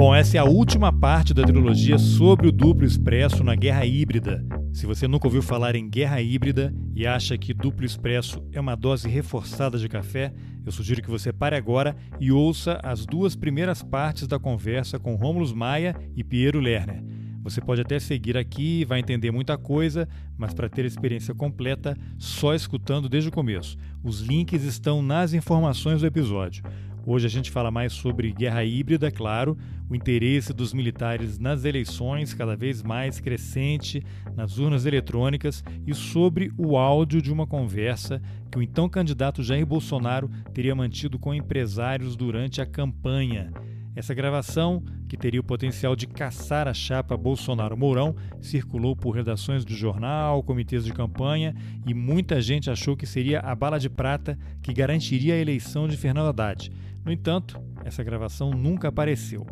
[0.00, 4.42] Bom, essa é a última parte da trilogia sobre o duplo expresso na Guerra Híbrida.
[4.72, 8.74] Se você nunca ouviu falar em guerra híbrida e acha que duplo expresso é uma
[8.74, 10.32] dose reforçada de café,
[10.64, 15.16] eu sugiro que você pare agora e ouça as duas primeiras partes da conversa com
[15.16, 17.04] Rômulo Maia e Piero Lerner.
[17.42, 21.96] Você pode até seguir aqui, vai entender muita coisa, mas para ter a experiência completa,
[22.18, 23.76] só escutando desde o começo.
[24.02, 26.62] Os links estão nas informações do episódio.
[27.06, 29.56] Hoje a gente fala mais sobre guerra híbrida, é claro,
[29.88, 34.04] o interesse dos militares nas eleições cada vez mais crescente
[34.36, 39.64] nas urnas eletrônicas e sobre o áudio de uma conversa que o então candidato Jair
[39.64, 43.50] Bolsonaro teria mantido com empresários durante a campanha.
[43.96, 49.74] Essa gravação, que teria o potencial de caçar a chapa Bolsonaro-Mourão, circulou por redações do
[49.74, 54.72] jornal, comitês de campanha e muita gente achou que seria a bala de prata que
[54.72, 56.70] garantiria a eleição de Fernando Haddad.
[57.10, 59.44] No entanto, essa gravação nunca apareceu.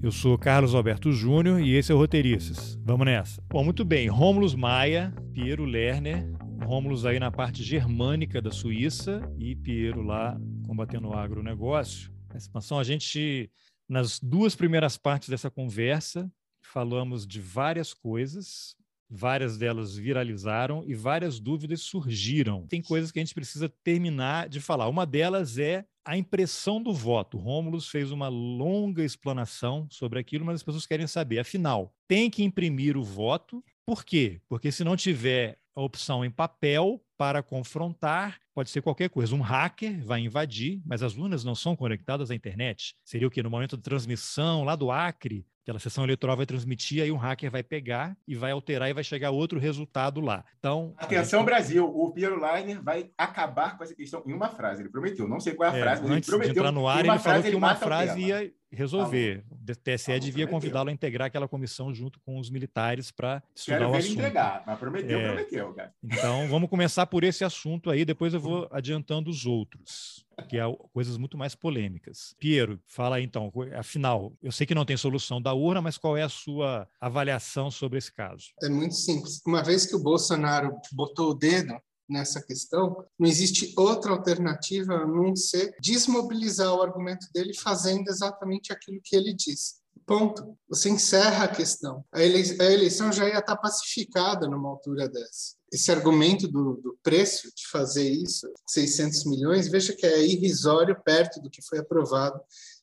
[0.00, 2.78] Eu sou Carlos Alberto Júnior e esse é o Roteiristas.
[2.84, 3.42] Vamos nessa.
[3.48, 4.06] Bom, muito bem.
[4.06, 6.32] Rômulus Maia, Piero Lerner,
[6.64, 12.12] Rômulus aí na parte germânica da Suíça e Piero lá combatendo o agronegócio.
[12.32, 13.50] A expansão, a gente,
[13.88, 16.30] nas duas primeiras partes dessa conversa,
[16.62, 18.76] falamos de várias coisas,
[19.10, 22.68] várias delas viralizaram e várias dúvidas surgiram.
[22.68, 24.86] Tem coisas que a gente precisa terminar de falar.
[24.86, 27.38] Uma delas é a impressão do voto.
[27.38, 32.42] Rômulus fez uma longa explanação sobre aquilo, mas as pessoas querem saber, afinal, tem que
[32.42, 33.62] imprimir o voto?
[33.86, 34.40] Por quê?
[34.48, 39.34] Porque se não tiver a opção em papel para confrontar, pode ser qualquer coisa.
[39.34, 42.94] Um hacker vai invadir, mas as urnas não são conectadas à internet.
[43.04, 47.02] Seria o que no momento da transmissão lá do Acre, aquela sessão eleitoral vai transmitir,
[47.02, 50.44] aí um hacker vai pegar e vai alterar e vai chegar outro resultado lá.
[50.58, 51.46] Então, atenção gente...
[51.46, 54.82] Brasil, o Piero Leiner vai acabar com essa questão em uma frase.
[54.82, 56.54] Ele prometeu, não sei qual é a é, frase, mas antes ele prometeu.
[56.54, 59.44] De entrar no ar, ele falou que uma frase ia resolver.
[59.50, 63.88] O TSE devia convidá-lo a integrar aquela comissão junto com os militares para estudar Quero
[63.88, 64.12] o ver assunto.
[64.12, 65.94] Ele entregar, mas prometeu, é, prometeu, cara.
[66.02, 70.62] Então, vamos começar por esse assunto aí, depois eu vou adiantando os outros que é
[70.92, 72.34] coisas muito mais polêmicas.
[72.38, 76.16] Piero, fala aí então, afinal, eu sei que não tem solução da urna, mas qual
[76.16, 78.52] é a sua avaliação sobre esse caso?
[78.62, 79.40] É muito simples.
[79.46, 81.74] Uma vez que o Bolsonaro botou o dedo
[82.10, 88.72] nessa questão, não existe outra alternativa a não ser desmobilizar o argumento dele fazendo exatamente
[88.72, 89.80] aquilo que ele diz.
[90.06, 90.56] Ponto.
[90.68, 92.04] Você encerra a questão.
[92.12, 97.66] A eleição já ia estar pacificada numa altura dessa esse argumento do, do, preço de
[97.68, 102.40] fazer isso, 600 milhões, veja que é irrisório perto do que foi aprovado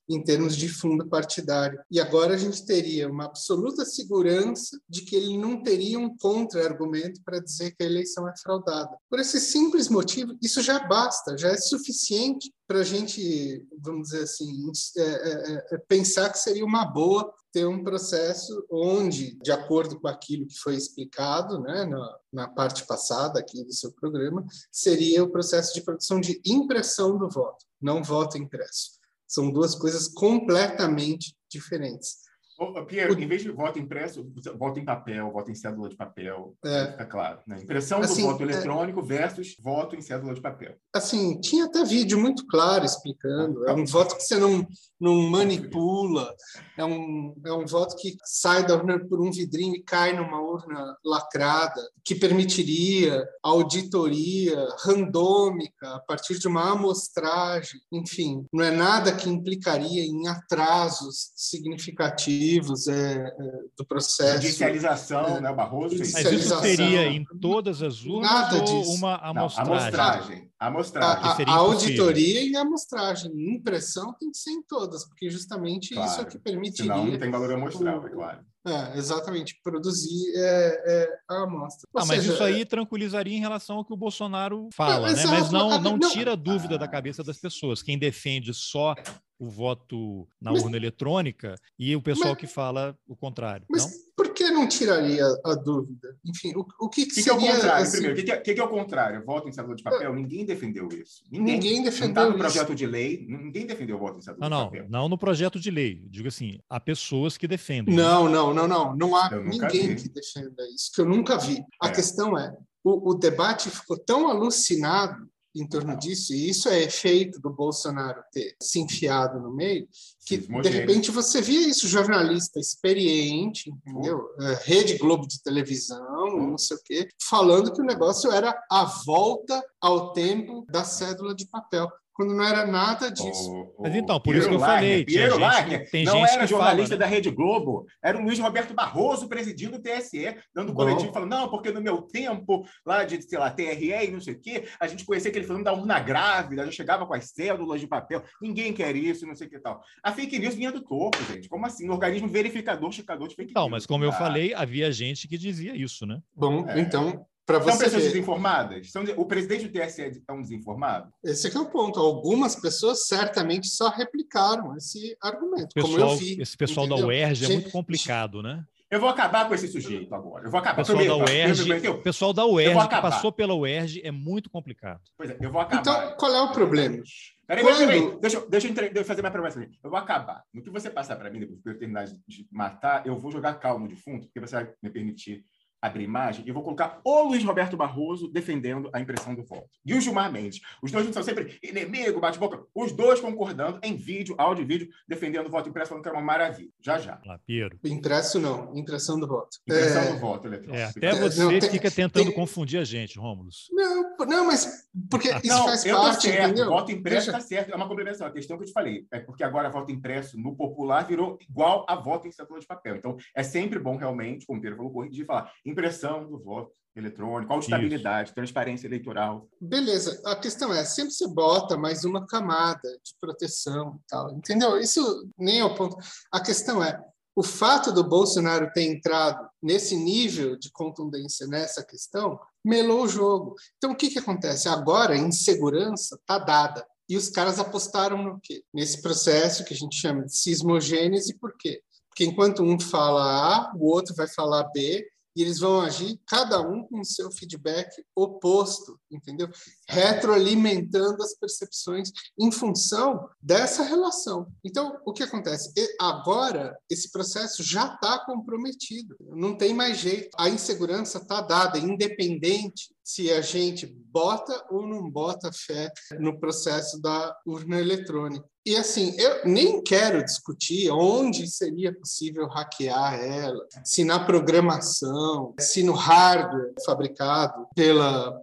[0.10, 1.80] em termos de fundo partidário.
[1.92, 7.22] E agora a gente teria uma absoluta segurança de que ele não teria um contra-argumento
[7.24, 8.96] para dizer que a eleição é fraudada.
[9.10, 14.24] Por esse simples motivo, isso já basta, já é suficiente para a gente, vamos dizer
[14.24, 20.00] assim, é, é, é, pensar que seria uma boa ter um processo onde, de acordo
[20.00, 25.24] com aquilo que foi explicado né, na, na parte passada aqui do seu programa, seria
[25.24, 28.97] o processo de produção de impressão do voto, não voto impresso.
[29.28, 32.27] São duas coisas completamente diferentes.
[32.58, 33.20] Ô, Pierre, o...
[33.20, 36.92] em vez de voto impresso, voto em papel, voto em cédula de papel, é.
[36.92, 37.40] fica claro.
[37.46, 37.60] Né?
[37.62, 40.76] Impressão assim, do voto é eletrônico versus voto em cédula de papel.
[40.94, 43.68] Assim, tinha até vídeo muito claro explicando.
[43.68, 44.66] É um voto que você não,
[45.00, 46.34] não manipula,
[46.76, 50.42] é um, é um voto que sai da urna por um vidrinho e cai numa
[50.42, 57.80] urna lacrada, que permitiria auditoria randômica a partir de uma amostragem.
[57.92, 64.42] Enfim, não é nada que implicaria em atrasos significativos é, é, do processo.
[64.42, 65.98] Judicialização, é, né, Barroso?
[65.98, 68.92] Mas isso seria em todas as urnas Nada ou disso.
[68.94, 69.66] uma amostragem?
[69.66, 70.52] Não, amostragem.
[70.60, 71.50] amostragem.
[71.50, 73.32] A, a, a auditoria e a amostragem.
[73.56, 76.10] Impressão tem que ser em todas, porque justamente claro.
[76.10, 76.94] isso é o que permitiria...
[76.94, 78.40] Senão não tem valor amostrável, é claro.
[78.68, 81.88] É, exatamente, produzir é, é a amostra.
[81.96, 85.26] Ah, mas isso aí tranquilizaria em relação ao que o Bolsonaro fala, né?
[85.26, 87.82] Mas não, não tira a dúvida da cabeça das pessoas.
[87.82, 88.94] Quem defende só
[89.40, 93.66] o voto na mas, urna eletrônica e o pessoal mas, que fala o contrário.
[93.70, 93.92] Mas não?
[94.16, 96.16] por que não tiraria a dúvida?
[96.26, 97.38] Enfim, o, o que, que, que, seria...
[97.38, 97.92] Que é o contrário, assim...
[97.92, 99.26] primeiro, o que, que, que, é o contrário?
[99.26, 100.14] Voto em cédula de papel?
[100.14, 101.24] Ninguém defendeu isso.
[101.32, 104.50] Ninguém, ninguém defendeu não tá no projeto de lei, ninguém defendeu o voto em cédula
[104.50, 104.84] não, de papel.
[104.90, 106.04] Não, não no projeto de lei.
[106.10, 107.96] Digo assim, há pessoas que defendem.
[107.96, 108.96] Não, não, não, não.
[108.96, 110.04] Não há ninguém vi.
[110.04, 111.64] que defenda isso, que eu nunca vi.
[111.82, 111.92] A é.
[111.92, 115.28] questão é, o, o debate ficou tão alucinado
[115.62, 119.88] em torno disso, e isso é efeito do Bolsonaro ter se enfiado no meio,
[120.26, 124.28] que de repente você via isso, jornalista experiente, entendeu?
[124.42, 128.86] É, Rede Globo de televisão, não sei o quê, falando que o negócio era a
[129.06, 133.52] volta ao tempo da cédula de papel quando não era nada disso.
[133.52, 135.06] O, o Mas então, por Piero isso que eu falei.
[135.06, 137.06] Piero Wagner tem não gente era jornalista fala, né?
[137.06, 140.84] da Rede Globo, era o Luiz Roberto Barroso presidindo o TSE, dando Bom.
[140.84, 144.34] coletivo, falando, não, porque no meu tempo, lá de, sei lá, TRE e não sei
[144.34, 147.80] o quê, a gente conhecia aquele falando da urna grávida, já chegava com as cédulas
[147.80, 149.80] de papel, ninguém quer isso, não sei o que tal.
[150.04, 151.48] A fake news vinha do topo, gente.
[151.48, 151.88] Como assim?
[151.88, 153.72] O organismo verificador, checador de fake não, news.
[153.72, 154.08] Não, mas como ah.
[154.08, 156.20] eu falei, havia gente que dizia isso, né?
[156.36, 156.80] Bom, é.
[156.80, 158.10] então para você São pessoas ver.
[158.10, 158.92] desinformadas?
[158.92, 161.14] São, o presidente do TSE é um desinformado?
[161.24, 161.98] Esse é o ponto.
[161.98, 166.42] Algumas pessoas certamente só replicaram esse argumento, pessoal, como eu vi.
[166.42, 167.06] Esse pessoal entendeu?
[167.06, 168.66] da UERJ é muito complicado, né?
[168.92, 170.46] Eu vou acabar com esse sujeito agora.
[170.46, 170.78] Eu vou acabar.
[170.78, 175.02] Pessoal Primeiro, da UERJ, o pessoal da UERJ que passou pela UERJ é muito complicado.
[175.18, 175.82] Pois é, eu vou acabar.
[175.82, 177.02] Então, qual é o problema?
[177.46, 177.78] Peraí, Quando...
[177.78, 179.78] peraí, deixa, deixa, deixa eu fazer minha promessa aqui.
[179.82, 180.44] Eu vou acabar.
[180.54, 183.54] No que você passar para mim, depois que eu terminar de matar, eu vou jogar
[183.56, 185.46] calmo no defunto, porque você vai me permitir
[185.82, 189.70] abrir imagem e vou colocar o Luiz Roberto Barroso defendendo a impressão do voto.
[189.86, 190.60] E o Gilmar Mendes.
[190.82, 192.64] Os dois são sempre inimigo, bate-boca.
[192.74, 196.18] Os dois concordando em vídeo, áudio e vídeo, defendendo o voto impresso, falando que era
[196.18, 196.70] uma maravilha.
[196.82, 197.20] Já, já.
[197.26, 197.80] Lá, Piero.
[197.84, 199.58] Impresso não, impressão do voto.
[199.62, 200.14] Impressão é...
[200.14, 200.78] do voto eletrônico.
[200.78, 202.34] É, até você não, tem, fica tentando tem...
[202.34, 203.50] confundir a gente, Rômulo.
[203.72, 206.46] Não, não, mas porque isso não, faz eu parte, certo.
[206.46, 206.70] entendeu?
[206.70, 207.72] Voto impresso está certo.
[207.72, 208.28] É uma complementação.
[208.28, 211.86] A questão que eu te falei é porque agora voto impresso no popular virou igual
[211.88, 212.96] a voto em cédula de papel.
[212.96, 216.72] Então, é sempre bom, realmente, como o Pedro falou, corrigir e falar impressão do voto
[216.96, 219.48] eletrônico, auditabilidade, transparência eleitoral.
[219.62, 220.20] Beleza.
[220.26, 224.80] A questão é, sempre você bota mais uma camada de proteção tal, entendeu?
[224.80, 225.96] Isso nem é o ponto.
[226.32, 227.00] A questão é,
[227.36, 233.54] o fato do Bolsonaro ter entrado nesse nível de contundência nessa questão melou o jogo.
[233.78, 234.68] Então, o que, que acontece?
[234.68, 236.84] Agora, a insegurança está dada.
[237.08, 238.64] E os caras apostaram no quê?
[238.74, 241.82] Nesse processo que a gente chama de sismogênese, por quê?
[242.10, 245.08] Porque enquanto um fala A, o outro vai falar B,
[245.38, 249.50] e eles vão agir cada um com seu feedback oposto, entendeu?
[249.88, 254.48] Retroalimentando as percepções em função dessa relação.
[254.64, 255.72] Então, o que acontece?
[256.00, 260.30] Agora, esse processo já está comprometido, não tem mais jeito.
[260.38, 265.90] A insegurança está dada, independente se a gente bota ou não bota fé
[266.20, 268.46] no processo da urna eletrônica.
[268.66, 275.84] E assim, eu nem quero discutir onde seria possível hackear ela, se na programação, se
[275.84, 278.38] no hardware fabricado pela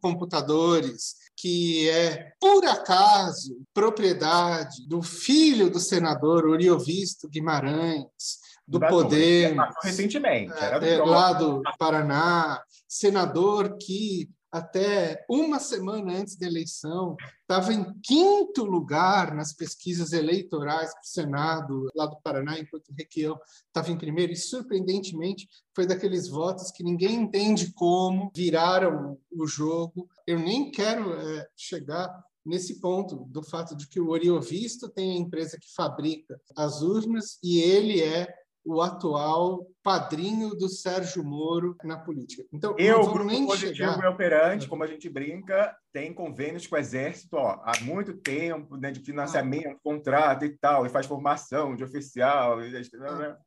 [0.00, 9.54] Computadores, que é, por acaso, propriedade do filho do senador Oriovisto Guimarães, do Poder.
[9.82, 10.52] Recentemente.
[10.54, 18.64] É, lá do Paraná, senador que até uma semana antes da eleição, estava em quinto
[18.64, 23.36] lugar nas pesquisas eleitorais para o Senado, lá do Paraná, enquanto o Requião
[23.66, 30.08] estava em primeiro, e surpreendentemente foi daqueles votos que ninguém entende como viraram o jogo.
[30.24, 32.08] Eu nem quero é, chegar
[32.46, 37.40] nesse ponto do fato de que o Oriovisto tem a empresa que fabrica as urnas
[37.42, 38.32] e ele é
[38.64, 42.44] o atual padrinho do Sérgio Moro na política.
[42.52, 44.02] Então, eu, o grupo nem positivo chegar...
[44.02, 48.76] e operante, como a gente brinca, tem convênios com o Exército ó, há muito tempo,
[48.76, 49.80] né, de financiamento, ah.
[49.82, 52.58] contrato e tal, e faz formação de oficial.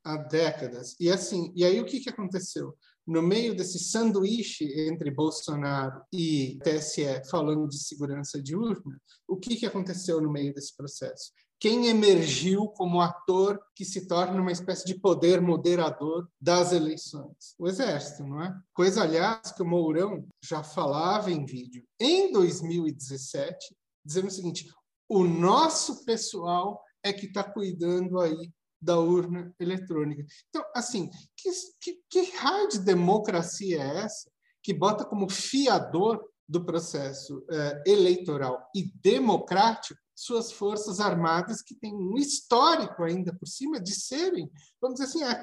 [0.03, 0.95] Há, há décadas.
[0.99, 2.75] E assim, e aí o que, que aconteceu?
[3.07, 9.55] no meio desse sanduíche entre Bolsonaro e TSE falando de segurança de urna, o que,
[9.55, 11.31] que aconteceu no meio desse processo?
[11.59, 17.55] Quem emergiu como ator que se torna uma espécie de poder moderador das eleições?
[17.57, 18.55] O Exército, não é?
[18.73, 24.71] Coisa, aliás, que o Mourão já falava em vídeo em 2017, dizendo o seguinte:
[25.09, 30.23] o nosso pessoal é que está cuidando aí da urna eletrônica.
[30.49, 31.49] Então, assim, que,
[31.81, 34.29] que, que raio de democracia é essa
[34.61, 41.93] que bota como fiador do processo eh, eleitoral e democrático suas forças armadas que têm
[41.93, 44.49] um histórico ainda por cima de serem,
[44.81, 45.35] vamos dizer assim,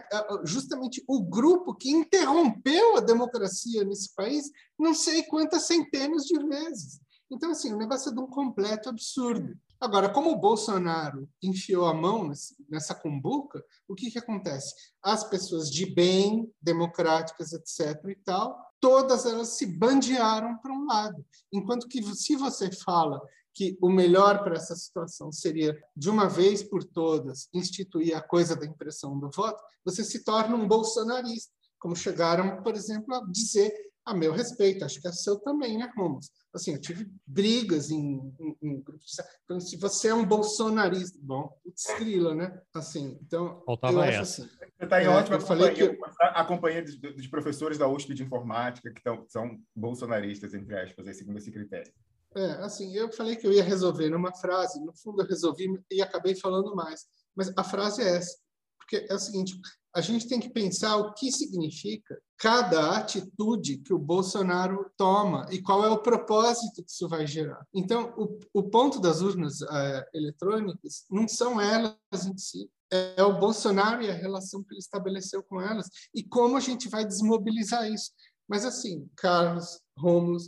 [0.44, 7.00] justamente o grupo que interrompeu a democracia nesse país não sei quantas centenas de vezes.
[7.30, 9.56] Então, assim, o negócio é de um completo absurdo.
[9.80, 12.30] Agora, como o Bolsonaro enfiou a mão
[12.68, 14.74] nessa cumbuca, o que, que acontece?
[15.02, 18.02] As pessoas de bem, democráticas, etc.
[18.08, 21.24] e tal, todas elas se bandearam para um lado.
[21.52, 23.20] Enquanto que, se você fala
[23.54, 28.56] que o melhor para essa situação seria, de uma vez por todas, instituir a coisa
[28.56, 33.72] da impressão do voto, você se torna um bolsonarista, como chegaram, por exemplo, a dizer
[34.06, 36.30] a meu respeito, acho que é seu também, né, Romos?
[36.52, 39.16] Assim, eu tive brigas em, em, em grupos.
[39.44, 42.60] Então, se você é um bolsonarista, bom, putz, grila, né?
[42.74, 44.20] Assim, então, Faltava eu essa.
[44.22, 44.42] assim.
[44.76, 48.12] Você está em É, ótima eu falei que- a companhia dos, dos professores da USP
[48.12, 51.90] de informática, que tão, são bolsonaristas, entre aspas, aí, segundo esse critério.
[52.36, 56.02] É, assim, eu falei que eu ia resolver numa frase, no fundo eu resolvi e
[56.02, 57.04] acabei falando mais.
[57.34, 58.36] Mas a frase é essa,
[58.78, 59.54] porque é o seguinte,
[59.94, 65.62] a gente tem que pensar o que significa cada atitude que o Bolsonaro toma e
[65.62, 67.64] qual é o propósito que isso vai gerar.
[67.72, 73.38] Então, o, o ponto das urnas eh, eletrônicas não são elas em si, é o
[73.38, 77.88] Bolsonaro e a relação que ele estabeleceu com elas e como a gente vai desmobilizar
[77.90, 78.10] isso.
[78.48, 80.38] Mas assim, Carlos, Rômulo,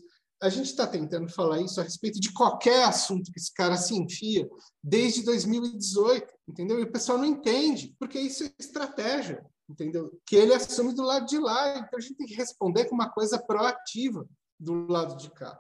[0.41, 3.95] a gente está tentando falar isso a respeito de qualquer assunto que esse cara se
[3.95, 4.49] enfia
[4.83, 6.79] desde 2018, entendeu?
[6.79, 10.11] E o pessoal não entende, porque isso é estratégia, entendeu?
[10.27, 13.11] Que ele assume do lado de lá, então a gente tem que responder com uma
[13.11, 14.27] coisa proativa
[14.59, 15.59] do lado de cá.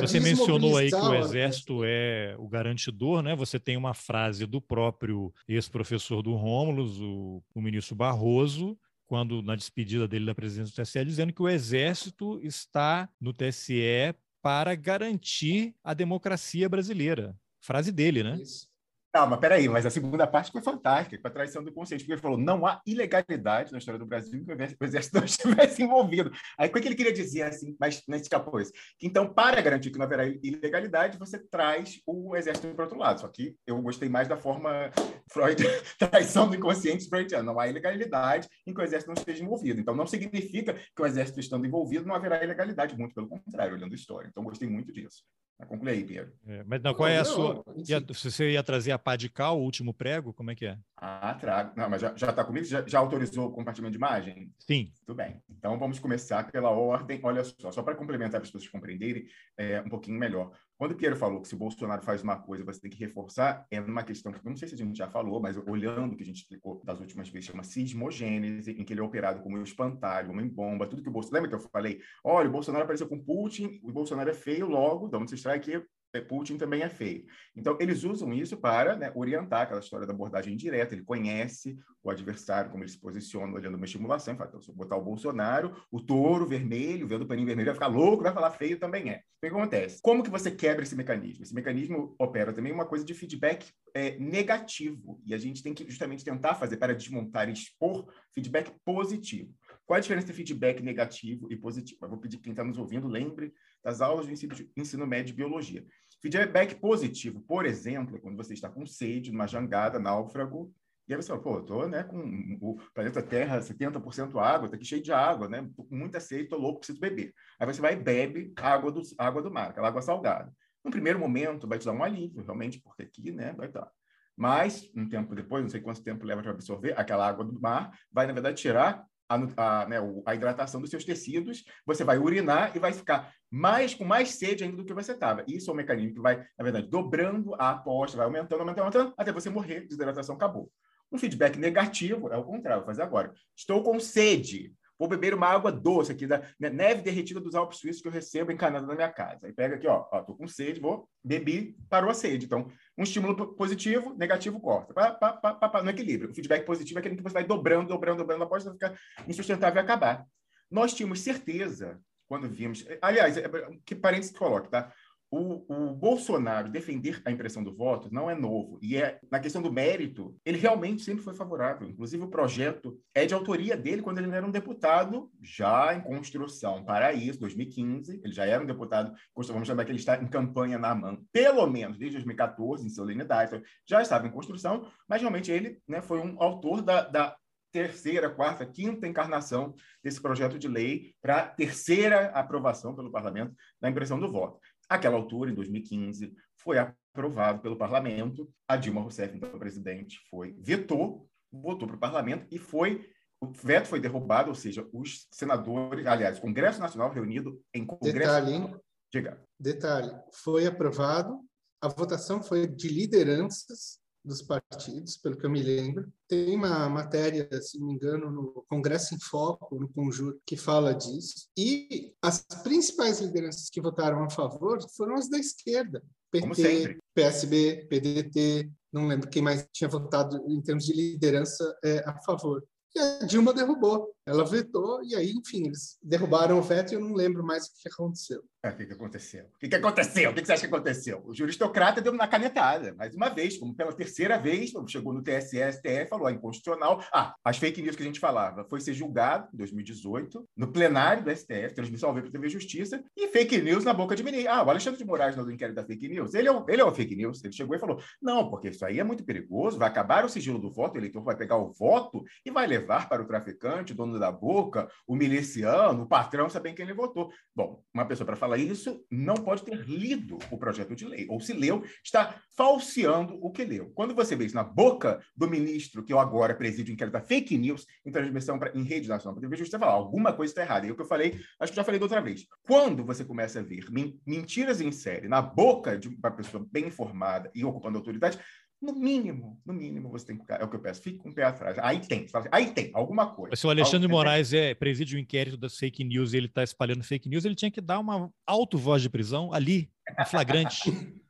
[0.00, 3.36] Você mencionou aí que o exército é o garantidor, né?
[3.36, 9.54] Você tem uma frase do próprio ex-professor do Rômulus, o, o ministro Barroso, quando na
[9.54, 15.74] despedida dele da presidência do TSE, dizendo que o exército está no TSE para garantir
[15.82, 17.36] a democracia brasileira.
[17.60, 18.38] Frase dele, né?
[18.40, 18.68] Isso.
[19.14, 22.14] Não, mas peraí, mas a segunda parte foi fantástica, com a traição do consciente, porque
[22.14, 26.32] ele falou não há ilegalidade na história do Brasil que o exército não estivesse envolvido.
[26.58, 28.72] Aí, o que ele queria dizer, assim, mas não escapou isso?
[28.98, 33.20] Que, então, para garantir que não haverá ilegalidade, você traz o exército para outro lado.
[33.20, 34.90] Só que eu gostei mais da forma
[35.30, 35.62] Freud,
[35.96, 37.44] traição do inconsciente freudiano.
[37.44, 39.80] Não há ilegalidade em que o exército não esteja envolvido.
[39.80, 43.92] Então, não significa que o exército estando envolvido não haverá ilegalidade, muito pelo contrário, olhando
[43.92, 44.26] a história.
[44.26, 45.22] Então, gostei muito disso.
[45.68, 46.32] Conclui aí, Pedro.
[46.46, 47.64] É, mas não, qual é a sua.
[47.88, 50.66] ia- se você ia trazer a pá de cal, o último prego, como é que
[50.66, 50.76] é?
[50.96, 51.72] Ah, trago.
[51.76, 52.66] Não, mas já está comigo?
[52.66, 54.52] Já, já autorizou o compartilhamento de imagem?
[54.58, 54.92] Sim.
[55.06, 55.40] Tudo bem.
[55.48, 57.20] Então vamos começar pela ordem.
[57.22, 60.50] Olha só, só para complementar para as pessoas compreenderem é, um pouquinho melhor.
[60.76, 63.64] Quando o Piero falou que se o Bolsonaro faz uma coisa, você tem que reforçar,
[63.70, 66.22] é uma questão que não sei se a gente já falou, mas olhando o que
[66.22, 69.62] a gente explicou das últimas vezes, chama sismogênese, em que ele é operado como um
[69.62, 71.44] espantalho, uma bomba, tudo que o Bolsonaro.
[71.44, 72.00] Lembra que eu falei?
[72.24, 75.82] Olha, o Bolsonaro apareceu com Putin, o Bolsonaro é feio, logo, extrai que é,
[76.20, 77.24] Putin também é feio.
[77.56, 80.94] Então, eles usam isso para né, orientar aquela história da abordagem indireta.
[80.94, 84.36] Ele conhece o adversário, como ele se posiciona, olhando uma estimulação.
[84.36, 87.74] Fala, então, se eu botar o Bolsonaro, o touro vermelho, vendo o paninho vermelho, vai
[87.74, 89.16] ficar louco, vai falar feio também é.
[89.16, 90.00] O que acontece?
[90.02, 91.42] Como que você quebra esse mecanismo?
[91.42, 95.20] Esse mecanismo opera também uma coisa de feedback é, negativo.
[95.24, 99.54] E a gente tem que justamente tentar fazer para desmontar e expor feedback positivo.
[99.86, 101.98] Qual a diferença entre feedback negativo e positivo?
[102.02, 103.52] Eu vou pedir que quem está nos ouvindo lembre
[103.84, 104.32] das aulas do
[104.76, 105.84] ensino, médio de biologia.
[106.22, 110.72] Feedback positivo, por exemplo, é quando você está com sede, numa jangada, náufrago,
[111.06, 112.18] e aí você fala, pô, eu tô né, com
[112.62, 115.68] o planeta Terra 70% água, tá aqui cheio de água, né?
[115.76, 117.34] Tô com muita sede, tô louco, preciso beber.
[117.60, 120.50] Aí você vai e bebe água do, água do mar, aquela água salgada.
[120.82, 123.90] No primeiro momento vai te dar um alívio, realmente, porque aqui, né, vai estar.
[124.34, 127.92] Mas, um tempo depois, não sei quanto tempo leva para absorver, aquela água do mar
[128.10, 132.74] vai, na verdade, tirar a, a, né, a, hidratação dos seus tecidos, você vai urinar
[132.74, 135.44] e vai ficar mais com mais sede ainda do que você estava.
[135.46, 139.14] Isso é um mecanismo que vai, na verdade, dobrando a aposta, vai aumentando, aumentando, aumentando,
[139.16, 140.70] até você morrer, desidratação acabou.
[141.10, 143.32] Um feedback negativo é o contrário, vou fazer agora.
[143.56, 148.02] Estou com sede, vou beber uma água doce aqui da neve derretida dos Alpes Suíços
[148.02, 149.46] que eu recebo encanada na minha casa.
[149.46, 152.46] Aí pega aqui, ó, ó, tô com sede, vou bebi, parou a sede.
[152.46, 154.92] Então, um estímulo positivo, negativo corta.
[154.94, 156.30] Pá, pá, pá, pá, pá, no equilíbrio.
[156.30, 159.84] O feedback positivo é aquele que você vai dobrando, dobrando, dobrando, após ficar insustentável e
[159.84, 160.26] acabar.
[160.70, 162.84] Nós tínhamos certeza quando vimos.
[163.00, 163.36] Aliás,
[163.84, 164.92] que parênteses que coloque, tá?
[165.36, 168.78] O, o, Bolsonaro defender a impressão do voto não é novo.
[168.80, 171.88] E é na questão do mérito, ele realmente sempre foi favorável.
[171.88, 176.84] Inclusive, o projeto é de autoria dele quando ele era um deputado já em construção
[176.84, 178.20] para isso, 2015.
[178.22, 181.66] Ele já era um deputado, vamos chamar que ele está em campanha na mão, pelo
[181.66, 183.60] menos desde 2014, em solenidade.
[183.84, 187.36] Já estava em construção, mas realmente ele né, foi um autor da, da
[187.74, 194.20] terceira, quarta, quinta encarnação desse projeto de lei para terceira aprovação pelo parlamento da impressão
[194.20, 194.60] do voto.
[194.88, 198.52] Aquela altura, em 2015, foi aprovado pelo parlamento.
[198.68, 203.08] A Dilma Rousseff, então presidente, foi vetou, votou para o parlamento e foi
[203.40, 208.18] o veto foi derrubado, ou seja, os senadores, aliás, o Congresso Nacional reunido em Congresso.
[208.18, 208.74] Detalhe, hein?
[209.12, 209.38] Diga.
[209.60, 211.40] Detalhe, foi aprovado
[211.84, 216.10] a votação foi de lideranças dos partidos, pelo que eu me lembro.
[216.26, 220.94] Tem uma matéria, se não me engano, no Congresso em Foco, no Conjur, que fala
[220.94, 221.48] disso.
[221.56, 226.02] E as principais lideranças que votaram a favor foram as da esquerda.
[226.30, 232.18] PT, PSB, PDT, não lembro quem mais tinha votado em termos de liderança é, a
[232.22, 232.64] favor.
[232.94, 234.14] E a Dilma derrubou.
[234.24, 237.72] Ela vetou e aí, enfim, eles derrubaram o veto e eu não lembro mais o
[237.74, 238.42] que aconteceu.
[238.64, 239.44] É, o que, que aconteceu?
[239.44, 240.30] O que, que aconteceu?
[240.30, 241.22] O que, que você acha que aconteceu?
[241.26, 245.58] O juristocrata deu na canetada, mais uma vez, como pela terceira vez, chegou no TSE,
[245.70, 247.04] STF, falou, ah, inconstitucional.
[247.12, 251.22] Ah, as fake news que a gente falava foi ser julgado em 2018, no plenário
[251.22, 254.48] do STF, transmissão ao vivo para TV Justiça, e fake news na boca de menino.
[254.48, 256.84] Ah, o Alexandre de Moraes, no inquérito da fake news, ele é, o, ele é
[256.86, 257.44] o fake news.
[257.44, 260.58] Ele chegou e falou, não, porque isso aí é muito perigoso, vai acabar o sigilo
[260.58, 263.94] do voto, o eleitor vai pegar o voto e vai levar para o traficante, o
[263.94, 267.30] dono da boca, o miliciano, o patrão, saber quem ele votou.
[267.54, 271.40] Bom, uma pessoa para falar isso não pode ter lido o projeto de lei, ou
[271.40, 273.90] se leu, está falseando o que leu.
[273.94, 277.20] Quando você vê isso na boca do ministro, que eu agora presido em inquérito da
[277.20, 280.86] fake news, em transmissão pra, em rede nacional para Justiça, fala, alguma coisa está errada.
[280.86, 282.46] E o que eu falei, acho que já falei da outra vez.
[282.62, 283.86] Quando você começa a ver
[284.26, 288.38] mentiras em série na boca de uma pessoa bem informada e ocupando autoridade,
[288.84, 290.44] no mínimo, no mínimo, você tem que.
[290.52, 291.78] É o que eu peço, fique com o pé atrás.
[291.78, 293.56] Aí tem, assim, aí tem alguma coisa.
[293.56, 296.62] Se o Alexandre Moraes é, preside o um inquérito das fake news e ele está
[296.62, 299.90] espalhando fake news, ele tinha que dar uma alto voz de prisão ali,
[300.26, 300.92] flagrante.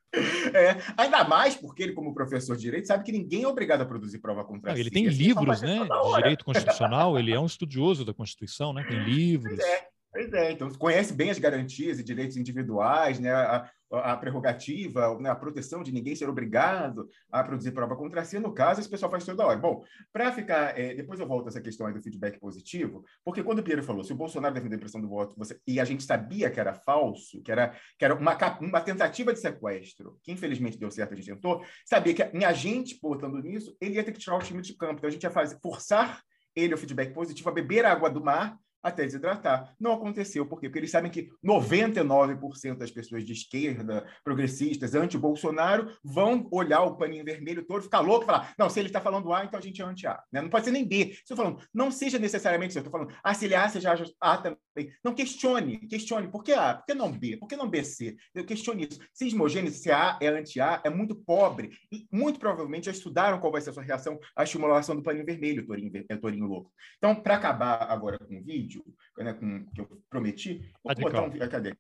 [0.55, 3.85] É, ainda mais porque ele, como professor de direito, sabe que ninguém é obrigado a
[3.85, 8.05] produzir prova contra Não, Ele tem livros né, de direito constitucional, ele é um estudioso
[8.05, 9.57] da Constituição, né, tem livros.
[9.57, 14.17] Pois é, pois é, então conhece bem as garantias e direitos individuais, né, a, a
[14.17, 18.81] prerrogativa, né, a proteção de ninguém ser obrigado a produzir prova contra si, no caso,
[18.81, 19.59] esse pessoal faz toda hora.
[19.59, 20.79] Bom, para ficar.
[20.79, 23.83] É, depois eu volto a essa questão aí do feedback positivo, porque quando o Piero
[23.83, 26.61] falou, se o Bolsonaro defendeu a impressão do voto, você, e a gente sabia que
[26.61, 31.13] era falso, que era, que era uma, uma tentativa de sequestro, que infelizmente deu certo,
[31.13, 34.37] a gente tentou, sabia que em a gente botando nisso, ele ia ter que tirar
[34.37, 34.95] o time de campo.
[34.99, 36.23] Então a gente ia fazer, forçar
[36.55, 39.75] ele o feedback positivo a beber água do mar até desidratar.
[39.81, 40.69] Não aconteceu, por quê?
[40.69, 47.25] Porque eles sabem que 99% das pessoas de esquerda, progressistas, anti-Bolsonaro, vão olhar o paninho
[47.25, 49.81] vermelho todo, ficar louco e falar: não, se ele está falando A, então a gente
[49.81, 50.23] é anti-A.
[50.31, 50.43] Né?
[50.43, 51.11] Não pode ser nem B.
[51.13, 52.77] Estou falando, não seja necessariamente.
[52.77, 54.59] Eu estou falando, ah, se ele é A, seja A também.
[55.03, 56.29] Não questione, questione.
[56.29, 56.75] Por que A?
[56.75, 57.37] Por que não B?
[57.37, 58.17] Por que não BC?
[58.35, 59.01] Eu questione isso.
[59.13, 61.71] Sismogênese, se A é anti-A, é muito pobre.
[61.91, 65.25] E muito provavelmente já estudaram qual vai ser a sua reação à estimulação do paninho
[65.25, 66.73] vermelho, Torinho, Torinho louco.
[66.99, 68.85] Então, para acabar agora com o vídeo, vídeo
[69.19, 70.73] né, com, que eu prometi.
[70.83, 71.31] Vou botar um.
[71.49, 71.77] Cadê?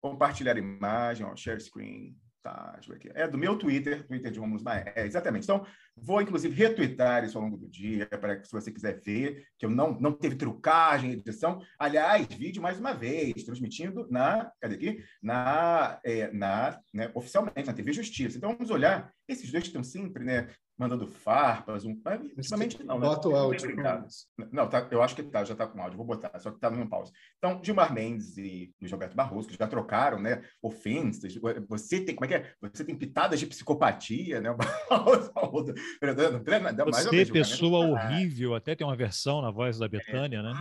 [0.00, 2.16] Compartilhar imagem, ó, share screen.
[2.42, 2.78] Tá.
[3.14, 4.92] É do meu Twitter, Twitter de Romulo Maia.
[4.94, 5.42] É, exatamente.
[5.42, 9.44] Então, vou inclusive retweetar isso ao longo do dia, para que se você quiser ver,
[9.58, 11.60] que eu não, não teve trucagem, edição.
[11.76, 14.48] Aliás, vídeo mais uma vez, transmitindo na.
[14.60, 15.04] Cadê aqui?
[15.20, 18.38] Na, é, na né, oficialmente, na TV Justiça.
[18.38, 19.12] Então, vamos olhar.
[19.26, 22.00] Esses dois estão sempre né, mandando farpas, um...
[22.36, 23.06] ultimamente não, né?
[23.06, 23.74] Bota o áudio.
[24.52, 26.70] Não, tá, eu acho que tá, já está com áudio, vou botar, só que está
[26.70, 27.12] numa pausa.
[27.38, 31.34] Então, Gilmar Mendes e Luiz Roberto Barroso, que já trocaram, né, ofensas,
[31.68, 32.52] você tem, como é que é?
[32.60, 34.54] Você tem pitadas de psicopatia, né?
[36.84, 40.42] você, pessoa horrível, até tem uma versão na voz da Betânia, é.
[40.42, 40.54] né?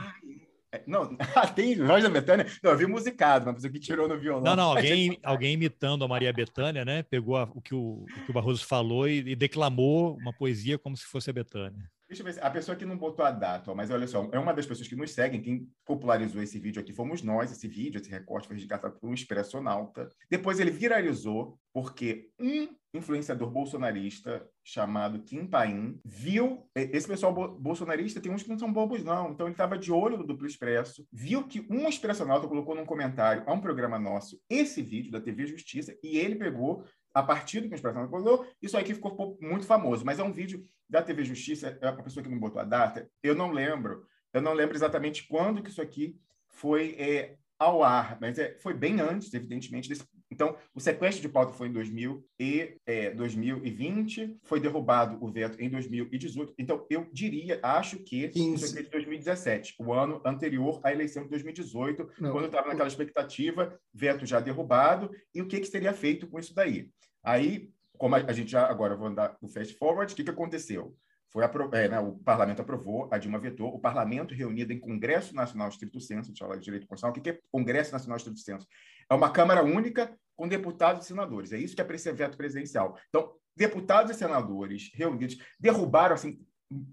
[0.76, 1.16] É, não,
[1.56, 2.46] tem voz da Betânia?
[2.62, 4.44] Não, eu vi musicado, uma pessoa que tirou no violão.
[4.44, 7.04] Não, não, alguém, alguém imitando a Maria Betânia, né?
[7.04, 10.78] Pegou a, o, que o, o, que o Barroso falou e, e, declamou uma poesia
[10.78, 11.90] como se fosse a Betânia.
[12.08, 14.54] Deixa eu ver, a pessoa que não botou a data, mas olha só, é uma
[14.54, 18.12] das pessoas que nos seguem, quem popularizou esse vídeo aqui fomos nós, esse vídeo, esse
[18.12, 20.08] recorte foi resgatado por um expressionauta.
[20.30, 28.32] Depois ele viralizou porque um influenciador bolsonarista chamado Kim Paim viu, esse pessoal bolsonarista tem
[28.32, 31.48] uns que não são bobos não, então ele estava de olho no Duplo Expresso, viu
[31.48, 35.98] que um expressionauta colocou num comentário a um programa nosso esse vídeo da TV Justiça
[36.04, 40.06] e ele pegou a partir do que o Expresso colocou, isso aqui ficou muito famoso,
[40.06, 43.10] mas é um vídeo da TV Justiça, é a pessoa que não botou a data,
[43.24, 48.18] eu não lembro, eu não lembro exatamente quando que isso aqui foi é, ao ar,
[48.20, 52.26] mas é, foi bem antes, evidentemente, desse, então, o sequestro de pauta foi em 2000
[52.40, 56.54] e, é, 2020, foi derrubado o veto em 2018.
[56.58, 58.74] Então, eu diria, acho que 15.
[58.74, 62.32] foi em 2017, o ano anterior à eleição de 2018, Não.
[62.32, 66.40] quando eu estava naquela expectativa, veto já derrubado, e o que, que seria feito com
[66.40, 66.90] isso daí?
[67.24, 70.96] Aí, como a, gente já agora vou andar no fast forward, o que, que aconteceu?
[71.30, 75.68] Foi é, né, o parlamento aprovou, a Dilma vetou, o parlamento reunido em Congresso Nacional
[75.68, 78.66] Estrito Senso, de falar de direito constitucional, o que é Congresso Nacional Estrito Senso?
[79.10, 82.98] É uma Câmara única com deputados e senadores, é isso que é veto presidencial.
[83.10, 86.40] Então, deputados e senadores reunidos derrubaram, assim,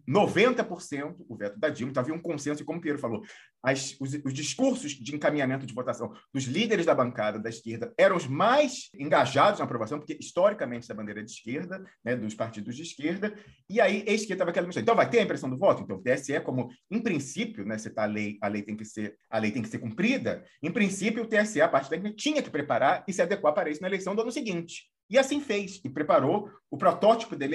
[0.09, 1.91] 90% o veto da Dilma.
[1.91, 3.23] Então, havia um consenso, e como o Piero falou,
[3.63, 8.17] as, os, os, discursos de encaminhamento de votação dos líderes da bancada da esquerda eram
[8.17, 12.75] os mais engajados na aprovação, porque historicamente essa bandeira é de esquerda, né, dos partidos
[12.75, 13.35] de esquerda,
[13.69, 14.83] e aí eis que estava aquela missão.
[14.83, 15.83] Então, vai ter a impressão do voto?
[15.83, 18.85] Então, o TSE, como, em princípio, né, você tá, a, lei, a, lei tem que
[18.85, 22.43] ser, a lei tem que ser cumprida, em princípio, o TSE, a parte técnica, tinha
[22.43, 24.92] que preparar e se adequar para isso na eleição do ano seguinte.
[25.13, 27.47] E assim fez, e preparou o protótipo da,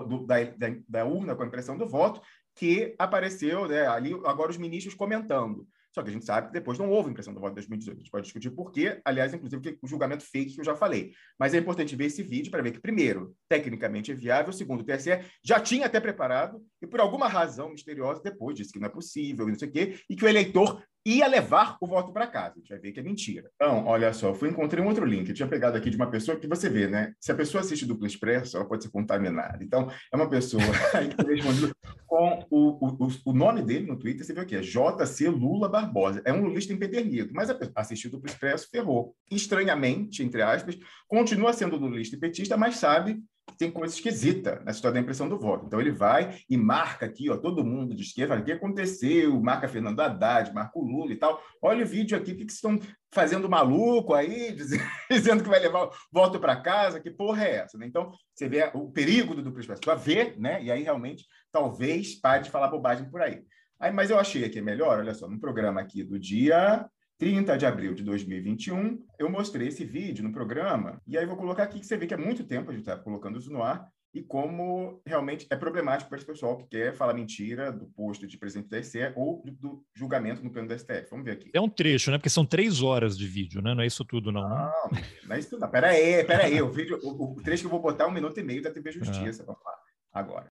[0.00, 2.20] do, da, da, da, urna com a impressão do voto,
[2.56, 5.64] que apareceu né, ali, agora os ministros comentando.
[5.94, 7.96] Só que a gente sabe que depois não houve impressão do voto de 2018.
[7.96, 11.12] A gente pode discutir por quê, aliás, inclusive, o julgamento fake que eu já falei.
[11.38, 14.84] Mas é importante ver esse vídeo para ver que, primeiro, tecnicamente é viável, segundo, o
[14.84, 18.90] TSE já tinha até preparado e, por alguma razão misteriosa, depois disse que não é
[18.90, 22.54] possível, não sei o quê, e que o eleitor ia levar o voto para casa.
[22.56, 23.50] A gente vai ver que é mentira.
[23.56, 25.28] Então, olha só, eu fui encontrei um outro link.
[25.28, 27.12] Eu tinha pegado aqui de uma pessoa que você vê, né?
[27.20, 29.62] Se a pessoa assiste duplo expresso, ela pode ser contaminada.
[29.62, 30.62] Então, é uma pessoa
[31.16, 31.72] que responde
[32.06, 35.68] com o, o, o, nome dele no Twitter, você vê o que é JC Lula
[35.68, 36.22] Barbosa.
[36.24, 39.14] É um lulista empedernido, mas assistiu duplo expresso, ferrou.
[39.30, 43.22] Estranhamente, entre aspas, continua sendo lulista e petista, mas sabe
[43.58, 45.66] tem coisa esquisita nessa história da impressão do voto.
[45.66, 49.68] Então ele vai e marca aqui, ó, todo mundo de esquerda, o que aconteceu, marca
[49.68, 51.40] Fernando Haddad, marca o Lula e tal.
[51.62, 52.78] Olha o vídeo aqui, o que, que estão
[53.12, 54.56] fazendo maluco aí,
[55.10, 57.78] dizendo que vai levar voto para casa, que porra é essa?
[57.78, 57.86] Né?
[57.86, 60.62] Então você vê o perigo do duplo expresso, para ver, né?
[60.62, 63.44] E aí realmente talvez pare de falar bobagem por aí.
[63.78, 67.66] Aí, mas eu achei aqui melhor, olha só, no programa aqui do dia 30 de
[67.66, 71.86] abril de 2021, eu mostrei esse vídeo no programa, e aí vou colocar aqui que
[71.86, 75.02] você vê que é muito tempo a gente está colocando isso no ar, e como
[75.04, 78.80] realmente é problemático para esse pessoal que quer falar mentira do posto de presidente da
[78.80, 81.10] SE ou do, julgamento no plano da STF.
[81.10, 81.50] Vamos ver aqui.
[81.52, 82.18] É um trecho, né?
[82.18, 83.74] Porque são três horas de vídeo, né?
[83.74, 84.48] Não é isso tudo, não.
[84.48, 84.54] Né?
[84.54, 85.62] Não, não é isso tudo.
[85.62, 85.68] Não.
[85.68, 86.62] Pera aí, pera aí.
[86.62, 88.70] O, vídeo, o, o trecho que eu vou botar é um minuto e meio da
[88.70, 89.42] TV Justiça.
[89.42, 89.46] Ah.
[89.46, 89.72] Vamos lá.
[90.12, 90.46] Agora.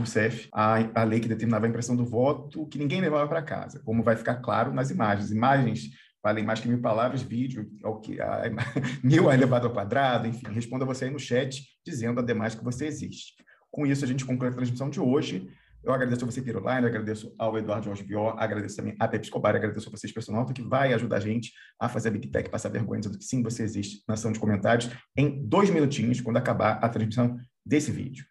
[0.00, 3.42] O CEF, a, a lei que determinava a impressão do voto, que ninguém levava para
[3.42, 5.30] casa, como vai ficar claro nas imagens.
[5.30, 5.90] Imagens
[6.22, 8.42] valem mais que mil palavras, vídeo, ao que, a,
[9.02, 13.34] mil elevado ao quadrado, enfim, responda você aí no chat, dizendo ademais que você existe.
[13.70, 15.48] Com isso, a gente conclui a transmissão de hoje.
[15.82, 19.56] Eu agradeço a você, Piroline, agradeço ao Eduardo Jorge Bior, agradeço também a Pepe Escobar,
[19.56, 22.68] agradeço a vocês, personal, que vai ajudar a gente a fazer a Big Tech passar
[22.68, 26.74] vergonha, dizendo que sim, você existe na ação de comentários, em dois minutinhos, quando acabar
[26.74, 28.24] a transmissão desse vídeo.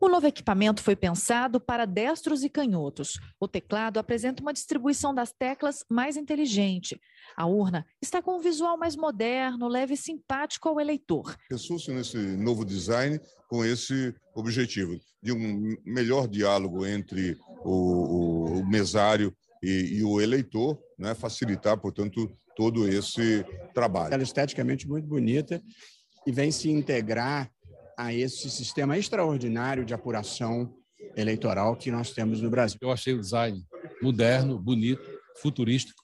[0.00, 3.18] O novo equipamento foi pensado para destros e canhotos.
[3.40, 7.00] O teclado apresenta uma distribuição das teclas mais inteligente.
[7.36, 11.36] A urna está com um visual mais moderno, leve e simpático ao eleitor.
[11.48, 18.66] Pensou-se nesse novo design com esse objetivo de um melhor diálogo entre o, o, o
[18.66, 21.12] mesário e, e, o eleitor, né?
[21.12, 24.14] facilitar, portanto, todo esse trabalho.
[24.14, 25.60] Ela é esteticamente muito bonita
[26.24, 27.50] e vem se integrar
[27.98, 30.72] a esse sistema extraordinário de apuração
[31.16, 32.78] eleitoral que nós temos no Brasil.
[32.80, 33.66] Eu achei o design
[34.00, 35.02] moderno, bonito,
[35.42, 36.00] futurístico.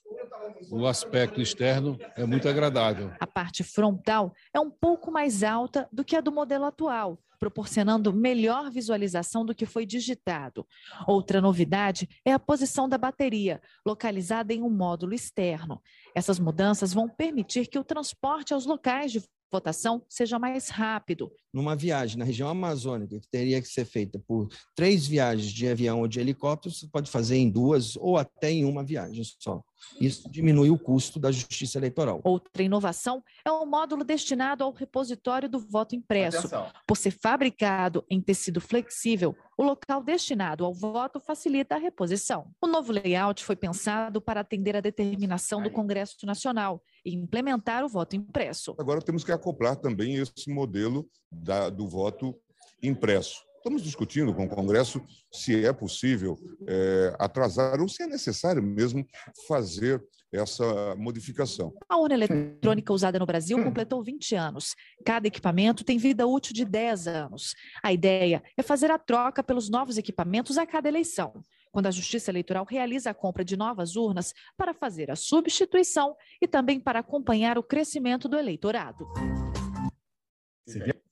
[0.69, 3.13] O aspecto externo é muito agradável.
[3.17, 8.11] A parte frontal é um pouco mais alta do que a do modelo atual, proporcionando
[8.11, 10.67] melhor visualização do que foi digitado.
[11.07, 15.81] Outra novidade é a posição da bateria, localizada em um módulo externo.
[16.13, 21.31] Essas mudanças vão permitir que o transporte aos locais de votação seja mais rápido.
[21.55, 26.01] Numa viagem na região amazônica, que teria que ser feita por três viagens de avião
[26.01, 29.63] ou de helicóptero, você pode fazer em duas ou até em uma viagem só.
[30.01, 32.19] Isso diminui o custo da justiça eleitoral.
[32.25, 36.39] Outra inovação é o módulo destinado ao repositório do voto impresso.
[36.39, 36.69] Atenção.
[36.85, 42.51] Por ser fabricado em tecido flexível, o local destinado ao voto facilita a reposição.
[42.61, 47.89] O novo layout foi pensado para atender a determinação do Congresso Nacional e implementar o
[47.89, 48.75] voto impresso.
[48.77, 51.07] Agora temos que acoplar também esse modelo
[51.45, 52.35] da, do voto
[52.81, 53.45] impresso.
[53.57, 59.05] Estamos discutindo com o Congresso se é possível é, atrasar ou se é necessário mesmo
[59.47, 61.73] fazer essa modificação.
[61.87, 64.75] A urna eletrônica usada no Brasil completou 20 anos.
[65.05, 67.55] Cada equipamento tem vida útil de 10 anos.
[67.81, 72.31] A ideia é fazer a troca pelos novos equipamentos a cada eleição, quando a Justiça
[72.31, 77.57] Eleitoral realiza a compra de novas urnas para fazer a substituição e também para acompanhar
[77.57, 79.07] o crescimento do eleitorado.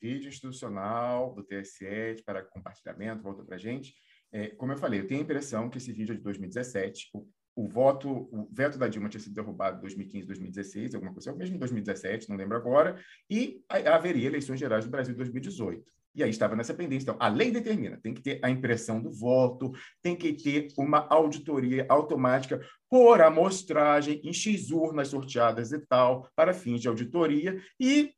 [0.03, 3.95] Vídeo institucional do TSE para compartilhamento, volta para a gente.
[4.33, 7.09] É, como eu falei, eu tenho a impressão que esse vídeo é de 2017.
[7.13, 11.31] O, o, voto, o veto da Dilma tinha sido derrubado em 2015, 2016, alguma coisa,
[11.31, 15.89] ou mesmo em 2017, não lembro agora, e haveria eleições gerais do Brasil em 2018.
[16.15, 17.05] E aí estava nessa pendência.
[17.05, 21.07] Então, a lei determina, tem que ter a impressão do voto, tem que ter uma
[21.09, 28.13] auditoria automática por amostragem em X urnas sorteadas e tal, para fins de auditoria, e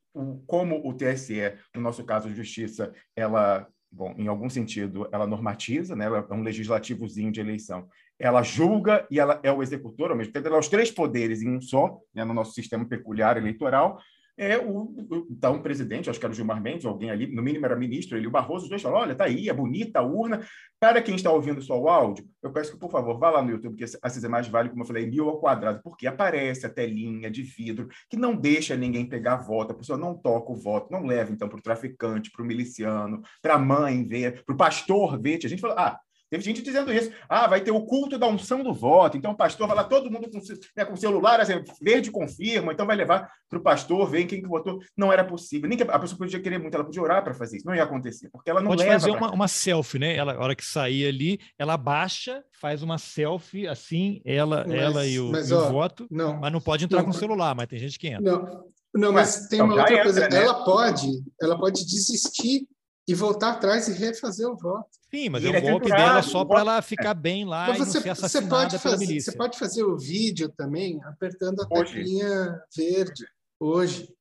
[0.47, 5.95] como o TSE, no nosso caso, a Justiça, ela bom, em algum sentido, ela normatiza,
[5.95, 6.06] né?
[6.06, 7.88] ela é um legislativozinho de eleição.
[8.19, 11.41] Ela julga e ela é o executor, ao mesmo tempo, ela é os três poderes
[11.41, 12.25] em um só, né?
[12.25, 13.97] no nosso sistema peculiar eleitoral,
[14.38, 14.93] é o,
[15.30, 18.28] então presidente, acho que era o Gilmar Mendes, alguém ali, no mínimo era ministro, ele
[18.28, 20.45] o Barroso, os dois falaram, olha, tá aí, é bonita a urna.
[20.80, 23.52] Para quem está ouvindo só o áudio, eu peço que, por favor, vá lá no
[23.52, 26.69] YouTube, que a CISA mais vale, como eu falei, mil ao quadrado, porque aparece a
[26.69, 30.91] telinha de vidro que não deixa ninguém pegar voto, a pessoa não toca o voto,
[30.91, 34.58] não leva, então, para o traficante, para o miliciano, para a mãe ver, para o
[34.58, 35.39] pastor ver.
[35.43, 37.11] A gente falou, ah, Teve gente dizendo isso.
[37.29, 39.17] Ah, vai ter o culto da unção do voto.
[39.17, 40.39] Então o pastor vai lá, todo mundo com,
[40.75, 44.47] né, com celular, assim, verde confirma, então vai levar para o pastor ver quem que
[44.47, 44.79] votou.
[44.97, 45.69] Não era possível.
[45.69, 47.65] Nem que a pessoa podia querer muito, ela podia orar para fazer isso.
[47.65, 50.15] Não ia acontecer, porque ela não Pode leva fazer uma, uma, selfie, né?
[50.15, 55.05] Ela, a hora que sair ali, ela baixa, faz uma selfie assim, ela, mas, ela
[55.05, 57.13] e o, mas, e o ó, voto, não, mas não pode entrar não, com o
[57.13, 58.21] celular, mas tem gente que entra.
[58.21, 60.29] Não, não mas tem uma outra entra, coisa.
[60.29, 60.43] Né?
[60.43, 61.07] Ela pode,
[61.41, 62.67] ela pode desistir
[63.07, 64.89] e voltar atrás e refazer o voto.
[65.11, 67.99] Sim, mas e é um golpe dela só para ela ficar bem lá mas você,
[67.99, 71.93] e não ser você pode fazer, Você pode fazer o vídeo também apertando a hoje.
[71.93, 73.25] teclinha verde
[73.59, 74.13] hoje.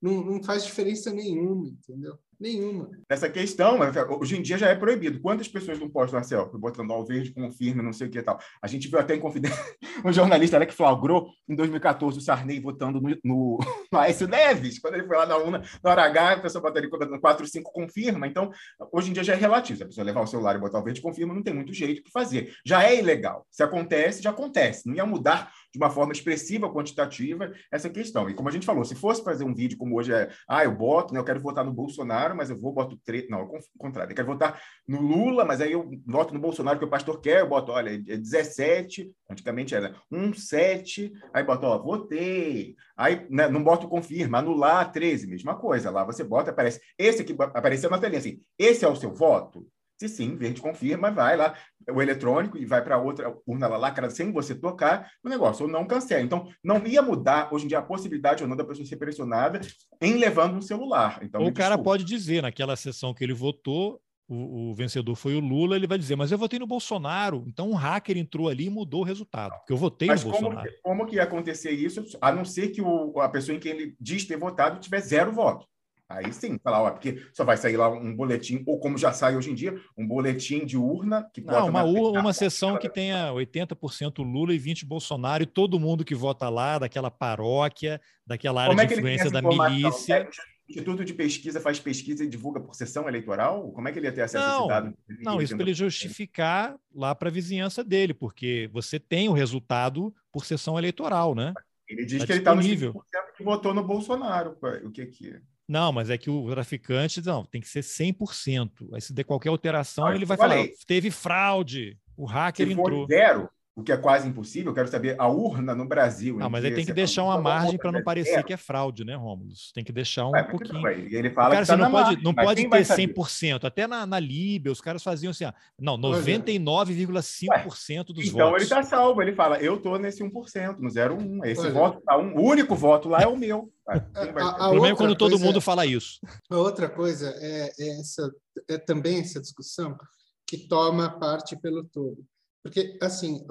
[0.00, 2.18] Não, não faz diferença nenhuma, entendeu?
[2.40, 2.88] Nenhuma.
[3.06, 3.78] Essa questão,
[4.18, 5.20] hoje em dia já é proibido.
[5.20, 8.22] Quantas pessoas não postam a selfie, botando ao verde, confirma, não sei o que e
[8.22, 8.40] tal.
[8.62, 9.62] A gente viu até em confidência
[10.02, 13.58] um jornalista né, que flagrou em 2014 o Sarney votando no, no,
[13.92, 16.88] no Aécio Neves, quando ele foi lá na UNA, na hora H, a pessoa botaria
[16.88, 18.26] no 4, 5, confirma.
[18.26, 18.50] Então,
[18.90, 19.76] hoje em dia já é relativo.
[19.76, 22.02] Se a pessoa levar o celular e botar o verde, confirma, não tem muito jeito
[22.02, 22.54] que fazer.
[22.64, 23.46] Já é ilegal.
[23.50, 24.88] Se acontece, já acontece.
[24.88, 28.28] Não ia mudar de uma forma expressiva, quantitativa, essa questão.
[28.28, 30.74] E como a gente falou, se fosse fazer um vídeo como hoje é, ah, eu
[30.74, 33.26] boto, né, eu quero votar no Bolsonaro, mas eu vou, boto tre...
[33.30, 36.78] não, é o contrário, eu quero votar no Lula, mas aí eu voto no Bolsonaro,
[36.78, 41.66] que o pastor quer, eu boto, olha, é 17, antigamente era 1, 7, aí boto,
[41.66, 46.80] ó, votei, aí né, não boto confirma, anular 13, mesma coisa, lá você bota, aparece,
[46.98, 49.66] esse aqui apareceu na telinha, assim, esse é o seu voto?
[50.00, 51.54] Se sim, verde confirma, vai lá,
[51.90, 55.70] o eletrônico e vai para outra urna lá lacrada sem você tocar o negócio, ou
[55.70, 56.22] não cancela.
[56.22, 59.60] Então, não ia mudar hoje em dia a possibilidade ou não da pessoa ser pressionada
[60.00, 61.18] em levando um celular.
[61.20, 65.40] Então, o cara pode dizer, naquela sessão que ele votou, o, o, vencedor foi o
[65.40, 68.70] Lula, ele vai dizer, mas eu votei no Bolsonaro, então um hacker entrou ali e
[68.70, 70.72] mudou o resultado, porque eu votei mas no como, Bolsonaro.
[70.82, 73.96] Como que ia acontecer isso, a não ser que o, a pessoa em quem ele
[74.00, 75.66] diz ter votado tiver zero voto?
[76.10, 79.36] Aí sim, falar, ó, porque só vai sair lá um boletim, ou como já sai
[79.36, 83.30] hoje em dia, um boletim de urna que Não, uma, urna, uma sessão que tenha
[83.30, 88.74] 80% Lula e 20% Bolsonaro, e todo mundo que vota lá, daquela paróquia, daquela área
[88.74, 90.28] como de é influência da milícia.
[90.68, 93.70] O Instituto de Pesquisa faz pesquisa e divulga por sessão eleitoral?
[93.70, 94.98] Como é que ele ia ter acesso não, a esse dado?
[95.20, 100.12] Não, isso para ele justificar lá para a vizinhança dele, porque você tem o resultado
[100.32, 101.54] por sessão eleitoral, né?
[101.88, 102.90] Ele diz tá que disponível.
[102.90, 104.56] ele está no 5% que votou no Bolsonaro.
[104.84, 105.40] O que que é?
[105.70, 108.92] Não, mas é que o traficante, não, tem que ser 100%.
[108.92, 113.06] Aí se der qualquer alteração, ele vai falar, teve fraude, o hacker se entrou.
[113.06, 116.36] For zero, o que é quase impossível, eu quero saber a urna no Brasil.
[116.36, 118.46] Não, mas aí tem que deixar uma margem para não parecer zero.
[118.46, 119.52] que é fraude, né, Rômulo?
[119.72, 120.86] Tem que deixar um pouquinho.
[120.88, 123.64] Ele fala cara, que tá não pode, margem, não pode ter 100%.
[123.64, 128.28] Até na, na Líbia, os caras faziam assim, ah, não, 99,5% dos então votos.
[128.28, 131.46] Então ele está salvo, ele fala, eu estou nesse 1%, no 0,1.
[131.46, 131.72] Esse Olha.
[131.72, 133.72] voto, tá um, o único voto lá é o meu.
[133.90, 136.20] O problema é quando todo mundo fala isso.
[136.48, 138.32] A outra coisa é, é, essa,
[138.68, 139.98] é também essa discussão
[140.46, 142.24] que toma parte pelo todo.
[142.62, 143.44] Porque, assim,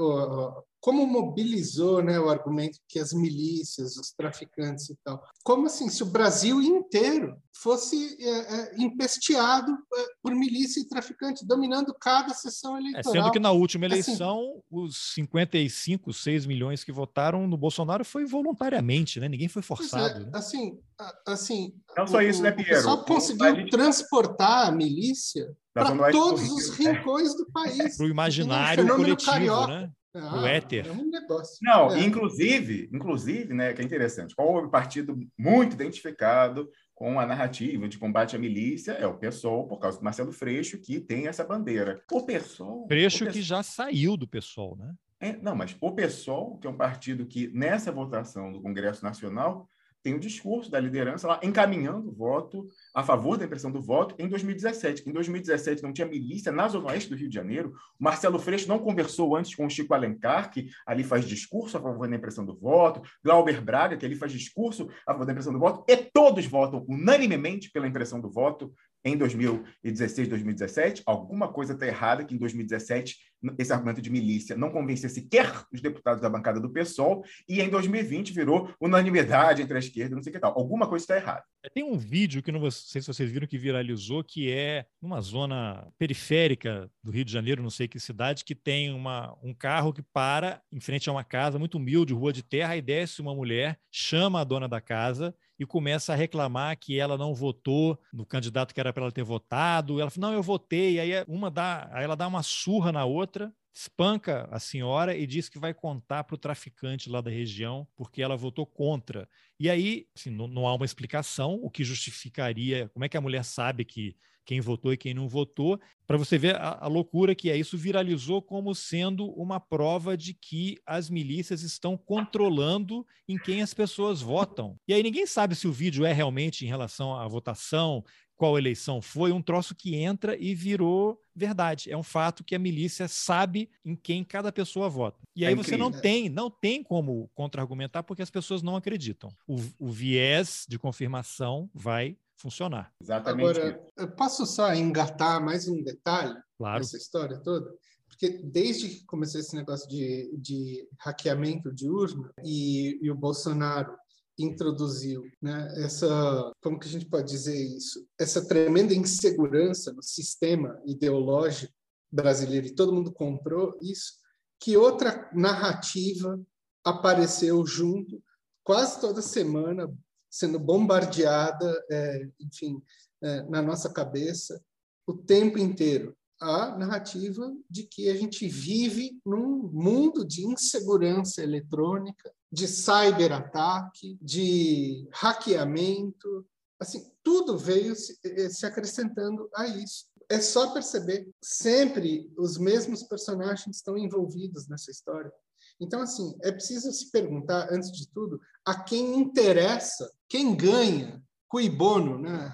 [0.79, 5.23] como mobilizou né, o argumento que as milícias, os traficantes e tal.
[5.43, 11.45] Como assim, se o Brasil inteiro fosse é, é, empesteado é, por milícia e traficante,
[11.45, 13.13] dominando cada sessão é, eleitoral.
[13.13, 18.05] sendo que na última assim eleição, assim, os 55, 6 milhões que votaram no Bolsonaro
[18.05, 19.27] foi voluntariamente, né?
[19.27, 20.21] Ninguém foi forçado.
[20.21, 20.31] É, né?
[20.33, 20.79] Assim,
[21.27, 21.73] assim.
[21.97, 22.81] Não só isso, né, Pinheiro?
[22.81, 23.71] Só conseguiu gente...
[23.71, 27.97] transportar a milícia para todos os rincões do país.
[27.97, 29.67] Para o imaginário coletivo, carioca.
[29.67, 29.91] né?
[30.13, 30.87] Ah, o éter.
[30.87, 31.57] É um negócio.
[31.61, 32.03] Não, é.
[32.03, 37.97] inclusive, inclusive, né, que é interessante, qual o partido muito identificado com a narrativa de
[37.97, 42.01] combate à milícia é o PSOL, por causa do Marcelo Freixo, que tem essa bandeira.
[42.11, 42.87] O PSOL...
[42.87, 44.93] Freixo o PSOL, que já saiu do PSOL, né?
[45.21, 49.69] É, não, mas o PSOL, que é um partido que, nessa votação do Congresso Nacional,
[50.03, 54.15] tem o discurso da liderança lá encaminhando o voto a favor da impressão do voto
[54.17, 55.09] em 2017.
[55.09, 57.73] Em 2017 não tinha milícia na Zona Oeste do Rio de Janeiro.
[57.99, 61.81] O Marcelo Freixo não conversou antes com o Chico Alencar, que ali faz discurso a
[61.81, 65.53] favor da impressão do voto, Glauber Braga, que ali faz discurso a favor da impressão
[65.53, 71.73] do voto, e todos votam unanimemente pela impressão do voto em 2016, 2017, alguma coisa
[71.73, 73.17] está errada que em 2017
[73.57, 77.69] esse argumento de milícia não convencia sequer os deputados da bancada do PSOL e em
[77.69, 80.57] 2020 virou unanimidade entre a esquerda, não sei o que tal.
[80.57, 81.43] Alguma coisa está errada.
[81.73, 85.87] Tem um vídeo que não sei se vocês viram que viralizou, que é numa zona
[85.97, 90.01] periférica do Rio de Janeiro, não sei que cidade, que tem uma, um carro que
[90.01, 93.79] para em frente a uma casa muito humilde, rua de terra, e desce uma mulher,
[93.91, 98.73] chama a dona da casa e começa a reclamar que ela não votou no candidato
[98.73, 99.99] que era para ela ter votado.
[99.99, 100.99] Ela fala, não, eu votei.
[100.99, 105.49] Aí uma dá, aí ela dá uma surra na outra, espanca a senhora e diz
[105.49, 109.27] que vai contar para o traficante lá da região porque ela votou contra.
[109.59, 113.21] E aí, assim, não, não, há uma explicação, o que justificaria, como é que a
[113.21, 114.15] mulher sabe que
[114.49, 117.55] quem votou e quem não votou, para você ver a, a, loucura que é.
[117.55, 123.75] Isso viralizou como sendo uma prova de que as milícias estão controlando em quem as
[123.75, 124.75] pessoas votam.
[124.87, 128.03] E aí ninguém sabe se o vídeo é realmente em relação à votação,
[128.35, 131.91] qual eleição foi, um troço que entra e virou verdade.
[131.91, 135.19] É um fato que a milícia sabe em quem cada pessoa vota.
[135.35, 139.29] E aí é você não tem, não tem como contra-argumentar porque as pessoas não acreditam.
[139.47, 142.91] O, o viés de confirmação vai funcionar.
[143.01, 143.59] Exatamente.
[143.59, 146.79] Agora, eu posso só engatar mais um detalhe claro.
[146.79, 147.69] nessa história toda?
[148.07, 153.95] Porque desde que começou esse negócio de, de hackeamento de urna e, e o Bolsonaro
[154.37, 155.71] introduziu, né?
[155.83, 158.07] Essa, como que a gente pode dizer isso?
[158.17, 161.73] Essa tremenda insegurança no sistema ideológico
[162.11, 164.13] brasileiro e todo mundo comprou isso.
[164.59, 166.39] Que outra narrativa
[166.83, 168.21] apareceu junto
[168.63, 169.93] quase toda semana
[170.29, 172.81] sendo bombardeada, é, enfim,
[173.21, 174.61] é, na nossa cabeça
[175.07, 176.15] o tempo inteiro.
[176.39, 185.07] A narrativa de que a gente vive num mundo de insegurança eletrônica, de cyberataque, de
[185.11, 186.45] hackeamento,
[186.79, 190.05] assim, tudo veio se, é, se acrescentando a isso.
[190.29, 195.31] É só perceber, sempre os mesmos personagens estão envolvidos nessa história.
[195.79, 198.39] Então, assim, é preciso se perguntar, antes de tudo,
[198.69, 202.53] a quem interessa, quem ganha, cui bono, né,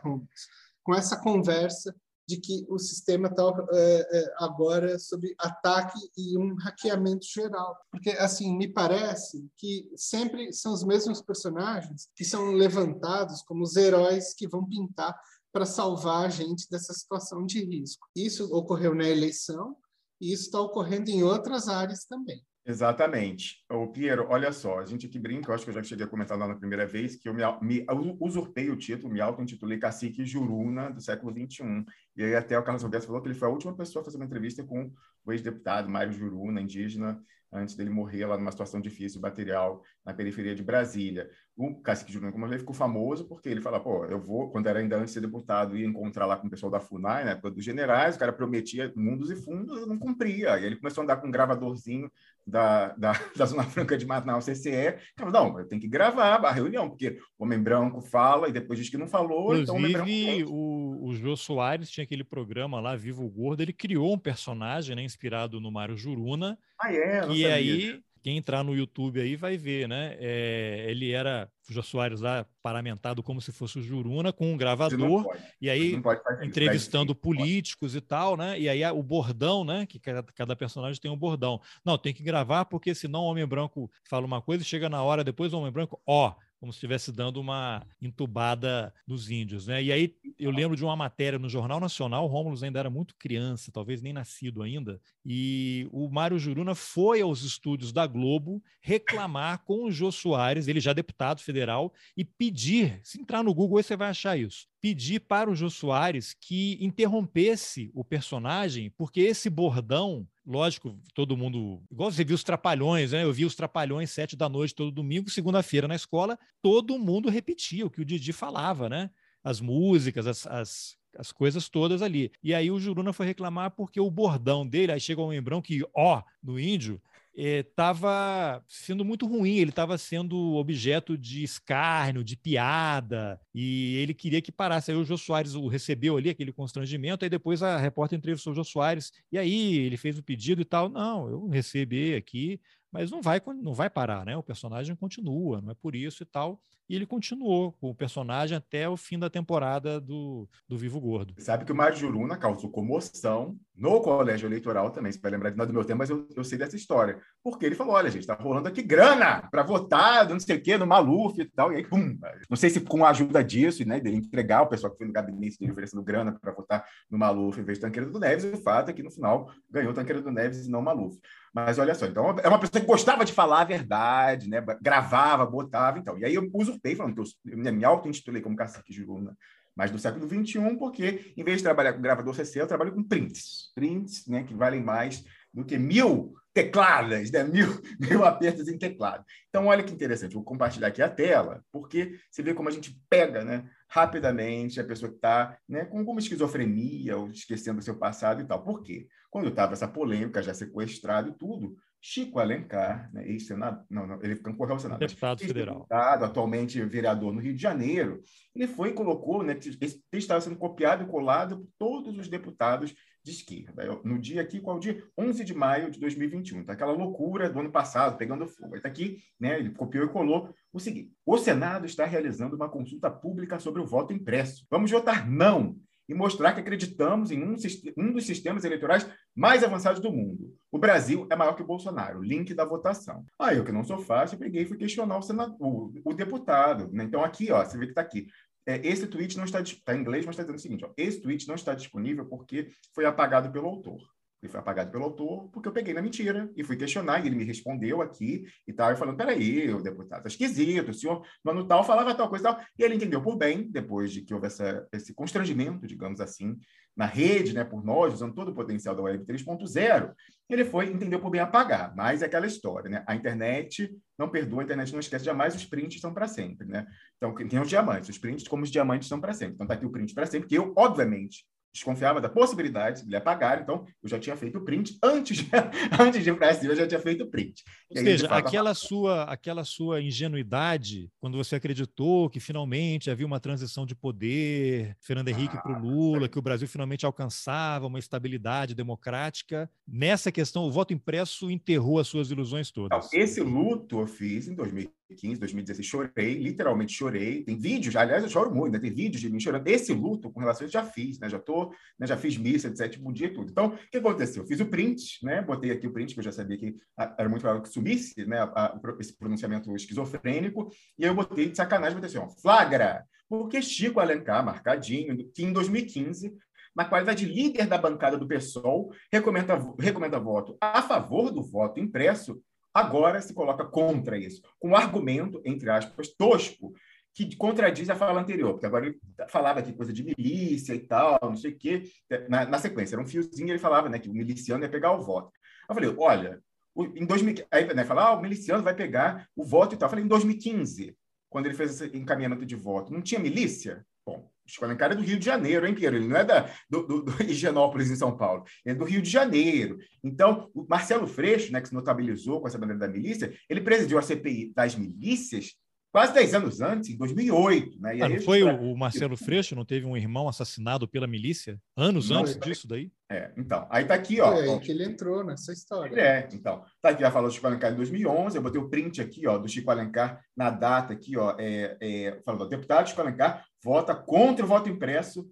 [0.81, 1.93] com essa conversa
[2.25, 7.77] de que o sistema está é, é, agora sob ataque e um hackeamento geral.
[7.91, 13.75] Porque, assim, me parece que sempre são os mesmos personagens que são levantados como os
[13.75, 15.13] heróis que vão pintar
[15.51, 18.07] para salvar a gente dessa situação de risco.
[18.15, 19.75] Isso ocorreu na eleição
[20.21, 22.41] e isso está ocorrendo em outras áreas também.
[22.67, 23.63] Exatamente.
[23.69, 26.09] O Piero, olha só, a gente aqui brinca, eu acho que eu já cheguei a
[26.09, 27.85] comentar lá na primeira vez, que eu me, me
[28.19, 31.85] usurpei o título, me auto-intitulei Cacique Juruna do século XXI.
[32.15, 34.17] E aí até o Carlos Roberto falou que ele foi a última pessoa a fazer
[34.17, 34.91] uma entrevista com
[35.23, 37.21] o ex-deputado Mário Juruna, indígena,
[37.55, 41.29] antes dele morrer lá numa situação difícil material na periferia de Brasília.
[41.55, 44.97] O Cacique Júnior, como ficou famoso porque ele fala, pô, eu vou, quando era ainda
[44.97, 47.63] antes de ser deputado, ia encontrar lá com o pessoal da FUNAI, na época dos
[47.63, 50.59] generais, o cara prometia mundos e fundos não cumpria.
[50.59, 52.11] E ele começou a andar com um gravadorzinho
[52.45, 54.97] da, da, da Zona Franca de Manaus, CCE.
[55.13, 58.79] Então, não, eu tenho que gravar a reunião, porque o homem branco fala e depois
[58.79, 59.55] diz que não falou.
[59.55, 64.19] Inclusive, então o, o Jô Soares tinha aquele programa lá, Vivo Gordo, ele criou um
[64.19, 66.57] personagem né, inspirado no Mário Juruna.
[66.79, 67.27] Ah, é?
[67.31, 70.17] E aí quem entrar no YouTube aí vai ver, né?
[70.19, 74.57] É, ele era o Jô Soares lá paramentado como se fosse o Juruna com um
[74.57, 75.27] gravador
[75.61, 76.01] e aí
[76.41, 78.59] entrevistando políticos e tal, né?
[78.59, 79.85] E aí o bordão, né?
[79.85, 81.61] Que cada, cada, personagem tem um bordão.
[81.85, 85.03] Não, tem que gravar porque senão o homem branco fala uma coisa e chega na
[85.03, 86.33] hora depois o homem branco, ó,
[86.65, 89.83] como se estivesse dando uma entubada nos índios, né?
[89.83, 93.15] E aí eu lembro de uma matéria no Jornal Nacional, o Rômulo ainda era muito
[93.15, 99.63] criança, talvez nem nascido ainda, e o Mário Juruna foi aos estúdios da Globo reclamar
[99.63, 103.83] com o Jô Soares, ele já deputado federal, e pedir, se entrar no Google aí
[103.83, 109.51] você vai achar isso, pedir para o Jô Soares que interrompesse o personagem, porque esse
[109.51, 111.81] bordão lógico, todo mundo.
[111.91, 113.23] Igual você viu os Trapalhões, né?
[113.23, 117.85] Eu vi os Trapalhões sete da noite todo domingo, segunda-feira na escola, todo mundo repetia
[117.85, 119.09] o que o Didi falava, né?
[119.43, 122.31] As músicas, as, as, as coisas todas ali.
[122.43, 125.83] E aí o Juruna foi reclamar porque o bordão dele, aí chega o membrão que,
[125.95, 127.01] ó, no índio,
[127.35, 134.13] estava eh, sendo muito ruim, ele estava sendo objeto de escárnio, de piada, e ele
[134.13, 134.91] queria que parasse.
[134.91, 138.55] Aí o Jô Soares o recebeu ali, aquele constrangimento, aí depois a repórter entrevistou o
[138.55, 140.89] Jô Soares, e aí ele fez o pedido e tal.
[140.89, 142.59] Não, eu recebi aqui,
[142.95, 144.37] mas não vai, não vai parar, né?
[144.37, 146.61] O personagem continua, não é por isso e tal.
[146.87, 151.33] E ele continuou com o personagem até o fim da temporada do, do Vivo Gordo.
[151.39, 155.11] Sabe que o Mário Juruna causou comoção no colégio eleitoral também.
[155.11, 157.19] Você vai lembrar de nada do meu tempo, mas eu, eu sei dessa história.
[157.43, 160.77] Porque ele falou: olha, gente, está rolando aqui grana para votar, não sei o quê,
[160.77, 161.73] no Maluf e tal.
[161.73, 162.17] E aí, pum.
[162.49, 165.13] Não sei se com a ajuda disso, né, de entregar o pessoal que foi no
[165.13, 168.57] gabinete dele oferecendo grana para votar no Maluf em vez de Tanqueira do Neves, o
[168.61, 171.19] fato é que no final ganhou Tanqueira do Neves e não Maluf.
[171.55, 174.61] Mas olha só, então é uma pessoa que gostava de falar a verdade, né?
[174.81, 176.19] Gravava, botava, então.
[176.19, 179.37] E aí eu usurpei, falando que eu me auto-intitulei como cacique Luna,
[179.73, 183.01] mas do século XXI, porque em vez de trabalhar com gravador CC, eu trabalho com
[183.01, 183.71] prints.
[183.73, 184.43] Prints, né?
[184.43, 187.45] Que valem mais do que mil tecladas, né?
[187.45, 187.67] mil,
[187.99, 189.23] mil apertos em teclado.
[189.47, 192.99] Então, olha que interessante, vou compartilhar aqui a tela, porque você vê como a gente
[193.09, 193.63] pega né,
[193.95, 198.45] rapidamente a pessoa que está né, com alguma esquizofrenia ou esquecendo o seu passado e
[198.45, 198.61] tal.
[198.61, 199.07] Por quê?
[199.29, 204.35] Quando estava essa polêmica, já sequestrado e tudo, Chico Alencar, né, ex-senador, não, não, ele
[204.35, 204.99] concorreu ao Senado.
[204.99, 205.75] Deputado federal.
[205.75, 208.21] Deputado, atualmente vereador no Rio de Janeiro,
[208.53, 212.27] ele foi e colocou, né, esse texto estava sendo copiado e colado por todos os
[212.27, 212.93] deputados
[213.25, 213.99] de esquerda.
[214.03, 215.03] No dia aqui, qual dia?
[215.17, 216.63] 11 de maio de 2021.
[216.63, 218.75] Tá aquela loucura do ano passado, pegando fogo.
[218.75, 223.09] Está aqui, né, ele copiou e colou o seguinte: o Senado está realizando uma consulta
[223.09, 224.67] pública sobre o voto impresso.
[224.69, 225.75] Vamos votar não
[226.07, 227.55] e mostrar que acreditamos em um,
[227.97, 230.53] um, dos sistemas eleitorais mais avançados do mundo.
[230.71, 232.21] O Brasil é maior que o Bolsonaro.
[232.21, 233.25] Link da votação.
[233.39, 236.91] Aí, eu que não sou fácil, peguei e fui questionar o, senador, o, o deputado.
[236.91, 237.05] Né?
[237.05, 238.27] Então, aqui, ó, você vê que está aqui.
[238.65, 241.21] É, esse tweet não está, está em inglês, mas está dizendo o seguinte: ó, esse
[241.21, 244.01] tweet não está disponível porque foi apagado pelo autor.
[244.41, 247.35] Ele foi apagado pelo autor porque eu peguei na mentira e fui questionar e ele
[247.35, 251.67] me respondeu aqui e tal, e falando, peraí, o deputado tá esquisito, o senhor, mano
[251.67, 252.65] tal, falava tal coisa e tal.
[252.77, 256.57] E ele entendeu por bem, depois de que houve essa, esse constrangimento, digamos assim,
[256.95, 260.13] na rede, né, por nós, usando todo o potencial da Web 3.0,
[260.49, 261.93] ele foi, entendeu por bem apagar.
[261.95, 263.03] Mas é aquela história, né?
[263.07, 266.85] A internet não perdoa, a internet não esquece jamais, os prints são para sempre, né?
[267.17, 269.55] Então, tem os diamantes, os prints como os diamantes são para sempre.
[269.55, 271.45] Então, tá aqui o print para sempre, que eu, obviamente,
[271.75, 275.49] desconfiava da possibilidade de ele apagar, então eu já tinha feito o print antes de,
[275.99, 277.63] antes de ir para eu já tinha feito o print.
[277.89, 283.85] Ou seja, aquela sua aquela sua ingenuidade quando você acreditou que finalmente havia uma transição
[283.85, 288.73] de poder, Fernando Henrique ah, para o Lula, que o Brasil finalmente alcançava uma estabilidade
[288.73, 293.11] democrática, nessa questão o voto impresso enterrou as suas ilusões todas.
[293.11, 297.43] esse luto eu fiz em 2000 2015, 2016, chorei, literalmente chorei.
[297.43, 298.79] Tem vídeos, aliás, eu choro muito, né?
[298.79, 299.67] Tem vídeos de mim chorando.
[299.67, 301.29] Esse luto com relação isso já fiz, né?
[301.29, 302.07] Já tô, né?
[302.07, 303.51] já fiz missa de sétimo dia e tudo.
[303.51, 304.43] Então, o que aconteceu?
[304.43, 305.41] Eu fiz o print, né?
[305.41, 308.39] Botei aqui o print, que eu já sabia que era muito provável que sumisse, né?
[308.39, 310.71] A, a, esse pronunciamento esquizofrênico.
[310.97, 315.53] E eu botei de sacanagem, botei assim, ó, flagra, porque Chico Alencar, marcadinho, que em
[315.53, 316.35] 2015
[316.75, 321.79] na qualidade de líder da bancada do PSOL, recomenda, recomenda voto a favor do voto
[321.79, 322.41] impresso
[322.75, 326.73] agora se coloca contra isso, com um argumento, entre aspas, tosco,
[327.13, 328.99] que contradiz a fala anterior, porque agora ele
[329.29, 331.83] falava aqui coisa de milícia e tal, não sei o quê,
[332.27, 335.01] na, na sequência, era um fiozinho, ele falava né, que o miliciano ia pegar o
[335.01, 335.31] voto.
[335.69, 336.41] Eu falei, olha,
[336.75, 339.87] em 2000, aí né, falar, ah, o miliciano vai pegar o voto e tal.
[339.87, 340.93] Eu falei, em 2015,
[341.29, 343.85] quando ele fez esse encaminhamento de voto, não tinha milícia?
[344.05, 345.95] Bom, Escola Alencar é do Rio de Janeiro, hein, Piero?
[345.95, 348.43] Ele não é da, do, do, do Higienópolis, em São Paulo.
[348.65, 349.77] Ele é do Rio de Janeiro.
[350.03, 353.97] Então, o Marcelo Freixo, né, que se notabilizou com essa bandeira da milícia, ele presidiu
[353.97, 355.55] a CPI das milícias
[355.95, 357.79] quase 10 anos antes, em 2008.
[357.79, 357.95] Né?
[357.95, 359.55] E ah, não foi o, o Marcelo Freixo?
[359.55, 361.57] Não teve um irmão assassinado pela milícia?
[361.73, 362.91] Anos não, antes disso daí?
[363.09, 363.65] É, então.
[363.69, 364.33] Aí tá aqui, ó.
[364.33, 365.97] É aí que ele entrou nessa história.
[365.97, 366.65] É, então.
[366.81, 368.35] Tá aqui, já falou do Chico Alencar em 2011.
[368.35, 371.33] Eu botei o print aqui, ó, do Chico Alencar na data aqui, ó.
[371.39, 375.27] É, é, falando, deputado Chico Alencar vota contra o voto impresso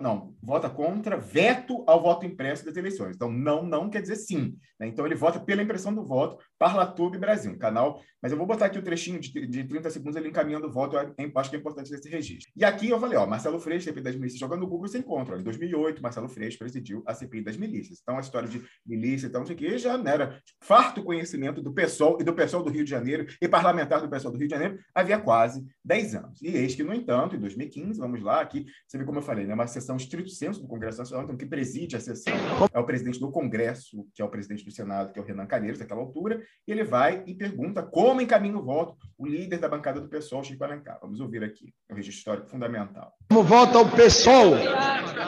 [0.00, 3.16] não, vota contra veto ao voto impresso das eleições.
[3.16, 4.56] Então, não, não quer dizer sim.
[4.78, 4.86] Né?
[4.86, 8.00] Então, ele vota pela impressão do voto, Parlatube Brasil, canal.
[8.20, 10.96] Mas eu vou botar aqui o trechinho de, de 30 segundos ele encaminhando o voto,
[10.96, 12.52] eu acho que é importante esse registro.
[12.54, 15.34] E aqui eu falei, ó, Marcelo Freixo, CPI das milícias, jogando no Google você encontra.
[15.34, 17.98] Ó, em 2008, Marcelo Freixo presidiu a CPI das milícias.
[18.00, 22.24] Então, a história de milícia, então, isso aqui já era farto conhecimento do pessoal e
[22.24, 25.18] do pessoal do Rio de Janeiro e parlamentar do pessoal do Rio de Janeiro havia
[25.18, 26.42] quase 10 anos.
[26.42, 29.46] E eis que, no entanto, em 2015, vamos lá, aqui, você vê como eu falei,
[29.46, 32.34] né, uma sessão estrito senso do Congresso Nacional, então, que preside a sessão
[32.72, 35.46] é o presidente do Congresso, que é o presidente do Senado, que é o Renan
[35.46, 39.68] Calheiros, naquela altura, e ele vai e pergunta como encaminha o voto o líder da
[39.68, 40.98] bancada do PSOL, Chico Alencar.
[41.00, 43.12] Vamos ouvir aqui, é um registro histórico fundamental.
[43.28, 44.54] Como vota o PSOL?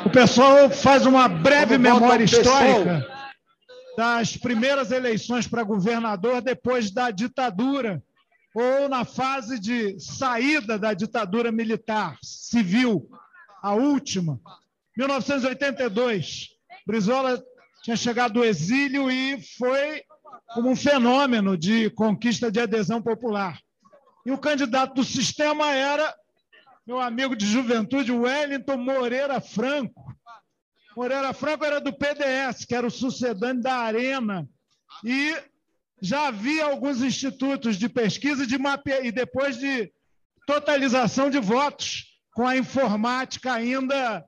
[0.04, 3.06] O PSOL faz uma breve como memória histórica
[3.96, 8.02] das primeiras eleições para governador depois da ditadura
[8.54, 13.08] ou na fase de saída da ditadura militar civil,
[13.64, 14.38] a última,
[14.94, 16.50] 1982.
[16.86, 17.42] Brizola
[17.82, 20.02] tinha chegado do exílio e foi
[20.52, 23.58] como um fenômeno de conquista de adesão popular.
[24.26, 26.14] E o candidato do sistema era
[26.86, 30.14] meu amigo de juventude, Wellington Moreira Franco.
[30.94, 34.46] Moreira Franco era do PDS, que era o sucedâneo da Arena.
[35.02, 35.34] E
[36.02, 38.90] já havia alguns institutos de pesquisa de mape...
[39.02, 39.90] e depois de
[40.46, 44.24] totalização de votos, com a informática ainda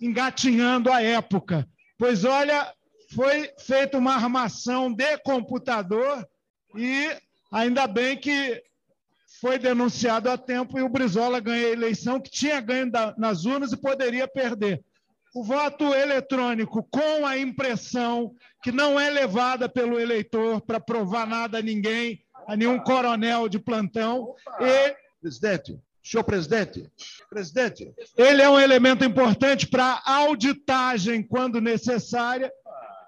[0.00, 1.68] engatinhando a época.
[1.98, 2.72] Pois, olha,
[3.14, 6.26] foi feita uma armação de computador
[6.76, 7.10] e
[7.52, 8.62] ainda bem que
[9.40, 13.72] foi denunciado a tempo e o Brizola ganha a eleição, que tinha ganho nas urnas
[13.72, 14.82] e poderia perder.
[15.34, 21.58] O voto eletrônico com a impressão que não é levada pelo eleitor para provar nada
[21.58, 24.34] a ninguém, a nenhum coronel de plantão.
[24.60, 24.96] E...
[25.20, 26.90] Presidente, senhor presidente,
[27.28, 27.92] presidente.
[28.16, 32.50] Ele é um elemento importante para a auditagem, quando necessária,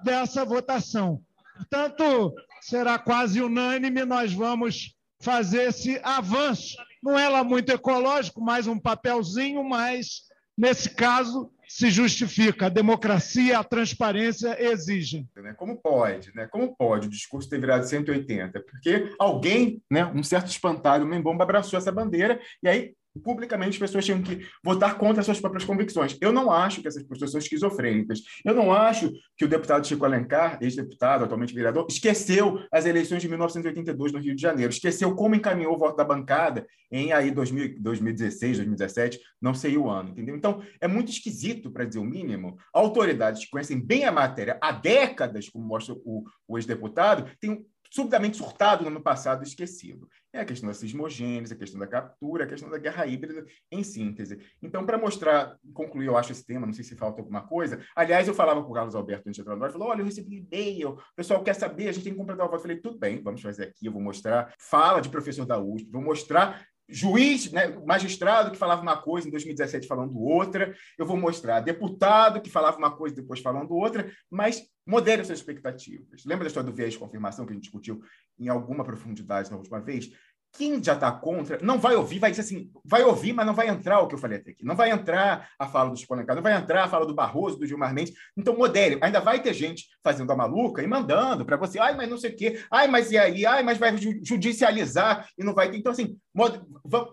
[0.02, 1.22] dessa votação.
[1.56, 6.76] Portanto, será quase unânime, nós vamos fazer esse avanço.
[7.02, 10.22] Não é lá muito ecológico, mais um papelzinho, mas,
[10.56, 12.66] nesse caso, se justifica.
[12.66, 15.26] A democracia, a transparência exigem.
[15.34, 15.54] Né?
[15.54, 16.30] Como pode?
[16.34, 16.46] Né?
[16.46, 18.60] Como pode o discurso ter virado 180?
[18.60, 23.78] Porque alguém, né, um certo espantalho, um bomba abraçou essa bandeira e aí publicamente as
[23.78, 26.16] pessoas tinham que votar contra suas próprias convicções.
[26.20, 28.20] Eu não acho que essas pessoas são esquizofrênicas.
[28.44, 33.28] Eu não acho que o deputado Chico Alencar, ex-deputado, atualmente vereador, esqueceu as eleições de
[33.28, 37.80] 1982 no Rio de Janeiro, esqueceu como encaminhou o voto da bancada em aí 2000,
[37.80, 40.36] 2016, 2017, não sei o ano, entendeu?
[40.36, 44.72] Então, é muito esquisito, para dizer o mínimo, autoridades que conhecem bem a matéria há
[44.72, 50.08] décadas, como mostra o, o ex-deputado, têm subitamente surtado no ano passado esquecido.
[50.34, 53.82] É a questão da cismogênese, a questão da captura, a questão da guerra híbrida, em
[53.82, 54.38] síntese.
[54.62, 57.84] Então, para mostrar, concluir, eu acho, esse tema, não sei se falta alguma coisa.
[57.94, 60.46] Aliás, eu falava com o Carlos Alberto antes de entrar no falou: olha, eu recebi
[60.50, 62.60] e-mail, o pessoal quer saber, a gente tem que completar o voto.
[62.60, 64.54] Eu falei, tudo bem, vamos fazer aqui, eu vou mostrar.
[64.58, 69.30] Fala de professor da USP, vou mostrar juiz, né, magistrado que falava uma coisa em
[69.30, 74.62] 2017 falando outra, eu vou mostrar deputado que falava uma coisa depois falando outra, mas
[74.86, 76.24] modere suas expectativas.
[76.26, 78.02] Lembra da história do viés de confirmação que a gente discutiu
[78.38, 80.10] em alguma profundidade na última vez?
[80.54, 83.68] Quem já está contra não vai ouvir, vai dizer assim, vai ouvir, mas não vai
[83.68, 84.64] entrar o que eu falei até aqui.
[84.64, 87.58] Não vai entrar a fala do Chico Alencar, não vai entrar a fala do Barroso,
[87.58, 88.14] do Gilmar Mendes.
[88.36, 88.98] Então, modere.
[89.00, 92.32] Ainda vai ter gente fazendo a maluca e mandando para você, ai, mas não sei
[92.32, 95.78] o quê, ai, mas e aí, ai, mas vai judicializar e não vai ter.
[95.78, 96.18] Então, assim,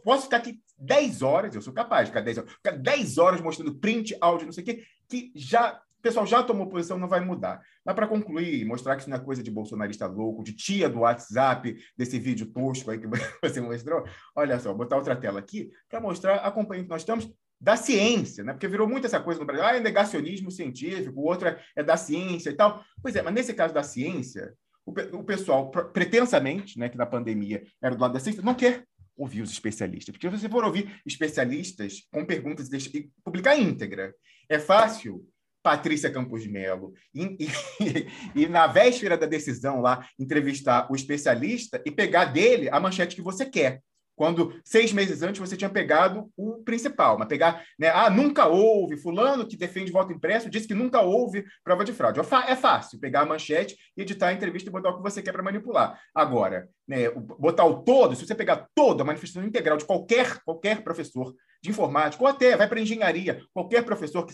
[0.03, 3.41] posso ficar aqui 10 horas, eu sou capaz de ficar 10 horas, ficar 10 horas
[3.41, 7.09] mostrando print, áudio, não sei o quê, que já o pessoal já tomou posição, não
[7.09, 7.61] vai mudar.
[7.89, 10.99] Mas para concluir, mostrar que isso não é coisa de bolsonarista louco, de tia do
[10.99, 13.07] WhatsApp, desse vídeo tosco aí que
[13.41, 14.03] você mostrou,
[14.35, 18.43] olha só, botar outra tela aqui, para mostrar a companhia que nós estamos da ciência,
[18.43, 18.53] né?
[18.53, 21.81] Porque virou muito essa coisa no Brasil, ah, é negacionismo científico, o outro é, é
[21.81, 22.85] da ciência e tal.
[23.01, 24.53] Pois é, mas nesse caso da ciência,
[24.85, 28.83] o, o pessoal, pretensamente, né, que na pandemia era do lado da ciência, não quer
[29.17, 30.13] ouvir os especialistas.
[30.13, 34.13] Porque se você for ouvir especialistas com perguntas e publicar íntegra,
[34.47, 35.27] é fácil
[35.61, 41.91] Patrícia Campos Melo, e, e, e, na véspera da decisão lá, entrevistar o especialista e
[41.91, 43.81] pegar dele a manchete que você quer.
[44.19, 47.87] Quando seis meses antes você tinha pegado o principal, mas pegar, né?
[47.87, 52.19] Ah, nunca houve, fulano que defende voto impresso disse que nunca houve prova de fraude.
[52.19, 55.41] É fácil pegar a manchete editar a entrevista e botar o que você quer para
[55.41, 55.97] manipular.
[56.13, 60.83] Agora, né, botar o todo, se você pegar toda a manifestação integral de qualquer, qualquer
[60.83, 64.33] professor de informática, ou até vai para engenharia, qualquer professor que,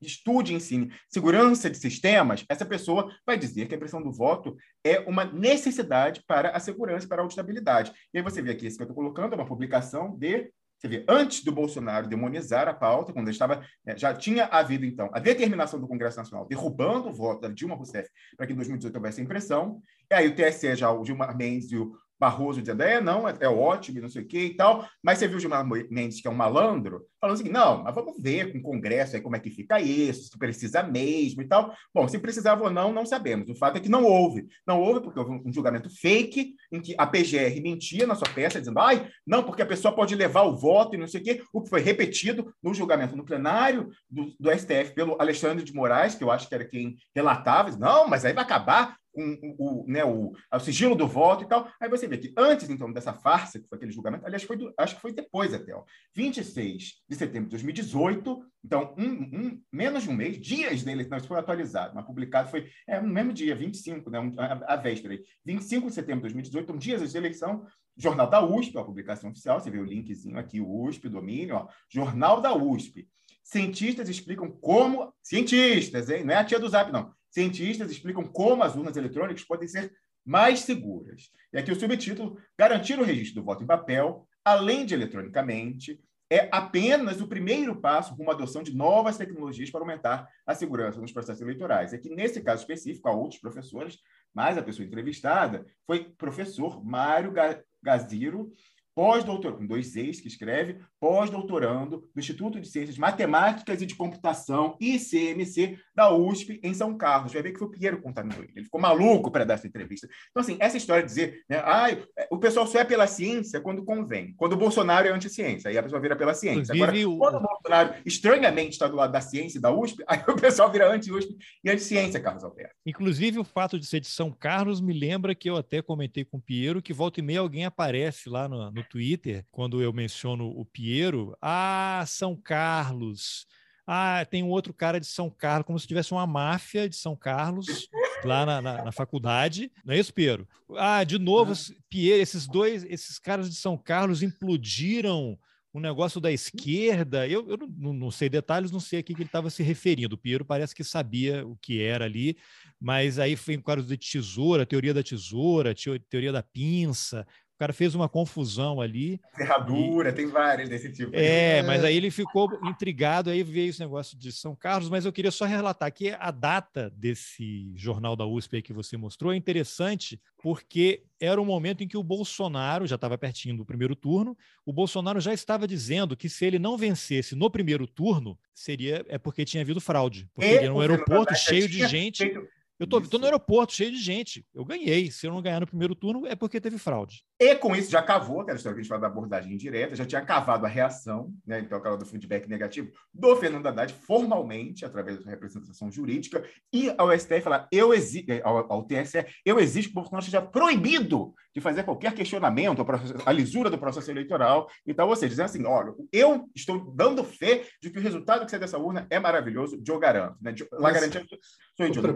[0.00, 4.56] estude e ensine segurança de sistemas, essa pessoa vai dizer que a impressão do voto
[4.84, 7.92] é uma necessidade para a segurança para a auditabilidade.
[8.12, 10.88] E aí você vê aqui, esse que eu estou colocando é uma publicação de você
[10.88, 15.08] vê, antes do Bolsonaro demonizar a pauta, quando ele estava, né, já tinha havido, então,
[15.12, 18.94] a determinação do Congresso Nacional derrubando o voto da Dilma Rousseff para que em 2018
[18.94, 23.00] houvesse impressão, e aí o TSE, já o Gilmar Mendes e o Barroso dizendo, é,
[23.00, 25.66] não, é, é ótimo, não sei o quê e tal, mas você viu o Gilmar
[25.66, 29.22] Mendes, que é um malandro, falando assim, não, mas vamos ver com o Congresso aí
[29.22, 31.74] como é que fica isso, se precisa mesmo e tal.
[31.94, 33.48] Bom, se precisava ou não, não sabemos.
[33.48, 34.46] O fato é que não houve.
[34.66, 38.60] Não houve porque houve um julgamento fake, em que a PGR mentia na sua peça,
[38.60, 41.42] dizendo, ai, não, porque a pessoa pode levar o voto e não sei o quê,
[41.52, 46.14] o que foi repetido no julgamento no plenário do, do STF pelo Alexandre de Moraes,
[46.14, 50.04] que eu acho que era quem relatava, não, mas aí vai acabar o, o, né,
[50.04, 51.68] o, o, sigilo do voto e tal.
[51.80, 54.72] Aí você vê que antes, então, dessa farsa, que foi aquele julgamento, aliás, foi do,
[54.78, 55.82] acho que foi depois até, ó,
[56.14, 61.16] 26 de setembro de 2018, então, um, um, menos de um mês, dias da eleição,
[61.16, 65.14] isso foi atualizado, mas publicado foi é, no mesmo dia, 25, né, a, a véspera,
[65.14, 68.84] aí, 25 de setembro de 2018, então, dias antes da eleição, Jornal da USP, a
[68.84, 73.08] publicação oficial, você vê o linkzinho aqui, o USP, domínio, ó, Jornal da USP.
[73.42, 75.14] Cientistas explicam como.
[75.22, 76.24] Cientistas, hein?
[76.24, 79.92] Não é a tia do Zap, não Cientistas explicam como as urnas eletrônicas podem ser
[80.24, 81.30] mais seguras.
[81.52, 86.48] E aqui o subtítulo: Garantir o registro do voto em papel, além de eletronicamente, é
[86.50, 91.12] apenas o primeiro passo rumo à adoção de novas tecnologias para aumentar a segurança nos
[91.12, 91.92] processos eleitorais.
[91.92, 93.98] É que, nesse caso específico, há outros professores,
[94.32, 97.34] mas a pessoa entrevistada foi professor Mário
[97.82, 98.50] Gaziro,
[98.96, 104.74] pós-doutorando, com dois ex que escreve, pós-doutorando no Instituto de Ciências Matemáticas e de Computação,
[104.80, 107.34] ICMC, da USP, em São Carlos.
[107.34, 108.50] Vai ver que foi o Pinheiro contando ele.
[108.56, 110.08] Ele ficou maluco para dar essa entrevista.
[110.30, 111.88] Então, assim, essa história de dizer, né, ah,
[112.30, 114.32] o pessoal só é pela ciência quando convém.
[114.34, 116.74] Quando o Bolsonaro é anti-ciência, aí a pessoa vira pela ciência.
[116.74, 120.36] Agora, quando o Bolsonaro estranhamente está do lado da ciência e da USP, aí o
[120.36, 122.74] pessoal vira anti-USP e anti-ciência, Carlos Alberto.
[122.86, 126.38] Inclusive, o fato de ser de São Carlos me lembra que eu até comentei com
[126.38, 130.48] o Pinheiro que volta e meia alguém aparece lá no, no Twitter, quando eu menciono
[130.48, 133.46] o Piero, ah, São Carlos.
[133.86, 137.14] Ah, tem um outro cara de São Carlos, como se tivesse uma máfia de São
[137.14, 137.88] Carlos
[138.24, 139.70] lá na, na, na faculdade.
[139.84, 140.48] Não é isso, Piero?
[140.76, 141.52] Ah, de novo,
[141.88, 145.38] Piero, esses dois, esses caras de São Carlos implodiram
[145.76, 147.28] um negócio da esquerda.
[147.28, 150.14] Eu, eu não, não, sei detalhes, não sei a que ele estava se referindo.
[150.14, 152.36] O Piero parece que sabia o que era ali,
[152.80, 155.74] mas aí foi em quadros de tesoura, teoria da tesoura,
[156.08, 157.26] teoria da pinça,
[157.56, 159.18] o cara fez uma confusão ali.
[159.34, 160.12] Ferradura, e...
[160.12, 161.10] tem várias desse tipo.
[161.14, 165.12] É, mas aí ele ficou intrigado, aí veio esse negócio de São Carlos, mas eu
[165.12, 170.20] queria só relatar que a data desse jornal da USP que você mostrou é interessante,
[170.42, 174.36] porque era o momento em que o Bolsonaro, já estava pertinho do primeiro turno,
[174.66, 179.16] o Bolsonaro já estava dizendo que se ele não vencesse no primeiro turno, seria é
[179.16, 180.28] porque tinha havido fraude.
[180.34, 182.18] Porque e ele era um aeroporto cheio de gente.
[182.18, 184.44] Feito eu tô, tô, no aeroporto cheio de gente.
[184.54, 185.10] Eu ganhei.
[185.10, 187.24] Se eu não ganhar no primeiro turno, é porque teve fraude.
[187.40, 190.04] E com isso já cavou, aquela história que a gente fala da abordagem indireta, já
[190.04, 191.60] tinha cavado a reação, né?
[191.60, 197.16] Então, aquela do feedback negativo do Fernando Haddad, formalmente, através da representação jurídica, e ao
[197.18, 201.34] STF falar, eu exijo, é, ao, ao TSE, eu exijo que o Bolsonaro seja proibido
[201.56, 202.84] de fazer qualquer questionamento,
[203.24, 205.08] a lisura do processo eleitoral e tal.
[205.08, 208.60] Ou seja, dizendo assim: olha, eu estou dando fé de que o resultado que sai
[208.60, 210.36] dessa urna é maravilhoso, eu garanto.
[210.42, 210.54] Né?
[210.72, 211.26] Lá garantindo,
[211.74, 212.08] sou idiota.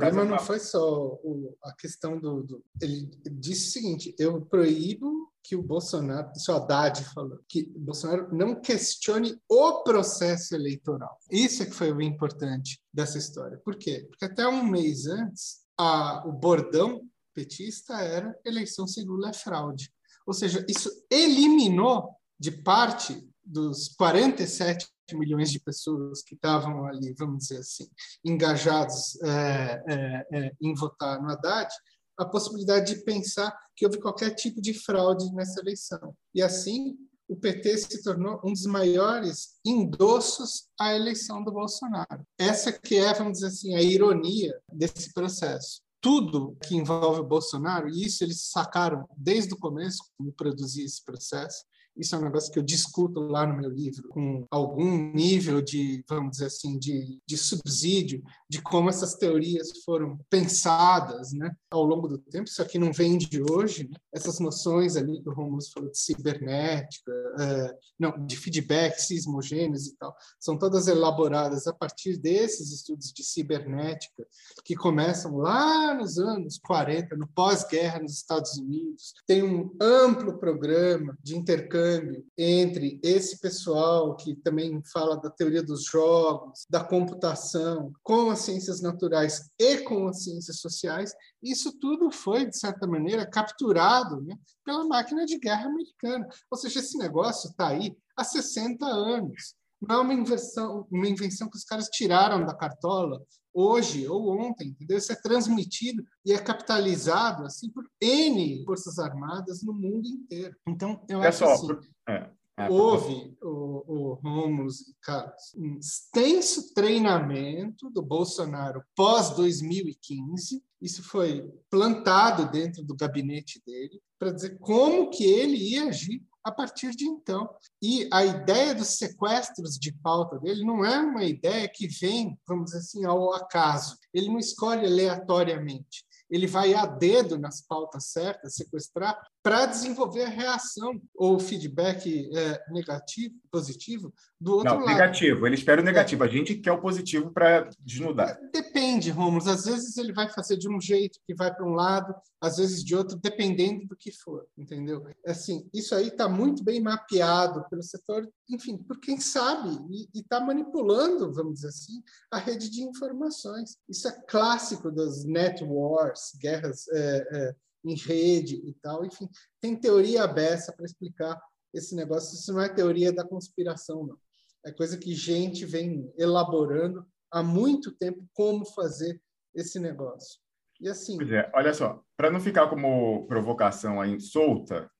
[0.50, 0.80] Foi só
[1.22, 6.50] o, a questão do, do, Ele disse o seguinte: eu proíbo que o Bolsonaro, isso
[6.50, 11.16] o Haddad falou, que o Bolsonaro não questione o processo eleitoral.
[11.30, 13.60] Isso é que foi o importante dessa história.
[13.64, 14.08] Por quê?
[14.10, 17.00] Porque até um mês antes, a, o bordão
[17.32, 19.88] petista era eleição sem Lula é fraude.
[20.26, 27.44] Ou seja, isso eliminou de parte dos 47 milhões de pessoas que estavam ali, vamos
[27.44, 27.88] dizer assim,
[28.24, 31.72] engajados é, é, é, em votar no Haddad,
[32.18, 36.14] a possibilidade de pensar que houve qualquer tipo de fraude nessa eleição.
[36.34, 36.96] E assim,
[37.28, 42.26] o PT se tornou um dos maiores endossos à eleição do Bolsonaro.
[42.38, 47.88] Essa que é, vamos dizer assim, a ironia desse processo tudo que envolve o Bolsonaro,
[47.88, 51.64] e isso eles sacaram desde o começo, como produzir esse processo,
[51.96, 56.04] isso é um negócio que eu discuto lá no meu livro, com algum nível de,
[56.08, 62.08] vamos dizer assim, de, de subsídio, de como essas teorias foram pensadas né, ao longo
[62.08, 62.48] do tempo.
[62.48, 63.88] Isso aqui não vem de hoje.
[63.88, 63.96] Né?
[64.12, 69.96] Essas noções ali que o Romulo falou de cibernética, é, não, de feedback, sismogêneos e
[69.96, 74.26] tal, são todas elaboradas a partir desses estudos de cibernética
[74.64, 79.12] que começam lá nos anos 40, no pós-guerra nos Estados Unidos.
[79.26, 85.62] Tem um amplo programa de intercâmbio intercâmbio entre esse pessoal que também fala da teoria
[85.62, 91.12] dos jogos, da computação, com as ciências naturais e com as ciências sociais,
[91.42, 96.28] isso tudo foi, de certa maneira, capturado né, pela máquina de guerra americana.
[96.50, 99.54] Ou seja, esse negócio está aí há 60 anos.
[99.80, 103.22] Não é uma invenção, uma invenção que os caras tiraram da cartola
[103.52, 104.98] hoje ou ontem, entendeu?
[104.98, 110.54] Isso é transmitido e é capitalizado assim por N forças armadas no mundo inteiro.
[110.68, 111.68] Então, eu é acho só, assim,
[112.08, 121.02] é, é, houve, o, o Romulus e Carlos, um extenso treinamento do Bolsonaro pós-2015, isso
[121.02, 126.90] foi plantado dentro do gabinete dele, para dizer como que ele ia agir a partir
[126.90, 127.48] de então.
[127.82, 132.66] E a ideia dos sequestros de pauta dele não é uma ideia que vem, vamos
[132.66, 133.96] dizer assim, ao acaso.
[134.12, 136.04] Ele não escolhe aleatoriamente.
[136.30, 142.62] Ele vai a dedo nas pautas certas, sequestrar, para desenvolver a reação ou feedback é,
[142.70, 144.88] negativo, positivo do outro Não, lado.
[144.88, 145.46] negativo.
[145.46, 146.24] Ele espera o negativo.
[146.24, 146.26] É.
[146.26, 148.38] A gente quer o positivo para desnudar.
[148.52, 149.46] Depende, Romulus.
[149.46, 152.84] Às vezes ele vai fazer de um jeito que vai para um lado, às vezes
[152.84, 155.06] de outro, dependendo do que for, entendeu?
[155.26, 160.40] Assim, isso aí está muito bem mapeado pelo setor, enfim, por quem sabe e está
[160.40, 163.76] manipulando, vamos dizer assim, a rede de informações.
[163.88, 169.04] Isso é clássico das net wars, guerras é, é, em rede e tal.
[169.04, 169.28] Enfim,
[169.60, 171.40] tem teoria aberta para explicar
[171.72, 172.34] esse negócio.
[172.34, 174.18] Isso não é teoria da conspiração, não.
[174.64, 179.20] É coisa que gente vem elaborando há muito tempo como fazer
[179.54, 180.38] esse negócio.
[180.80, 181.16] E assim.
[181.16, 184.90] Pois é, olha só, para não ficar como provocação aí solta,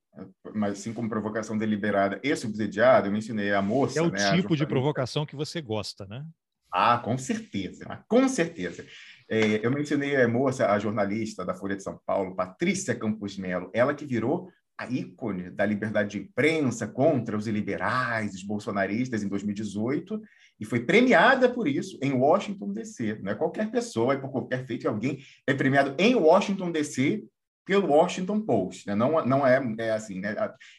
[0.55, 3.99] mas sim como provocação deliberada e subsidiada, eu mencionei a moça.
[3.99, 6.25] É o né, tipo de provocação que você gosta, né?
[6.73, 8.87] Ah, com certeza, com certeza.
[9.33, 13.71] É, eu mencionei a moça, a jornalista da Folha de São Paulo, Patrícia Campos Melo,
[13.73, 19.29] ela que virou a ícone da liberdade de imprensa contra os liberais, os bolsonaristas em
[19.29, 20.21] 2018,
[20.59, 23.21] e foi premiada por isso em Washington, D.C.
[23.23, 27.23] Não é qualquer pessoa, é por qualquer feito, alguém é premiado em Washington, D.C.
[27.71, 28.85] pelo Washington Post.
[28.89, 28.97] Né?
[28.97, 30.35] Não, não é, é assim, né?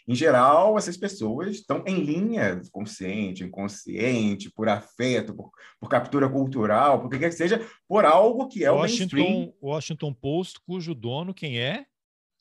[0.06, 7.00] Em geral, essas pessoas estão em linha consciente, inconsciente, por afeto, por, por captura cultural,
[7.00, 9.54] por que quer que seja, por algo que é Washington, o mainstream.
[9.62, 11.86] Washington Post, cujo dono, quem é?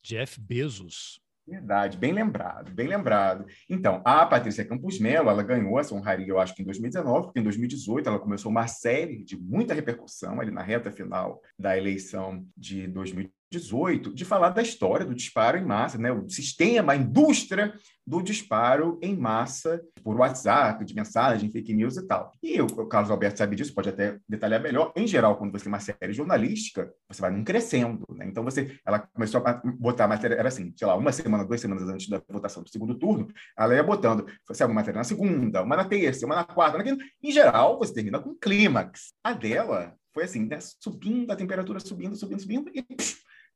[0.03, 1.20] Jeff Bezos.
[1.46, 3.46] Verdade, bem lembrado, bem lembrado.
[3.68, 7.38] Então, a Patrícia Campos Melo, ela ganhou essa honraria, eu acho que em 2019, porque
[7.38, 12.44] em 2018 ela começou uma série de muita repercussão ali na reta final da eleição
[12.57, 16.12] de 2018 18, de falar da história do disparo em massa, né?
[16.12, 17.74] o sistema, a indústria
[18.07, 22.32] do disparo em massa por WhatsApp, de mensagem, fake news e tal.
[22.42, 24.92] E o, Carlos Alberto sabe disso, pode até detalhar melhor.
[24.96, 28.05] Em geral, quando você tem uma série jornalística, você vai num crescendo.
[28.14, 28.26] Né?
[28.26, 31.61] Então, você, ela começou a botar a matéria, era assim, sei lá, uma semana, duas
[31.61, 33.28] semanas antes da votação do segundo turno,
[33.59, 36.84] ela ia botando, você uma matéria na segunda, uma na terça, uma na quarta, na
[36.84, 37.05] quinta.
[37.22, 39.12] Em geral, você termina com clímax.
[39.22, 40.59] A dela foi assim, né?
[40.61, 42.84] subindo, a temperatura subindo, subindo, subindo, e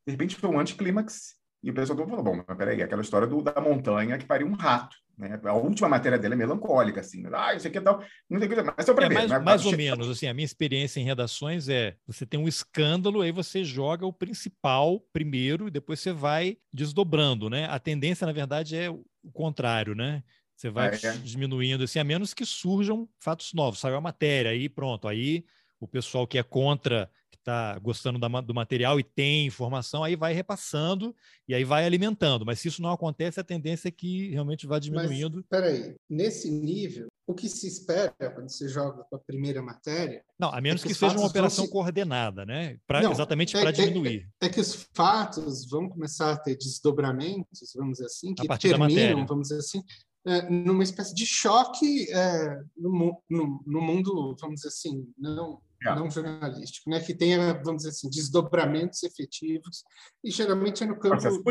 [0.07, 3.41] de repente foi um anticlímax e o pessoal falou, bom, mas peraí, aquela história do,
[3.41, 4.97] da montanha que pariu um rato.
[5.17, 5.41] Né?
[5.45, 7.23] A última matéria dela é melancólica, assim.
[7.23, 7.31] Né?
[7.33, 8.05] Ah, isso aqui é tal.
[8.29, 9.15] Não tem que mas só para é, ver.
[9.15, 9.39] Mais, né?
[9.39, 13.33] mais ou menos, assim, a minha experiência em redações é você tem um escândalo, aí
[13.33, 17.67] você joga o principal primeiro e depois você vai desdobrando, né?
[17.71, 20.23] A tendência, na verdade, é o contrário, né?
[20.55, 21.13] Você vai Ah, é?
[21.17, 23.81] diminuindo, assim, a menos que surjam fatos novos.
[23.81, 25.45] Saiu a matéria, aí pronto, aí
[25.81, 27.11] o pessoal que é contra,
[27.45, 31.15] está gostando da do material e tem informação, aí vai repassando
[31.47, 32.45] e aí vai alimentando.
[32.47, 35.37] Mas se isso não acontece, a tendência é que realmente vá diminuindo.
[35.37, 40.23] Mas, peraí, nesse nível, o que se espera quando você joga com a primeira matéria
[40.39, 42.79] Não, a menos que que, os seja uma operação se- coordenada, né?
[42.87, 44.29] Pra, Não, exatamente é- para é- diminuir.
[44.43, 49.49] é que os fatos vão começar a ter desdobramentos, vamos dizer assim, que terminam, vamos
[49.49, 49.83] dizer assim,
[50.27, 55.95] é, numa espécie de choque é, no, no- no mundo, vamos dizer assim, não, É.
[55.95, 57.01] não jornalístico, né?
[57.01, 59.85] que tenha, vamos dizer assim, desdobramentos efetivos,
[60.23, 61.43] e geralmente é no campo Processo da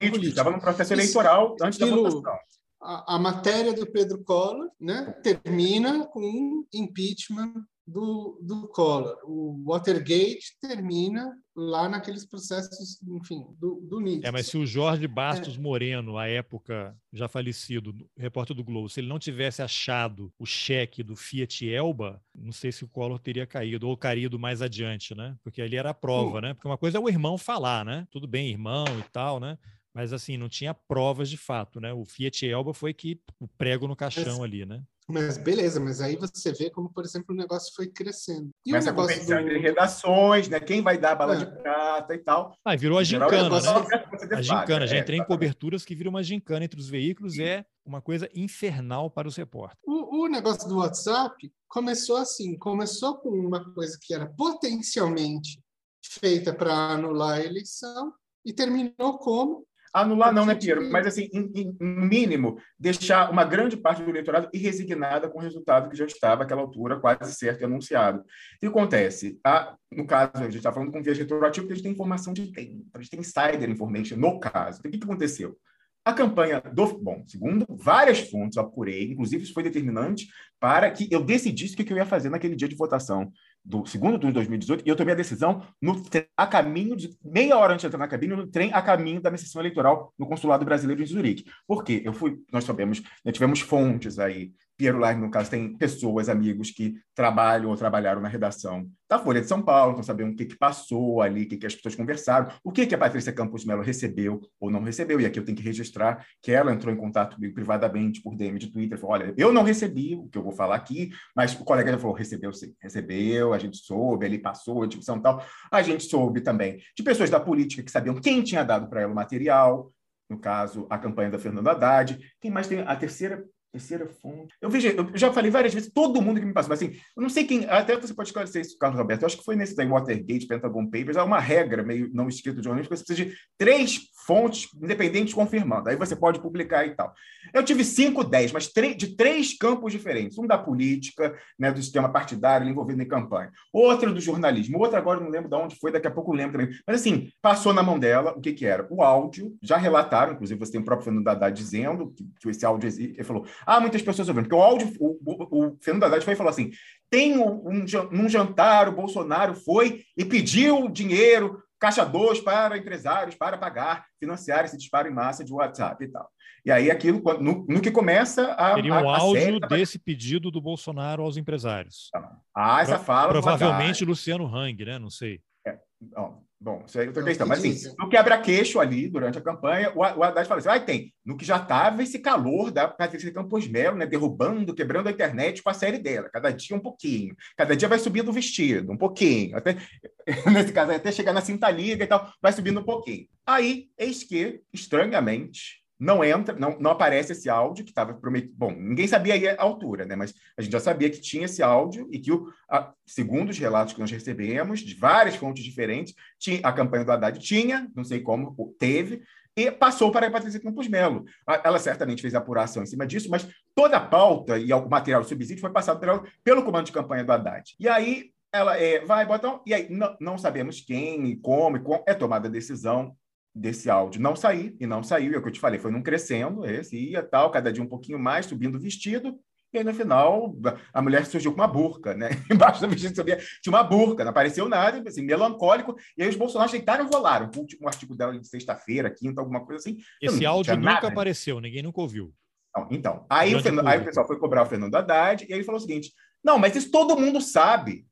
[0.00, 2.38] político, estava no processo Isso- eleitoral antes da aquilo- votação.
[2.82, 7.52] a, a matéria do Pedro Collor né, termina com um impeachment
[7.86, 9.18] do, do Collor.
[9.24, 14.26] O Watergate termina lá naqueles processos, enfim, do, do Nixon.
[14.26, 19.00] É, mas se o Jorge Bastos Moreno, à época já falecido, repórter do Globo, se
[19.00, 23.46] ele não tivesse achado o cheque do Fiat Elba, não sei se o Collor teria
[23.46, 25.36] caído, ou caído mais adiante, né?
[25.42, 26.42] Porque ali era a prova, Hum.
[26.42, 26.54] né?
[26.54, 28.06] Porque uma coisa é o irmão falar, né?
[28.10, 29.58] Tudo bem, irmão e tal, né?
[29.92, 31.92] Mas assim, não tinha provas de fato, né?
[31.92, 34.82] O Fiat Elba foi que o prego no caixão ali, né?
[35.12, 38.50] Mas beleza, mas aí você vê como, por exemplo, o negócio foi crescendo.
[38.64, 39.62] E Começa o a negócio competição entre do...
[39.62, 40.60] redações, né?
[40.60, 41.38] Quem vai dar a bala É.
[41.38, 42.54] de prata e tal.
[42.64, 44.36] Ah, virou a Em gincana, é né?
[44.36, 45.26] A gincana, já é, entrei em exatamente.
[45.26, 49.82] coberturas que vira uma gincana entre os veículos, é uma coisa infernal para os repórteres.
[49.86, 55.60] O, o negócio do WhatsApp começou assim, começou com uma coisa que era potencialmente
[56.04, 58.12] feita para anular a eleição
[58.44, 60.88] e terminou como Anular não, né, Piero?
[60.90, 65.96] Mas, assim, em, mínimo, deixar uma grande parte do eleitorado irresignada com o resultado que
[65.96, 68.20] já estava, àquela altura, quase certo e anunciado.
[68.20, 68.24] O
[68.60, 69.40] que acontece?
[69.44, 72.32] A, no caso, a gente está falando com viés retroativo, porque a gente tem informação
[72.32, 74.78] de tempo, a gente tem insider information no caso.
[74.78, 75.56] Então, o que, que aconteceu?
[76.04, 76.98] A campanha do.
[76.98, 80.28] Bom, segundo várias fontes, eu apurei, inclusive isso foi determinante
[80.58, 83.30] para que eu decidisse o que eu ia fazer naquele dia de votação
[83.64, 86.02] do segundo turno de 2018, e eu tomei a decisão no
[86.36, 89.30] a caminho de meia hora antes de entrar na cabine, no trem a caminho da
[89.30, 91.44] minha sessão eleitoral no Consulado Brasileiro em Zurique.
[91.66, 92.02] Por quê?
[92.04, 94.52] Eu fui, nós sabemos, né, tivemos fontes aí.
[94.80, 99.42] Piero Line, no caso, tem pessoas, amigos que trabalham ou trabalharam na redação da Folha
[99.42, 101.94] de São Paulo, então sabemos o que, que passou ali, o que, que as pessoas
[101.94, 105.44] conversaram, o que, que a Patrícia Campos Melo recebeu ou não recebeu, e aqui eu
[105.44, 109.16] tenho que registrar que ela entrou em contato comigo privadamente por DM de Twitter, falou,
[109.16, 112.16] olha, eu não recebi o que eu vou falar aqui, mas o colega já falou,
[112.16, 116.40] recebeu sim, recebeu, a gente soube, ele passou, a discussão e tal, a gente soube
[116.40, 119.92] também de pessoas da política que sabiam quem tinha dado para ela o material,
[120.30, 122.80] no caso, a campanha da Fernanda Haddad, quem mais tem?
[122.80, 124.52] A terceira Terceira fonte.
[124.60, 127.28] Eu eu já falei várias vezes, todo mundo que me passou, mas assim, eu não
[127.28, 129.22] sei quem, até você pode esclarecer isso, Carlos Roberto.
[129.22, 132.58] Eu acho que foi nesse daí, Watergate, Pentagon Papers, há uma regra meio não escrita
[132.58, 135.88] de jornalismo, que você precisa de três fontes independentes confirmando.
[135.88, 137.12] Aí você pode publicar e tal.
[137.54, 140.38] Eu tive cinco, dez, mas de três campos diferentes.
[140.38, 143.50] Um da política, né, do sistema partidário envolvido em campanha.
[143.72, 144.78] Outro do jornalismo.
[144.78, 146.76] Outro agora não lembro de onde foi, daqui a pouco lembro também.
[146.86, 148.86] Mas assim, passou na mão dela o que, que era?
[148.90, 152.64] O áudio, já relataram, inclusive você tem o próprio Fernando Haddad dizendo que, que esse
[152.64, 152.88] áudio.
[152.88, 154.44] Ele falou, ah, muitas pessoas ouvindo.
[154.44, 156.70] Porque o áudio, o, o, o Fernando Haddad foi e falou assim,
[157.10, 163.56] tem um, um jantar, o Bolsonaro foi e pediu dinheiro caixa 2 para empresários, para
[163.56, 166.28] pagar, financiar esse disparo em massa de WhatsApp e tal.
[166.64, 168.74] E aí aquilo, no, no que começa a...
[168.74, 169.60] Teria um a, a áudio série...
[169.60, 172.10] desse pedido do Bolsonaro aos empresários.
[172.54, 173.30] Ah, essa fala...
[173.30, 174.98] Provavelmente Luciano Hang, né?
[174.98, 175.40] Não sei.
[175.66, 177.46] É, não, Bom, isso aí é outra questão.
[177.46, 181.14] Mas, assim, no quebra-queixo ali, durante a campanha, o, o Haddad fala assim, ah, tem,
[181.24, 185.62] no que já estava esse calor da Patrícia Campos Melo, né, derrubando, quebrando a internet
[185.62, 187.34] com a série dela, cada dia um pouquinho.
[187.56, 189.56] Cada dia vai subindo o vestido, um pouquinho.
[189.56, 189.78] Até,
[190.52, 193.26] nesse caso, até chegar na cinta liga e tal, vai subindo um pouquinho.
[193.46, 198.54] Aí, eis que, estranhamente, não entra, não, não aparece esse áudio que estava prometido.
[198.56, 200.16] Bom, ninguém sabia aí a altura, né?
[200.16, 203.58] Mas a gente já sabia que tinha esse áudio e que, o, a, segundo os
[203.58, 208.02] relatos que nós recebemos, de várias fontes diferentes, tinha, a campanha do Haddad tinha, não
[208.02, 209.22] sei como, teve,
[209.54, 211.26] e passou para a Patrícia Campos Melo.
[211.62, 215.60] Ela certamente fez apuração em cima disso, mas toda a pauta e o material subsídio
[215.60, 217.74] foi passado pelo, pelo comando de campanha do Haddad.
[217.78, 221.80] E aí ela é, vai, botão, e aí não, não sabemos quem e como, e
[221.80, 223.14] como é tomada a decisão
[223.54, 226.02] desse áudio não sair, e não saiu, é o que eu te falei, foi num
[226.02, 229.38] crescendo, esse ia tal, cada dia um pouquinho mais, subindo o vestido,
[229.72, 230.54] e aí no final
[230.92, 232.30] a mulher surgiu com uma burca, né?
[232.50, 236.36] Embaixo do vestido sabia, tinha uma burca, não apareceu nada, assim, melancólico, e aí os
[236.36, 239.98] bolsonaros deitaram e rolaram, um artigo dela de sexta-feira, quinta, alguma coisa assim.
[240.20, 241.08] Esse áudio nunca nada.
[241.08, 242.32] apareceu, ninguém nunca ouviu.
[242.76, 245.64] Não, então, aí o, Fernando, aí o pessoal foi cobrar o Fernando Haddad, e ele
[245.64, 248.06] falou o seguinte, não, mas isso todo mundo sabe,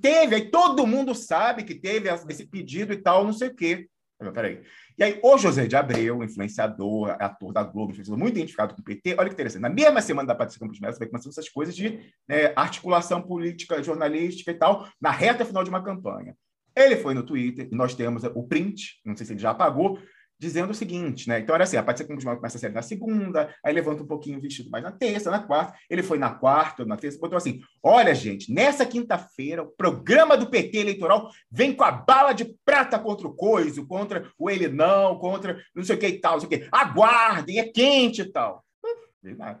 [0.00, 3.86] Teve, aí todo mundo sabe que teve esse pedido e tal, não sei o quê.
[4.34, 4.60] Peraí.
[4.98, 9.16] E aí, o José de Abreu, influenciador, ator da Globo, muito identificado com o PT,
[9.18, 9.62] olha que interessante.
[9.62, 11.98] Na mesma semana da Patrícia Campos Melo, você vai começando essas coisas de
[12.28, 16.36] né, articulação política, jornalística e tal, na reta final de uma campanha.
[16.76, 19.98] Ele foi no Twitter, e nós temos o print, não sei se ele já apagou,
[20.40, 21.38] dizendo o seguinte, né?
[21.38, 24.38] Então era assim, a Patrícia Campos começa a série na segunda, aí levanta um pouquinho
[24.38, 27.60] o vestido mais na terça, na quarta, ele foi na quarta, na terça, botou assim,
[27.82, 32.98] olha gente, nessa quinta-feira o programa do PT eleitoral vem com a bala de prata
[32.98, 36.40] contra o coiso, contra o ele não, contra não sei o que e tal, não
[36.40, 38.64] sei o que, aguardem, é quente e tal.
[39.22, 39.60] Veio nada,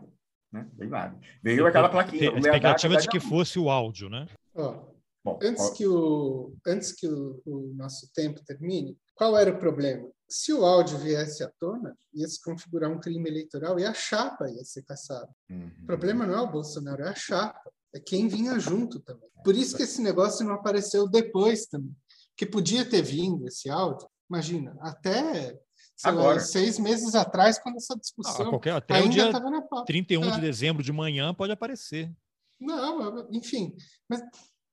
[0.50, 0.66] né?
[0.78, 1.18] Veio nada.
[1.42, 2.30] Veio aquela plaquinha.
[2.30, 4.26] A expectativa de que fosse o áudio, né?
[4.54, 4.90] Oh.
[5.22, 5.74] Bom, antes, ó.
[5.74, 10.08] que o, antes que o, o nosso tempo termine, qual era o problema?
[10.26, 14.48] Se o áudio viesse à tona, ia se configurar um crime eleitoral e a chapa
[14.48, 15.28] ia ser caçada.
[15.50, 15.70] Uhum.
[15.82, 17.70] O problema não é o Bolsonaro, é a chapa.
[17.94, 19.28] É quem vinha junto também.
[19.44, 21.94] Por isso que esse negócio não apareceu depois também.
[22.30, 25.60] Porque podia ter vindo esse áudio, imagina, até
[26.02, 26.36] Agora.
[26.36, 29.84] Lá, seis meses atrás, quando essa discussão ah, qualquer, até ainda estava na pauta.
[29.84, 30.30] 31 é.
[30.30, 32.10] de dezembro de manhã pode aparecer.
[32.58, 33.76] Não, enfim.
[34.08, 34.22] Mas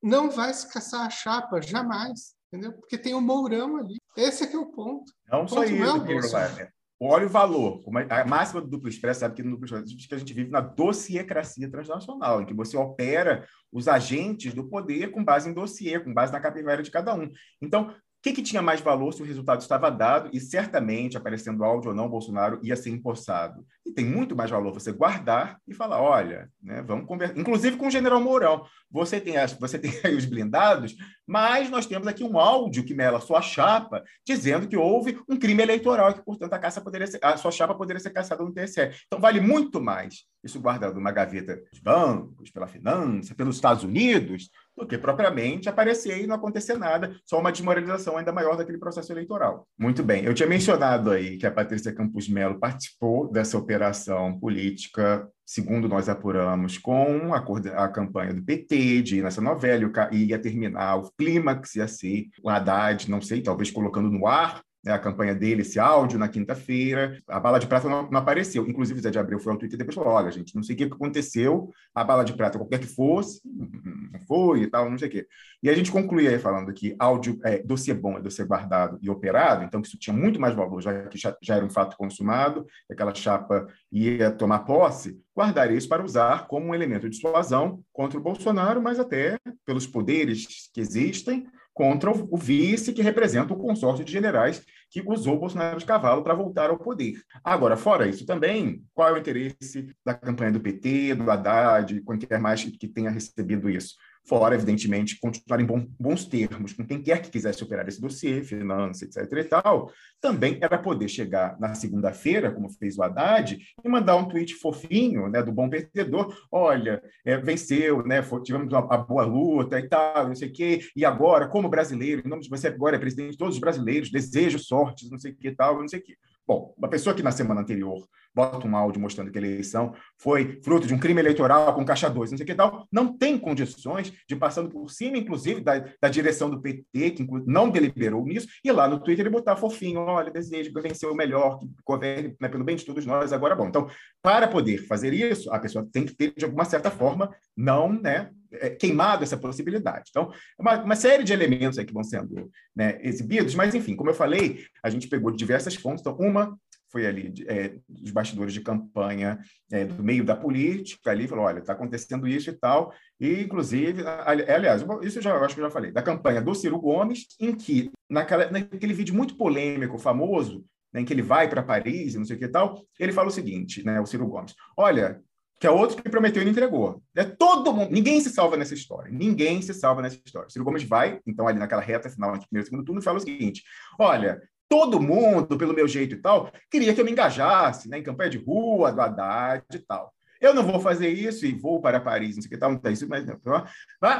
[0.02, 2.74] não vai se caçar a chapa, jamais entendeu?
[2.74, 3.98] Porque tem o um Mourão ali.
[4.16, 5.12] Esse é que é o ponto.
[5.32, 6.06] Não o só isso, não
[6.38, 7.84] é Olha o valor.
[8.10, 10.62] A máxima do duplo expresso sabe que no duplo expresso que a gente vive na
[10.62, 16.12] dossiecracia transnacional, em que você opera os agentes do poder com base em dossiê, com
[16.12, 17.30] base na capivara de cada um.
[17.62, 17.94] Então,
[18.28, 21.96] que, que, tinha mais valor se o resultado estava dado e certamente, aparecendo áudio ou
[21.96, 23.66] não, Bolsonaro ia ser empossado?
[23.86, 27.88] E tem muito mais valor você guardar e falar, olha, né, vamos conversar, inclusive com
[27.88, 32.24] o general Mourão, você tem, as, você tem aí os blindados, mas nós temos aqui
[32.24, 36.54] um áudio que mela sua chapa, dizendo que houve um crime eleitoral e que, portanto,
[36.54, 38.92] a, caça poderia ser, a sua chapa poderia ser caçada no TSE.
[39.08, 44.50] Então, vale muito mais isso guardado numa gaveta dos bancos, pela finança, pelos Estados Unidos,
[44.78, 49.12] do que propriamente aparecer e não acontecer nada, só uma desmoralização ainda maior daquele processo
[49.12, 49.68] eleitoral.
[49.78, 55.28] Muito bem, eu tinha mencionado aí que a Patrícia Campos Melo participou dessa operação política,
[55.46, 57.44] segundo nós apuramos, com a,
[57.84, 62.28] a campanha do PT, de ir nessa novela, e ia terminar, o clímax ia ser
[62.44, 66.28] o Haddad, não sei, talvez colocando no ar né, a campanha dele, esse áudio na
[66.28, 67.22] quinta-feira.
[67.28, 68.68] A bala de prata não, não, apareceu.
[68.68, 70.78] Inclusive, Zé de Abreu foi ao Twitter e depois falou: olha, gente, não sei o
[70.78, 75.08] que aconteceu, a bala de prata, qualquer que fosse, não foi e tal, não sei
[75.08, 75.28] o quê.
[75.62, 79.10] E a gente conclui aí falando que áudio, é, dossiê bom é dossiê guardado e
[79.10, 81.98] operado, então que isso tinha muito mais valor, já que já, já era um fato
[81.98, 87.82] consumado, aquela chapa ia tomar posse, guardar isso para usar como um elemento de dissuasão
[87.92, 91.48] contra o Bolsonaro, mas até pelos poderes que existem,
[91.78, 96.34] contra o, vice que representa o consórcio de generais que usou Bolsonaro de cavalo para
[96.34, 97.22] voltar ao poder.
[97.44, 102.40] Agora, fora isso também, qual é o interesse da campanha do PT, do Haddad, qualquer
[102.40, 103.94] mais que tenha recebido isso?
[104.28, 105.66] Fora, evidentemente, continuar em
[106.00, 109.32] bons termos com quem quer que quisesse operar esse dossiê, finança, etc.
[109.32, 114.28] e tal, também era poder chegar na segunda-feira, como fez o Haddad, e mandar um
[114.28, 119.24] tweet fofinho né, do bom perdedor, olha, é, venceu, né, foi, tivemos uma, uma, boa
[119.24, 122.68] luta e tal, não sei o quê, e agora, como brasileiro, em nome de você
[122.68, 125.88] agora é presidente de todos os brasileiros, desejo sorte, não sei o que tal, não
[125.88, 126.18] sei o que.
[126.46, 128.08] Bom, uma pessoa que na semana anterior
[128.38, 132.08] bota um áudio mostrando que a eleição foi fruto de um crime eleitoral com caixa
[132.08, 135.80] 2, não sei o que tal, não tem condições de, passando por cima, inclusive, da,
[136.00, 140.02] da direção do PT, que não deliberou nisso, e lá no Twitter ele botar fofinho,
[140.02, 143.68] olha, desejo vencer o melhor, que governe né, pelo bem de todos nós, agora bom.
[143.68, 143.90] Então,
[144.22, 148.30] para poder fazer isso, a pessoa tem que ter, de alguma certa forma, não né,
[148.52, 150.06] é, queimado essa possibilidade.
[150.10, 154.14] Então, uma, uma série de elementos que vão sendo né, exibidos, mas, enfim, como eu
[154.14, 156.02] falei, a gente pegou diversas fontes.
[156.02, 156.56] Então, uma
[156.90, 159.40] foi ali é, dos bastidores de campanha
[159.72, 164.04] é, do meio da política, ali falou, olha, está acontecendo isso e tal, e, inclusive,
[164.06, 167.26] aliás, isso eu já, eu acho que eu já falei, da campanha do Ciro Gomes,
[167.40, 172.16] em que, naquela, naquele vídeo muito polêmico, famoso, né, em que ele vai para Paris
[172.16, 175.22] não sei o que e tal, ele fala o seguinte, né, o Ciro Gomes, olha,
[175.60, 177.02] que é outro que prometeu e não entregou.
[177.16, 179.12] É todo mundo, ninguém se salva nessa história.
[179.12, 180.50] Ninguém se salva nessa história.
[180.50, 183.18] Ciro Gomes vai, então, ali naquela reta final, entre primeiro e segundo turno, e fala
[183.18, 183.64] o seguinte:
[184.00, 184.40] olha,
[184.70, 188.30] todo mundo, pelo meu jeito e tal, queria que eu me engajasse né, em campanha
[188.30, 190.14] de rua, do Haddad e tal.
[190.40, 192.80] Eu não vou fazer isso e vou para Paris, não sei o que tal, não
[192.80, 193.40] tem isso, mas não.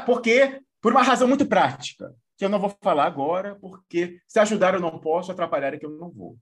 [0.04, 4.74] Porque, por uma razão muito prática, que eu não vou falar agora, porque se ajudar
[4.74, 6.36] eu não posso, atrapalhar é que eu não vou.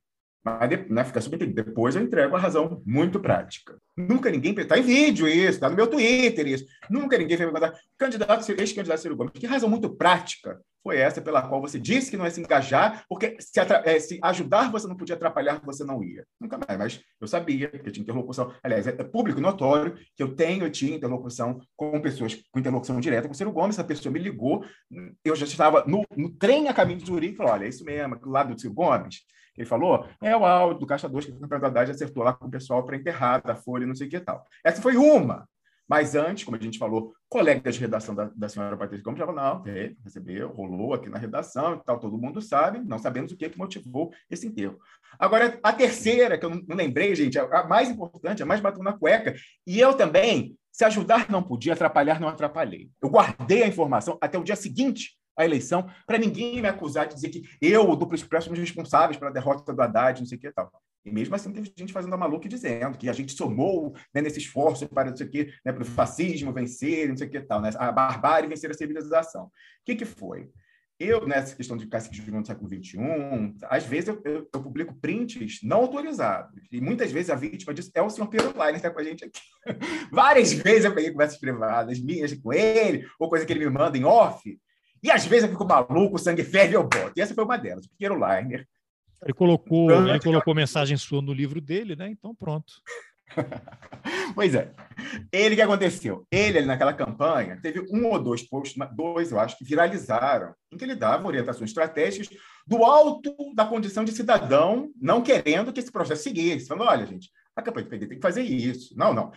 [0.46, 1.64] Mas né, fica subentendido.
[1.64, 3.76] Depois eu entrego a razão muito prática.
[3.96, 4.54] Nunca ninguém.
[4.56, 6.64] Está em vídeo isso, está no meu Twitter isso.
[6.88, 7.76] Nunca ninguém vai perguntar.
[7.98, 12.16] Candidato, ex-candidato Ciro Gomes, que razão muito prática foi essa pela qual você disse que
[12.16, 16.00] não ia se engajar, porque se, é, se, ajudar você não podia atrapalhar, você não
[16.04, 16.24] ia.
[16.40, 18.52] Nunca mais, mas eu sabia que eu tinha interlocução.
[18.62, 23.00] Aliás, é, é público notório que eu tenho, eu tinha interlocução com pessoas com interlocução
[23.00, 23.74] direta com o Ciro Gomes.
[23.74, 24.64] Essa pessoa me ligou,
[25.24, 27.84] eu já estava no, no trem a caminho de Zurique e falou: olha, é isso
[27.84, 29.22] mesmo, do lado do Ciro Gomes.
[29.56, 32.50] Ele falou, é o áudio do Caixa 2 que a Haddad acertou lá com o
[32.50, 34.44] pessoal para enterrar da Folha, não sei o que tal.
[34.64, 35.48] Essa foi uma.
[35.88, 39.26] Mas antes, como a gente falou, colega de redação da, da senhora Patrícia Gomes já
[39.26, 43.30] falou, não, é, recebeu, rolou aqui na redação e tal, todo mundo sabe, não sabemos
[43.30, 44.78] o que, que motivou esse enterro.
[45.18, 48.92] Agora, a terceira, que eu não, lembrei, gente, a, mais importante, a mais bateu na
[48.92, 49.34] cueca,
[49.64, 52.90] e eu também, se ajudar não podia, atrapalhar não atrapalhei.
[53.00, 57.14] Eu guardei a informação até o dia seguinte a eleição, para ninguém me acusar de
[57.14, 60.40] dizer que eu, o Duplo Expresso, somos responsáveis pela derrota do Haddad, não sei o
[60.40, 60.70] que e tal.
[61.04, 64.40] E mesmo assim teve gente fazendo a maluca dizendo que a gente somou né, nesse
[64.40, 67.36] esforço para não sei o que, né, para o fascismo vencer, não sei o que
[67.36, 69.44] e tal, né, a barbárie vencer a civilização.
[69.44, 69.50] O
[69.84, 70.50] que, que foi?
[70.98, 72.98] Eu, nessa questão de cacique de no século XXI,
[73.64, 76.58] às vezes eu, eu, eu, publico prints não autorizados.
[76.72, 79.04] E muitas vezes a vítima disso é o senhor Pedro Klein, que está com a
[79.04, 79.40] gente aqui.
[80.10, 83.98] Várias vezes eu peguei conversas privadas minhas com ele, ou coisa que ele me manda
[83.98, 84.58] em off,
[85.02, 87.12] e às vezes eu fico maluco, o sangue ferve eu boto.
[87.16, 88.66] E essa foi uma delas, o Piero Liner.
[89.22, 92.08] Ele colocou, ele colocou mensagem sua no livro dele, né?
[92.08, 92.72] Então pronto.
[94.34, 94.72] pois é.
[95.32, 96.26] Ele que aconteceu?
[96.30, 100.76] Ele, ali naquela campanha, teve um ou dois posts, dois, eu acho, que viralizaram, em
[100.76, 102.28] que ele dava orientações estratégicas
[102.66, 106.66] do alto da condição de cidadão, não querendo que esse processo seguisse.
[106.66, 108.94] Falando, olha, gente, a campanha do PT tem que fazer isso.
[108.96, 109.32] Não, não.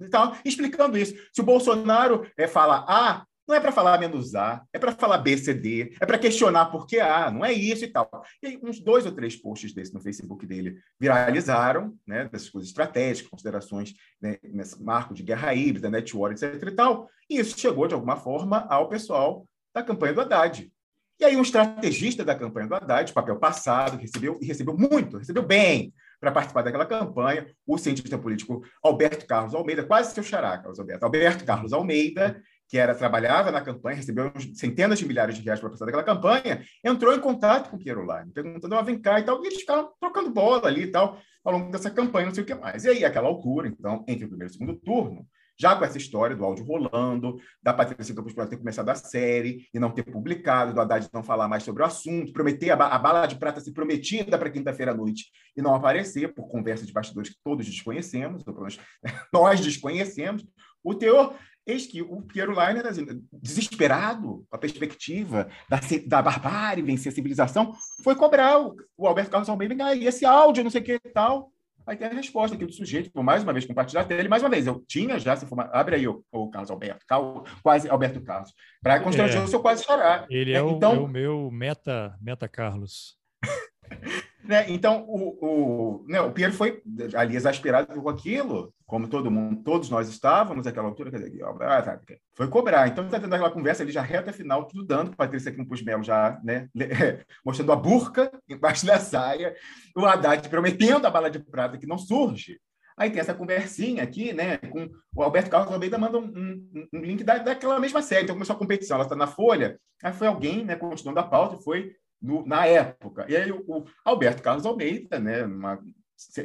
[0.00, 1.14] Então, explicando isso.
[1.32, 5.18] Se o Bolsonaro é, fala A, não é para falar menos A, é para falar
[5.18, 8.10] B, C, D, é para questionar por que A, não é isso e tal.
[8.42, 12.68] E aí, uns dois ou três posts desses no Facebook dele viralizaram, né, dessas coisas
[12.68, 17.08] estratégicas, considerações né, nesse marco de guerra híbrida, network, etc e tal.
[17.30, 20.70] E isso chegou, de alguma forma, ao pessoal da campanha do Haddad.
[21.18, 25.42] E aí, um estrategista da campanha do Haddad, papel passado, recebeu, e recebeu muito, recebeu
[25.42, 30.78] bem para participar daquela campanha, o cientista político Alberto Carlos Almeida, quase seu xará, Carlos
[30.78, 35.60] Alberto, Alberto Carlos Almeida, que era trabalhava na campanha, recebeu centenas de milhares de reais
[35.60, 39.20] para passar daquela campanha, entrou em contato com o Piero Line, perguntando, ah, vem cá
[39.20, 42.34] e tal, e eles ficaram trocando bola ali e tal, ao longo dessa campanha, não
[42.34, 42.84] sei o que mais.
[42.84, 45.26] E aí, aquela altura, então, entre o primeiro e o segundo turno,
[45.58, 49.78] já com essa história do áudio rolando, da Patrícia Campos ter começado a série e
[49.78, 52.98] não ter publicado, do Haddad não falar mais sobre o assunto, prometer a, ba a
[52.98, 56.92] bala de prata ser prometida para quinta-feira à noite e não aparecer por conversa de
[56.92, 58.78] bastidores que todos desconhecemos, ou pelo menos
[59.32, 60.44] nós desconhecemos,
[60.84, 61.34] o teor
[61.66, 67.14] Eis que o Piero Leiner, assim, desesperado com a perspectiva da, da barbárie vencer a
[67.14, 70.94] civilização, foi cobrar o, o Alberto Carlos Almeida, e esse áudio, não sei o que
[70.94, 71.50] e tal.
[71.86, 74.28] Aí tem a resposta aqui do sujeito, vou mais uma vez compartilhar a tela.
[74.28, 75.72] Mais uma vez, eu tinha já essa informação.
[75.72, 78.52] Abre aí o, o Carlos Alberto, Cal, quase Alberto Carlos,
[78.82, 80.26] para constranger é, o seu quase chorar.
[80.28, 83.16] Ele é, é, então, o, é o meu meta, meta Carlos.
[84.46, 84.66] Né?
[84.68, 86.82] Então, o, o, né, o Piero foi
[87.14, 92.00] ali exasperado com aquilo, como todo mundo, todos nós estávamos naquela altura, quer dizer, ah,
[92.34, 92.86] foi cobrar.
[92.86, 96.40] Então, está tendo aquela conversa ali já reta final, tudo dando, Patrícia no Pusmelo já,
[96.44, 96.68] né,
[97.44, 99.54] mostrando a burca embaixo da saia,
[99.96, 102.60] o Haddad prometendo a bala de prata que não surge.
[102.96, 104.56] Aí tem essa conversinha aqui, né?
[104.56, 108.22] Com o Alberto Carlos Almeida manda um, um, um link da, daquela mesma série.
[108.22, 109.78] Então começou a competição, ela está na Folha.
[110.02, 113.26] Aí foi alguém, né, continuando a pauta, foi no, na época.
[113.28, 115.82] E aí o, o, Alberto Carlos Almeida, né, uma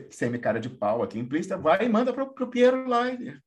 [0.09, 3.05] semi-cara de pau aqui implícita, vai e manda para o Piero lá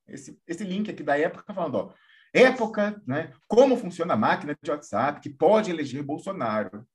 [0.08, 1.92] esse, esse link aqui da época, falando, ó,
[2.32, 6.86] época, né, como funciona a máquina de WhatsApp que pode eleger Bolsonaro.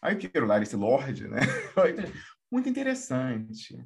[0.00, 1.40] Aí o Piero lá, esse lorde, né,
[2.50, 3.78] muito interessante.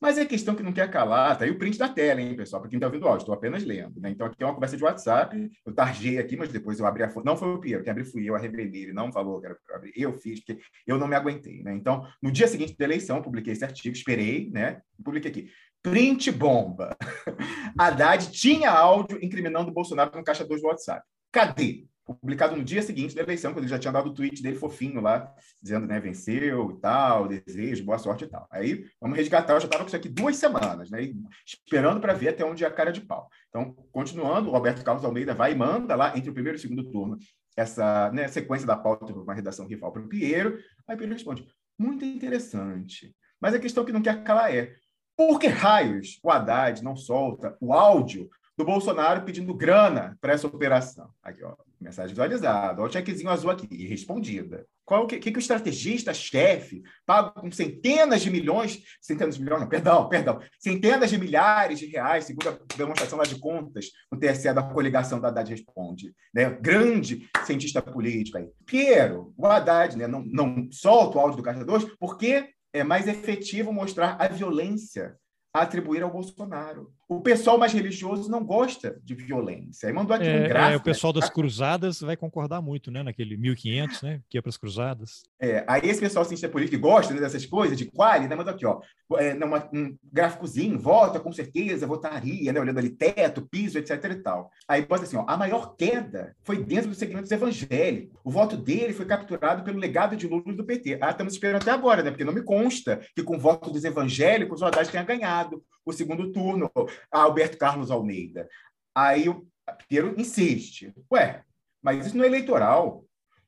[0.00, 2.62] Mas é questão que não quer calar, tá aí o print da tela, hein, pessoal,
[2.62, 4.00] para quem está ouvindo o áudio, estou apenas lendo.
[4.00, 4.10] Né?
[4.10, 7.10] Então, aqui é uma conversa de WhatsApp, eu targei aqui, mas depois eu abri a
[7.10, 7.26] fonte.
[7.26, 9.56] Não foi o Piero, quem abriu fui eu, a revelei, ele não falou que era
[9.66, 11.62] para abrir, eu fiz, porque eu não me aguentei.
[11.62, 11.74] Né?
[11.74, 14.80] Então, no dia seguinte da eleição, publiquei esse artigo, esperei, né?
[15.02, 15.50] Publiquei aqui.
[15.82, 16.96] Print bomba.
[17.78, 21.04] Haddad tinha áudio incriminando o Bolsonaro no caixa 2 do WhatsApp.
[21.32, 21.86] Cadê?
[22.14, 25.00] Publicado no dia seguinte da eleição, quando ele já tinha dado o tweet dele fofinho
[25.00, 28.46] lá, dizendo, né, venceu e tal, desejo, boa sorte e tal.
[28.50, 31.00] Aí, vamos resgatar, eu já estava com isso aqui duas semanas, né,
[31.46, 33.28] esperando para ver até onde é a cara de pau.
[33.48, 36.62] Então, continuando, o Roberto Carlos Almeida vai e manda lá, entre o primeiro e o
[36.62, 37.18] segundo turno,
[37.56, 41.46] essa né, sequência da pauta para uma redação rival para o Pinheiro, aí Pinheiro responde,
[41.78, 44.74] muito interessante, mas a questão que não quer calar é,
[45.16, 50.46] por que raios o Haddad não solta o áudio do Bolsonaro pedindo grana para essa
[50.46, 51.08] operação?
[51.22, 52.82] Aqui, ó, Mensagem visualizada.
[52.82, 54.66] Olha o chequezinho azul aqui, respondida.
[54.84, 59.60] Qual que, que, que o estrategista, chefe, pago com centenas de milhões, centenas de milhões,
[59.60, 64.18] não, perdão, perdão, centenas de milhares de reais, segundo a demonstração lá de contas no
[64.18, 66.12] TSE da coligação da Haddad Responde.
[66.34, 66.50] Né?
[66.50, 68.48] Grande cientista político aí.
[68.66, 73.06] Piero, o Haddad né, não, não solta o áudio do Caixa 2 porque é mais
[73.06, 75.16] efetivo mostrar a violência
[75.54, 76.92] a atribuir ao Bolsonaro.
[77.08, 79.88] O pessoal mais religioso não gosta de violência.
[79.88, 80.74] Aí mandou aqui é, um gráfico.
[80.74, 81.20] É, o pessoal né?
[81.20, 83.02] das cruzadas vai concordar muito, né?
[83.02, 84.20] Naquele 1500, né?
[84.28, 85.22] Que ia para as cruzadas.
[85.40, 88.36] É, aí esse pessoal cientista político que gosta né, dessas coisas, de quali, né?
[88.36, 88.80] Mandou aqui, ó.
[89.16, 92.60] É, numa, um gráficozinho, vota com certeza, votaria, né?
[92.60, 94.50] Olhando ali teto, piso, etc e tal.
[94.68, 95.24] Aí bota assim, ó.
[95.26, 98.20] A maior queda foi dentro dos segmentos evangélicos.
[98.22, 100.98] O voto dele foi capturado pelo legado de Lula do PT.
[101.00, 102.10] Ah, estamos esperando até agora, né?
[102.10, 105.92] Porque não me consta que com o voto dos evangélicos o Haddad tenha ganhado o
[105.92, 106.70] segundo turno,
[107.10, 108.48] a Alberto Carlos Almeida.
[108.94, 109.46] Aí o
[109.88, 110.92] Piero insiste.
[111.12, 111.44] Ué,
[111.82, 113.04] mas isso não é eleitoral.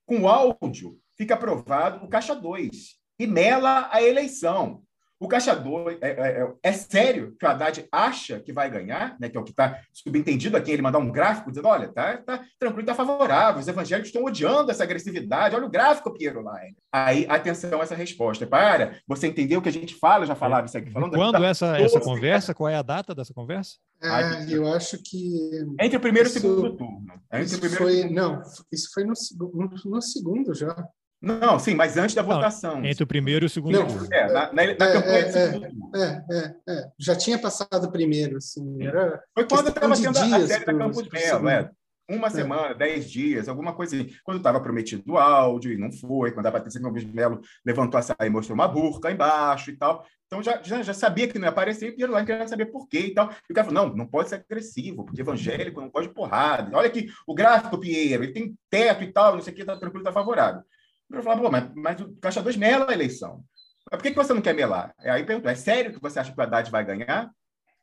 [0.07, 4.83] Com áudio, fica aprovado o Caixa 2 e mela a eleição.
[5.21, 9.19] O Caixa 2 é, é, é, é, sério que o Haddad acha que vai ganhar,
[9.21, 12.17] né, que é o que está subentendido aqui, ele mandar um gráfico dizendo: olha, tá,
[12.17, 16.75] tá tranquilo, tá favorável, os evangélicos estão odiando essa agressividade, olha o gráfico, Piero Line.
[16.91, 18.47] Aí, atenção a essa resposta.
[18.47, 21.15] Para, você entendeu o que a gente fala, já falava isso aqui falando.
[21.15, 22.55] Quando essa, essa conversa?
[22.55, 23.77] Qual é a data dessa conversa?
[24.03, 25.67] É, eu acho que.
[25.79, 27.13] Entre o primeiro isso, e o segundo turno.
[27.31, 28.41] Entre o primeiro foi, Não,
[28.73, 29.13] isso foi no,
[29.53, 30.75] no, no segundo já.
[31.21, 32.81] Não, sim, mas antes da votação.
[32.81, 34.09] Não, entre o primeiro e o segundo turno.
[34.11, 35.91] É, na, na, na é, campanha é, segundo turno.
[35.95, 38.83] É, é, é, Já tinha passado o primeiro, assim.
[38.83, 41.71] Era Foi quando estava tendo a série da Campos Melo, é.
[42.09, 42.31] Uma é.
[42.31, 44.11] semana, dez dias, alguma coisa assim.
[44.25, 48.03] Quando estava prometido o áudio e não foi, quando a Patrícia Campos Melo levantou a
[48.03, 50.05] saia e mostrou uma burca embaixo e tal.
[50.27, 52.89] Então já, já, já sabia que não ia aparecer e Piero lá queria saber por
[52.89, 53.31] quê e tal.
[53.49, 56.75] E o cara falou: não, não pode ser agressivo, porque evangélico não pode porrada.
[56.77, 59.77] Olha aqui, o gráfico, Piero, ele tem teto e tal, não sei o que, tá
[59.77, 60.63] tranquilo, tá favorável.
[61.11, 63.45] Eu falava, pô, mas, mas o Caixa 2 mela a eleição.
[63.91, 64.95] Mas por que, que você não quer melar?
[64.99, 67.25] Aí perguntou, é sério que você acha que o Haddad vai ganhar?
[67.25, 67.33] Não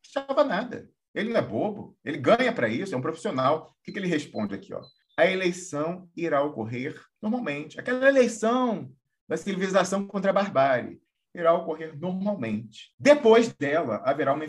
[0.01, 0.89] estava nada.
[1.13, 3.71] Ele não é bobo, ele ganha para isso, é um profissional.
[3.71, 4.73] O que, que ele responde aqui?
[4.73, 4.81] Ó?
[5.17, 7.79] A eleição irá ocorrer normalmente.
[7.79, 8.91] Aquela eleição
[9.27, 11.01] da civilização contra a barbárie
[11.33, 12.93] irá ocorrer normalmente.
[12.99, 14.45] Depois dela, haverá uma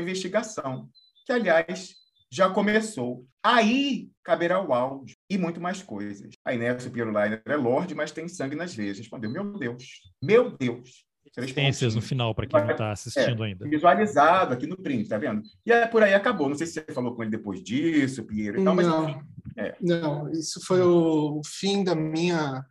[0.00, 0.88] investigação,
[1.26, 1.94] que, aliás,
[2.30, 3.26] já começou.
[3.42, 6.34] Aí caberá o áudio e muito mais coisas.
[6.44, 8.98] A Inés Pirulainer é Lorde, mas tem sangue nas veias.
[8.98, 11.06] Respondeu: Meu Deus, meu Deus.
[11.34, 13.66] Experiências no final, para quem não está assistindo é, ainda.
[13.66, 15.40] Visualizado aqui no print, tá vendo?
[15.64, 16.46] E é, por aí acabou.
[16.48, 19.20] Não sei se você falou com ele depois disso, Piero e tal, mas não, enfim,
[19.56, 19.74] é.
[19.80, 22.62] Não, isso foi o fim da minha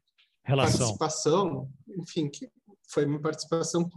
[0.43, 0.79] Relação.
[0.79, 1.69] participação.
[1.97, 2.47] Enfim, que
[2.91, 3.89] foi uma participação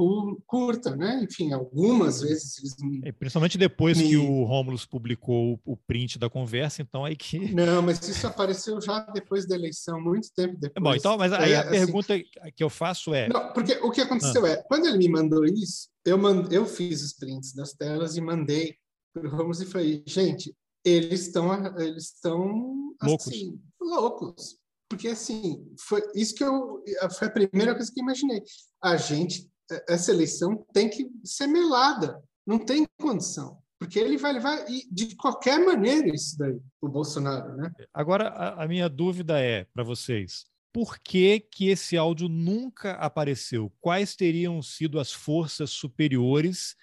[0.46, 1.20] curta, né?
[1.22, 4.08] Enfim, algumas vezes eles me, é, Principalmente depois me...
[4.08, 7.38] que o Romulus publicou o print da conversa, então aí que...
[7.54, 10.82] Não, mas isso apareceu já depois da eleição, muito tempo depois.
[10.82, 11.70] Bom, então, mas aí é, a assim...
[11.70, 12.14] pergunta
[12.54, 13.28] que eu faço é...
[13.28, 14.50] Não, porque o que aconteceu ah.
[14.50, 16.48] é, quando ele me mandou isso, eu, mand...
[16.52, 18.76] eu fiz os prints das telas e mandei
[19.12, 20.54] para o Romulus e falei, gente,
[20.84, 23.28] eles estão eles estão loucos.
[23.28, 24.56] assim, loucos
[24.94, 26.82] porque assim foi isso que eu
[27.18, 28.40] foi a primeira coisa que imaginei
[28.80, 29.50] a gente
[29.88, 35.58] essa eleição tem que ser melada não tem condição porque ele vai levar de qualquer
[35.58, 40.98] maneira isso daí o Bolsonaro né agora a, a minha dúvida é para vocês por
[40.98, 43.72] que, que esse áudio nunca apareceu?
[43.80, 46.74] Quais teriam sido as forças superiores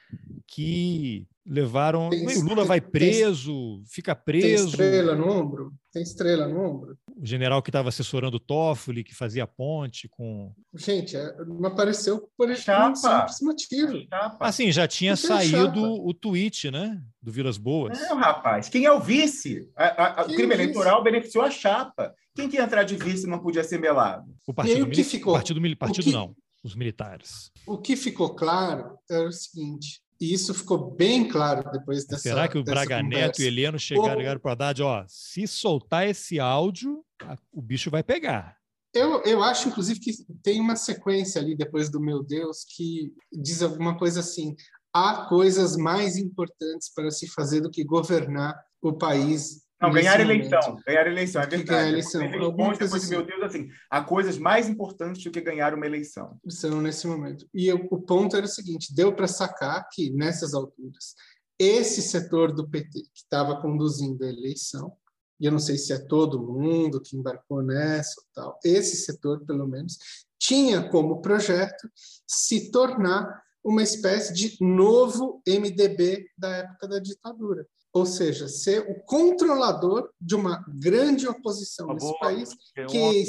[0.48, 2.10] que levaram.
[2.10, 4.78] Tem, o Lula vai preso, tem, fica preso.
[4.78, 5.74] Tem estrela no ombro?
[5.92, 6.98] Tem estrela no ombro?
[7.18, 10.54] O general que estava assessorando o Toffoli, que fazia ponte com.
[10.74, 13.28] Gente, é, não apareceu por chapa.
[13.42, 14.00] motivo.
[14.40, 17.02] Assim, já tinha Porque saído o tweet, né?
[17.22, 18.00] Do Vilas Boas.
[18.00, 18.70] Não, rapaz.
[18.70, 19.70] Quem é o vice?
[19.76, 22.16] A, a, o crime é eleitoral beneficiou a chapa.
[22.34, 24.34] Quem que ia entrar de vice não podia ser melado?
[24.48, 25.04] O partido, mili...
[25.04, 25.34] ficou...
[25.34, 26.12] partido, partido que...
[26.12, 27.52] não, os militares.
[27.68, 32.22] O que ficou claro era o seguinte: e isso ficou bem claro depois dessa.
[32.22, 33.02] Será que o Braga.
[33.02, 37.04] Neto e Heleno chegaram, ligaram para o Haddad, ó, se soltar esse áudio,
[37.52, 38.56] o bicho vai pegar.
[38.94, 40.12] Eu, eu acho, inclusive, que
[40.44, 44.56] tem uma sequência ali depois do Meu Deus que diz alguma coisa assim:
[44.94, 50.80] há coisas mais importantes para se fazer do que governar o país não, ganhar eleição.
[50.86, 51.70] Ganhar eleição, é verdade.
[51.70, 52.22] Ganhar eleição.
[52.22, 53.10] Depois, depois assim.
[53.10, 56.38] meu Deus, assim, há coisas mais importantes do que ganhar uma eleição.
[56.48, 57.48] São nesse momento.
[57.52, 61.16] E eu, o ponto era o seguinte: deu para sacar que, nessas alturas,
[61.58, 64.94] esse setor do PT que estava conduzindo a eleição,
[65.40, 69.44] e eu não sei se é todo mundo que embarcou nessa ou tal, esse setor,
[69.46, 69.98] pelo menos,
[70.38, 71.90] tinha como projeto
[72.28, 79.04] se tornar uma espécie de novo MDB da época da ditadura ou seja, ser o
[79.04, 82.50] controlador de uma grande oposição nesse boa, país
[82.90, 83.26] que,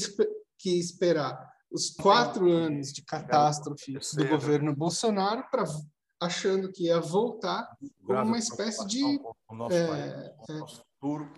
[0.58, 5.64] que esperar os quatro anos de catástrofe do governo Bolsonaro para
[6.20, 7.68] achando que ia voltar
[8.04, 9.02] como uma espécie de
[9.70, 10.64] é, é,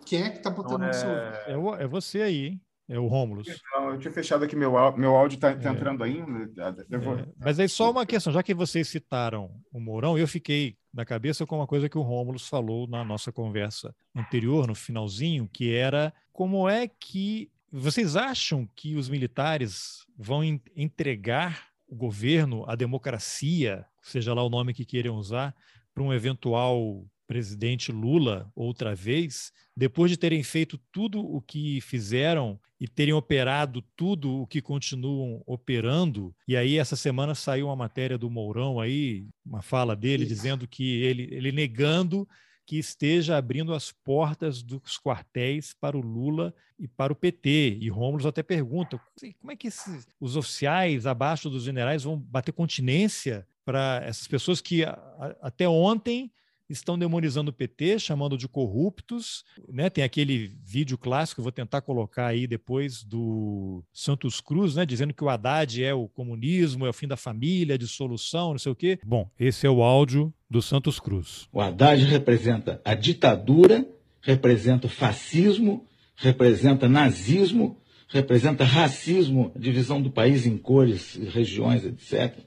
[0.04, 2.63] quem é que está botando no seu é, é você aí, hein?
[2.88, 3.48] É o Rômulus.
[3.48, 5.72] Então, eu tinha fechado aqui meu, meu áudio, está tá é.
[5.72, 6.50] entrando ainda.
[6.98, 7.18] Vou...
[7.18, 7.26] É.
[7.38, 11.46] Mas aí só uma questão, já que vocês citaram o Mourão, eu fiquei na cabeça
[11.46, 16.12] com uma coisa que o Rômulus falou na nossa conversa anterior, no finalzinho, que era
[16.32, 20.44] como é que vocês acham que os militares vão
[20.76, 25.54] entregar o governo, a democracia, seja lá o nome que queiram usar,
[25.94, 32.58] para um eventual presidente Lula outra vez, depois de terem feito tudo o que fizeram
[32.80, 38.18] e terem operado tudo o que continuam operando, e aí essa semana saiu uma matéria
[38.18, 40.34] do Mourão aí, uma fala dele Isso.
[40.34, 42.28] dizendo que ele, ele negando
[42.66, 47.78] que esteja abrindo as portas dos quartéis para o Lula e para o PT.
[47.80, 49.00] E Rômulo até pergunta
[49.40, 54.60] como é que esses, os oficiais abaixo dos generais vão bater continência para essas pessoas
[54.60, 56.32] que a, a, até ontem
[56.68, 59.44] estão demonizando o PT, chamando de corruptos.
[59.68, 59.90] Né?
[59.90, 64.86] Tem aquele vídeo clássico, vou tentar colocar aí depois, do Santos Cruz, né?
[64.86, 68.58] dizendo que o Haddad é o comunismo, é o fim da família, a dissolução, não
[68.58, 68.98] sei o quê.
[69.04, 71.48] Bom, esse é o áudio do Santos Cruz.
[71.52, 73.86] O Haddad representa a ditadura,
[74.20, 75.86] representa o fascismo,
[76.16, 77.78] representa nazismo,
[78.08, 82.38] representa racismo, divisão do país em cores, regiões, etc.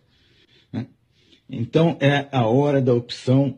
[0.71, 0.87] Né?
[1.49, 3.57] Então é a hora da opção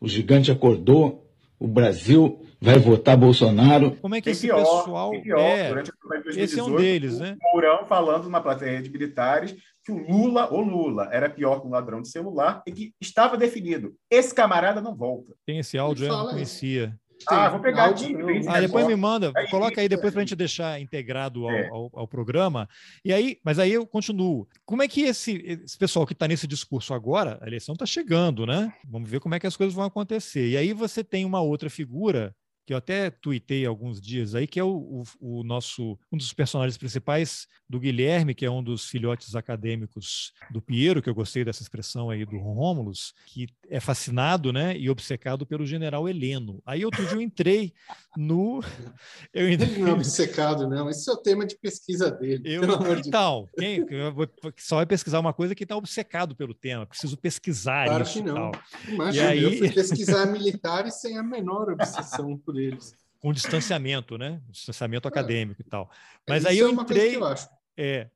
[0.00, 1.26] o gigante acordou,
[1.58, 3.96] o Brasil vai votar Bolsonaro.
[3.96, 5.68] Como é que esse pior, pessoal pior, é?
[5.68, 7.36] Durante a 2018, esse é um deles, né?
[7.40, 11.66] O Mourão falando numa plateia de militares que o Lula, o Lula, era pior que
[11.66, 13.94] um ladrão de celular e que estava definido.
[14.10, 15.32] Esse camarada não volta.
[15.46, 16.98] Tem esse áudio, eu não conhecia.
[17.28, 18.14] Ah, vou pegar aqui.
[18.48, 21.68] Ah, depois me manda, aí, coloca aí depois para a gente deixar integrado ao, é.
[21.68, 22.68] ao, ao, programa.
[23.04, 24.46] E aí, mas aí eu continuo.
[24.64, 28.46] Como é que esse, esse pessoal que está nesse discurso agora, a eleição está chegando,
[28.46, 28.72] né?
[28.86, 30.48] Vamos ver como é que as coisas vão acontecer.
[30.48, 32.34] E aí você tem uma outra figura
[32.66, 36.32] que eu até tuitei alguns dias aí, que é o, o, o, nosso um dos
[36.32, 41.44] personagens principais do Guilherme, que é um dos filhotes acadêmicos do Piero, que eu gostei
[41.44, 46.60] dessa expressão aí do Rômulus, que é fascinado, né, e obcecado pelo general Heleno.
[46.66, 47.72] Aí outro dia eu entrei
[48.16, 48.60] no
[49.32, 49.78] eu entrei...
[49.78, 50.90] Não é obcecado, não.
[50.90, 52.42] Esse é o tema de pesquisa dele.
[52.52, 52.62] Eu...
[53.06, 53.86] Então, quem
[54.56, 56.84] só vai pesquisar uma coisa que está obcecado pelo tema.
[56.84, 58.14] Preciso pesquisar claro isso.
[58.14, 58.50] Que não.
[58.88, 59.42] Imagina, aí...
[59.42, 62.94] eu fui pesquisar militares sem a menor obsessão por eles.
[63.20, 64.40] Com distanciamento, né?
[64.50, 65.10] Distanciamento é.
[65.10, 65.90] acadêmico e tal.
[66.28, 67.16] Mas Isso aí eu é entrei.
[67.16, 67.24] Eu
[67.78, 68.08] É,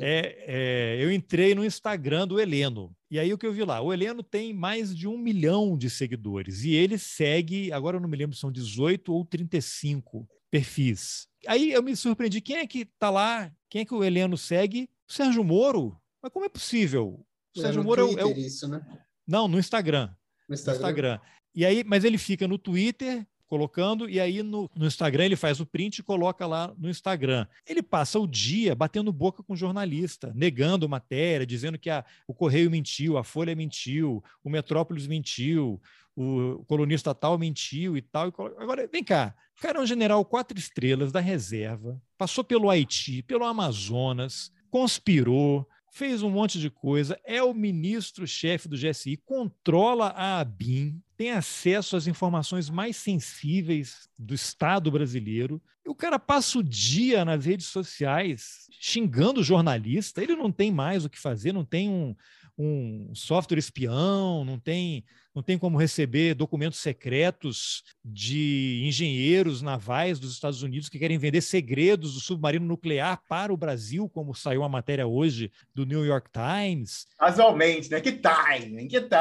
[0.00, 2.94] é, é, eu entrei no Instagram do Heleno.
[3.10, 3.80] E aí o que eu vi lá?
[3.80, 6.62] O Heleno tem mais de um milhão de seguidores.
[6.64, 11.26] E ele segue, agora eu não me lembro se são 18 ou 35 perfis.
[11.46, 12.40] Aí eu me surpreendi.
[12.40, 13.50] Quem é que tá lá?
[13.68, 14.88] Quem é que o Heleno segue?
[15.08, 15.96] O Sérgio Moro.
[16.22, 17.24] Mas como é possível?
[17.56, 18.38] O É Sérgio no Moro é o- Twitter é o.
[18.38, 18.80] isso, né?
[19.26, 20.06] Não, no Instagram.
[20.08, 20.14] No
[20.50, 20.80] No Instagram.
[20.80, 21.20] Instagram.
[21.54, 25.58] E aí, mas ele fica no Twitter colocando, e aí no, no Instagram ele faz
[25.58, 27.48] o print e coloca lá no Instagram.
[27.66, 32.70] Ele passa o dia batendo boca com jornalista, negando matéria, dizendo que a, o Correio
[32.70, 35.82] mentiu, a Folha mentiu, o Metrópolis mentiu,
[36.14, 38.32] o colunista tal mentiu e tal.
[38.56, 43.20] Agora, vem cá, o cara é um general quatro estrelas da reserva, passou pelo Haiti,
[43.20, 50.40] pelo Amazonas, conspirou, fez um monte de coisa, é o ministro-chefe do GSI, controla a
[50.40, 55.60] ABIN, tem acesso às informações mais sensíveis do Estado brasileiro.
[55.84, 60.22] E o cara passa o dia nas redes sociais xingando o jornalista.
[60.22, 62.14] Ele não tem mais o que fazer, não tem um,
[62.62, 65.02] um software espião, não tem,
[65.34, 71.40] não tem como receber documentos secretos de engenheiros navais dos Estados Unidos que querem vender
[71.40, 76.28] segredos do submarino nuclear para o Brasil, como saiu a matéria hoje do New York
[76.30, 77.06] Times.
[77.18, 78.00] Casualmente, né?
[78.00, 79.16] Que timing, que timing.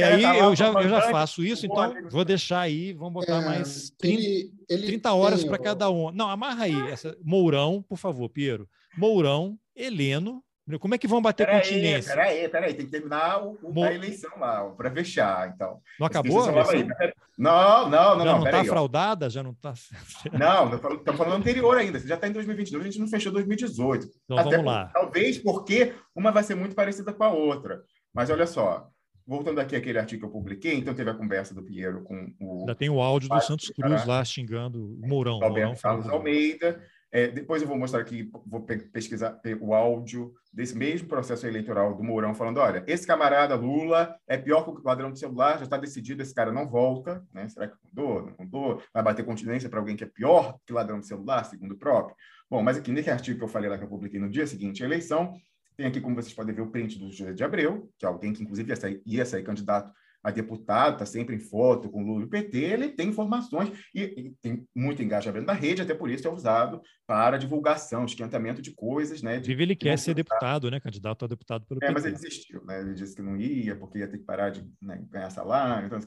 [0.00, 3.14] É, aí tá eu já, eu já faço isso, então amigo- vou deixar aí, vamos
[3.14, 6.10] botar É, mais 30, ele, ele 30 horas para cada um.
[6.10, 6.74] Não, amarra aí.
[6.90, 8.68] Essa, Mourão, por favor, Piero.
[8.96, 10.42] Mourão, Heleno.
[10.80, 12.14] Como é que vão bater Peraí, continência?
[12.14, 15.78] peraí, peraí, tem que terminar o, o- Mo- a eleição lá, para fechar, então.
[16.00, 16.42] Não acabou?
[16.70, 17.12] aí, peraí.
[17.36, 19.28] Não, não, não, já não, não está fraudada?
[19.28, 19.74] Já não está.
[20.32, 21.98] Não, estamos falando anterior ainda.
[21.98, 24.06] Você já está em 2022, a gente não fechou 2018.
[24.24, 24.90] Então Até vamos por- lá.
[24.94, 27.82] Talvez porque uma vai ser muito parecida com a outra.
[28.14, 28.88] Mas olha só,
[29.26, 32.60] voltando aqui àquele artigo que eu publiquei, então teve a conversa do Piero com o
[32.60, 33.70] Ainda tem o áudio do Santos.
[33.70, 35.34] Cruz lá xingando o Mourão.
[35.34, 36.80] Mourão Alberto falando Carlos Almeida.
[37.16, 41.46] É, depois eu vou mostrar aqui, vou pe- pesquisar pe- o áudio desse mesmo processo
[41.46, 45.58] eleitoral do Mourão, falando: olha, esse camarada Lula é pior que o ladrão de celular,
[45.58, 47.24] já está decidido, esse cara não volta.
[47.32, 47.46] Né?
[47.48, 48.22] Será que mudou?
[48.22, 48.82] Não mudou?
[48.92, 52.16] Vai bater continência para alguém que é pior que ladrão de celular, segundo o próprio?
[52.50, 54.82] Bom, mas aqui nesse artigo que eu falei lá que eu publiquei no dia seguinte
[54.82, 55.32] à eleição,
[55.76, 58.32] tem aqui, como vocês podem ver, o print do José de Abreu, que é alguém
[58.32, 59.92] que, inclusive, ia sair, ia sair candidato
[60.24, 64.02] a deputado, está sempre em foto com Lula e o PT, ele tem informações e,
[64.02, 68.72] e tem muito engajamento na rede, até por isso é usado para divulgação, esquentamento de
[68.72, 69.32] coisas, né?
[69.32, 70.80] De, Inclusive, ele que quer ser deputado, né?
[70.80, 72.08] Candidato a deputado pelo É, mas PT.
[72.08, 72.80] ele desistiu, né?
[72.80, 75.86] Ele disse que não ia, porque ia ter que parar de né, ganhar salário.
[75.86, 75.98] Então,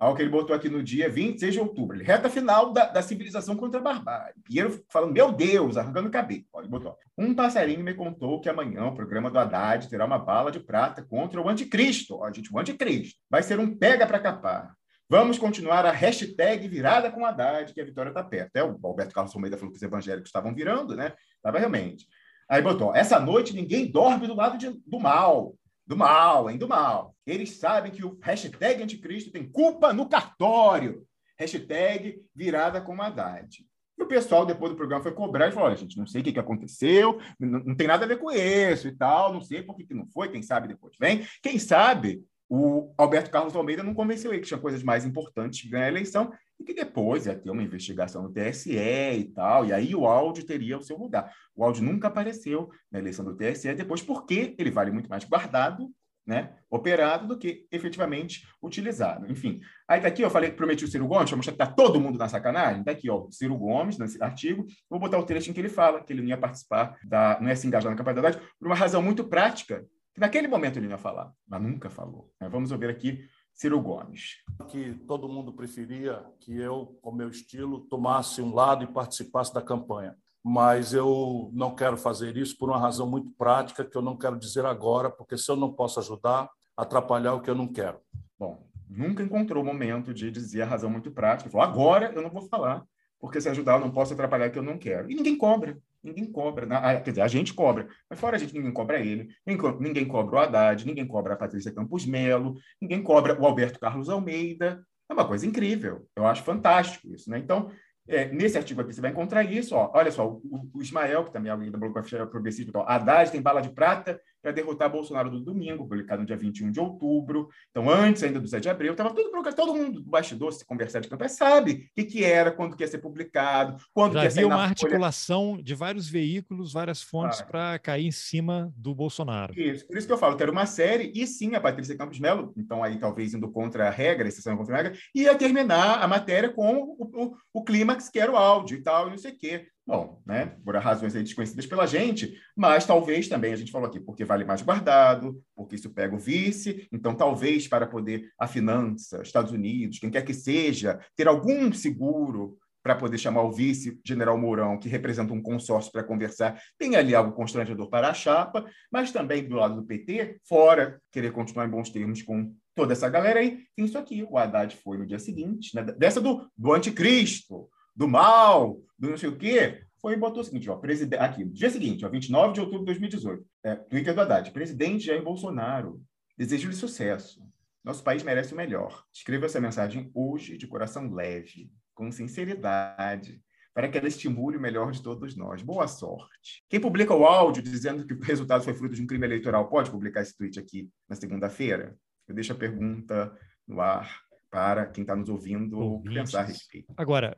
[0.00, 3.02] algo que ele botou aqui no dia 26 de outubro, ele, reta final da, da
[3.02, 4.34] civilização contra a barbárie.
[4.42, 6.44] Pinheiro falando, meu Deus, arrancando o cabelo.
[6.56, 6.96] Ele botou.
[7.16, 11.02] Um passarinho me contou que amanhã o programa do Haddad terá uma bala de prata
[11.02, 12.16] contra o anticristo.
[12.16, 13.20] Ó, gente, o anticristo.
[13.30, 14.74] Vai ser um pega para capar.
[15.08, 18.54] Vamos continuar a hashtag virada com Haddad, que a vitória está perto.
[18.54, 21.14] É, o Alberto Carlos Almeida falou que os evangélicos estavam virando, né?
[21.36, 22.06] Estava realmente.
[22.48, 25.54] Aí botou, essa noite ninguém dorme do lado de- do mal.
[25.86, 26.56] Do mal, hein?
[26.56, 27.16] Do mal.
[27.26, 31.04] Eles sabem que o hashtag anticristo tem culpa no cartório.
[31.36, 33.64] Hashtag virada com Haddad.
[33.98, 36.24] E o pessoal, depois do programa, foi cobrar e falou: olha, gente, não sei o
[36.24, 39.62] que, que aconteceu, não, não tem nada a ver com isso e tal, não sei
[39.62, 41.26] por que, que não foi, quem sabe depois vem.
[41.42, 45.68] Quem sabe o Alberto Carlos Almeida não convenceu ele que tinha coisas mais importantes que
[45.68, 49.72] ganhar a eleição e que depois ia ter uma investigação no TSE e tal, e
[49.72, 51.32] aí o áudio teria o seu lugar.
[51.54, 55.88] O áudio nunca apareceu na eleição do TSE depois, porque ele vale muito mais guardado,
[56.26, 59.30] né, operado, do que efetivamente utilizado.
[59.30, 61.66] Enfim, aí tá aqui, eu falei que prometi o Ciro Gomes, para mostrar que tá
[61.66, 65.24] todo mundo na sacanagem, tá aqui, ó, o Ciro Gomes, nesse artigo, vou botar o
[65.24, 67.94] trecho em que ele fala que ele não ia participar, da, não ia se engajar
[67.94, 69.84] na Haddad, por uma razão muito prática,
[70.20, 72.30] naquele momento ele não ia falar, mas nunca falou.
[72.40, 72.48] né?
[72.48, 74.36] Vamos ouvir aqui Ciro Gomes.
[74.68, 79.60] que todo mundo preferia que eu, com meu estilo, tomasse um lado e participasse da
[79.60, 80.14] campanha.
[80.42, 84.38] Mas eu não quero fazer isso por uma razão muito prática que eu não quero
[84.38, 87.98] dizer agora, porque se eu não posso ajudar, atrapalhar o que eu não quero.
[88.38, 91.50] Bom, nunca encontrou o momento de dizer a razão muito prática.
[91.50, 92.82] Falou, agora eu não vou falar,
[93.18, 95.10] porque se ajudar eu não posso atrapalhar o que eu não quero.
[95.10, 95.78] E ninguém cobra.
[96.02, 96.66] Ninguém cobra.
[96.66, 96.76] né?
[96.82, 97.88] Ah, Quer dizer, a gente cobra.
[98.08, 99.28] Mas fora a gente, ninguém cobra ele.
[99.46, 103.46] Ninguém co- Ninguém cobra o Haddad, ninguém cobra a Patrícia Campos Melo, ninguém cobra o
[103.46, 104.82] Alberto Carlos Almeida.
[105.08, 106.06] É uma coisa incrível.
[106.16, 107.28] Eu acho fantástico isso.
[107.30, 107.38] Né?
[107.38, 107.70] Então,
[108.08, 109.74] é, nesse artigo aqui você vai encontrar isso.
[109.74, 109.90] Ó.
[109.94, 110.40] Olha só, o,
[110.74, 112.00] o Ismael, que também é alguém da Bloco
[112.30, 116.36] Progressista, ó, Haddad tem bala de prata para derrotar Bolsonaro do domingo, publicado no dia
[116.36, 117.48] 21 de outubro.
[117.70, 120.64] Então, antes ainda do 7 de abril, estava tudo colocado, todo mundo do bastidor, se
[120.64, 124.20] conversar de campanha, sabe o que, que era, quando que ia ser publicado, quando Já
[124.20, 124.68] que ia sair uma Folha.
[124.68, 127.44] articulação de vários veículos, várias fontes Ah.
[127.44, 129.58] para cair em cima do Bolsonaro.
[129.58, 132.18] Isso, por isso que eu falo que era uma série, e sim, a Patrícia Campos
[132.18, 136.08] Melo, então aí talvez indo contra a regra, exceção contra a regra, ia terminar a
[136.08, 139.32] matéria com o, o, o clímax, que era o áudio e tal, e não sei
[139.32, 139.66] o quê.
[139.90, 144.24] Bom, né, por razões desconhecidas pela gente, mas talvez também, a gente falou aqui, porque
[144.24, 149.50] vale mais guardado, porque isso pega o vice, então talvez para poder a finança, Estados
[149.50, 154.88] Unidos, quem quer que seja, ter algum seguro para poder chamar o vice-general Mourão, que
[154.88, 159.56] representa um consórcio para conversar, tem ali algo constrangedor para a chapa, mas também do
[159.56, 163.86] lado do PT, fora querer continuar em bons termos com toda essa galera aí, tem
[163.86, 164.22] isso aqui.
[164.22, 167.68] O Haddad foi no dia seguinte, né, dessa do, do anticristo,
[168.00, 171.44] do mal, do não sei o quê, foi e botou o seguinte, ó, presidente, aqui,
[171.44, 176.02] dia seguinte, ó, 29 de outubro de 2018, é, Twitter do Haddad, presidente Jair Bolsonaro,
[176.34, 177.42] desejo-lhe sucesso.
[177.84, 179.04] Nosso país merece o melhor.
[179.12, 183.38] Escreva essa mensagem hoje de coração leve com sinceridade,
[183.74, 185.60] para que ela estimule o melhor de todos nós.
[185.60, 186.64] Boa sorte.
[186.70, 189.90] Quem publica o áudio dizendo que o resultado foi fruto de um crime eleitoral pode
[189.90, 191.94] publicar esse tweet aqui na segunda-feira?
[192.26, 193.30] Eu deixo a pergunta
[193.68, 196.14] no ar para quem está nos ouvindo Ouvintes.
[196.14, 196.94] pensar a respeito.
[196.96, 197.36] Agora,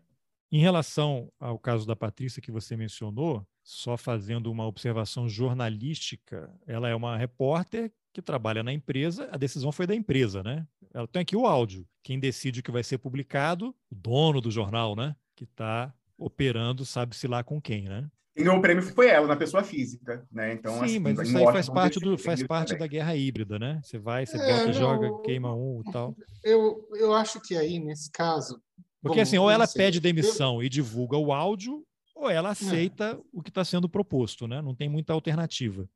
[0.53, 6.91] em relação ao caso da Patrícia que você mencionou, só fazendo uma observação jornalística, ela
[6.91, 10.67] é uma repórter que trabalha na empresa, a decisão foi da empresa, né?
[10.93, 11.87] Ela tem aqui o áudio.
[12.03, 15.17] Quem decide o que vai ser publicado, o dono do jornal, né?
[15.35, 18.11] Que está operando, sabe-se lá com quem, né?
[18.35, 20.55] E o prêmio foi ela, na pessoa física, né?
[20.55, 23.81] Então, Sim, assim, mas isso aí faz parte, do, faz parte da guerra híbrida, né?
[23.83, 26.17] Você vai, você é, bota, não, joga, queima um e tal.
[26.43, 28.61] Eu, eu acho que aí, nesse caso...
[29.03, 30.63] Porque bom, assim, ou ela pede demissão eu...
[30.63, 31.85] e divulga o áudio,
[32.15, 32.53] ou ela é.
[32.53, 33.19] aceita é.
[33.33, 34.63] o que está sendo proposto, né?
[34.63, 35.89] Não tem muita alternativa.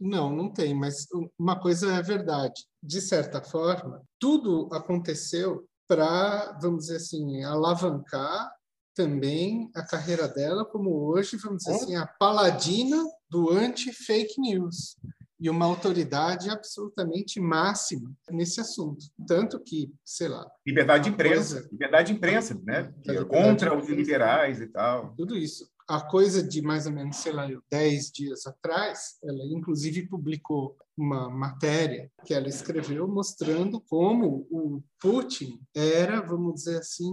[0.00, 1.06] Não, não tem, mas
[1.38, 2.64] uma coisa é verdade.
[2.82, 8.50] De certa forma, tudo aconteceu para, vamos dizer assim, alavancar
[8.94, 14.96] também a carreira dela como hoje, vamos dizer assim, a paladina do anti-fake news
[15.42, 19.04] e uma autoridade absolutamente máxima nesse assunto.
[19.26, 20.48] Tanto que, sei lá.
[20.64, 21.68] Liberdade de imprensa, coisa...
[21.72, 22.94] liberdade de imprensa, né?
[23.28, 25.12] Contra os liberais e tal.
[25.16, 30.08] Tudo isso a coisa de mais ou menos, sei lá, 10 dias atrás, ela inclusive
[30.08, 37.12] publicou uma matéria que ela escreveu mostrando como o Putin era, vamos dizer assim,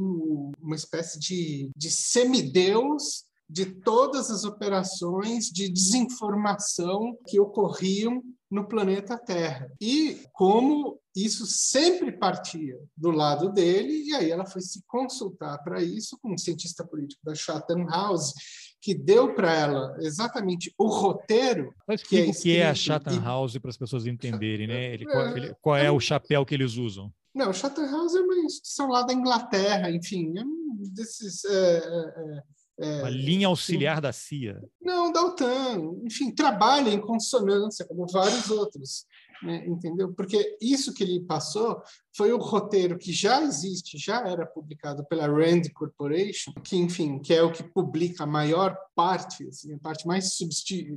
[0.62, 9.18] uma espécie de, de semideus de todas as operações de desinformação que ocorriam no planeta
[9.18, 9.72] Terra.
[9.82, 15.82] E como isso sempre partia do lado dele, e aí ela foi se consultar para
[15.82, 18.34] isso com um cientista político da Chatham House,
[18.82, 21.74] que deu para ela exatamente o roteiro.
[21.88, 23.20] Mas que é, o que é a Chatham e...
[23.20, 24.94] House para as pessoas entenderem, né?
[24.94, 27.12] Ele, qual, ele, qual, é, é o chapéu que eles usam?
[27.34, 31.44] Não, Chatham House é uma instituição lá da Inglaterra, enfim, é um desses.
[31.46, 32.44] É, é,
[32.80, 34.02] é, uma linha auxiliar sim.
[34.02, 34.64] da CIA.
[34.82, 35.96] Não, da OTAN.
[36.04, 39.06] Enfim, trabalha em consonância, como vários outros
[39.42, 39.66] né?
[39.68, 40.14] entendeu?
[40.14, 41.82] Porque isso que ele passou
[42.16, 47.34] foi o roteiro que já existe, já era publicado pela Rand Corporation, que, enfim, que
[47.34, 50.38] é o que publica a maior parte, assim, a parte mais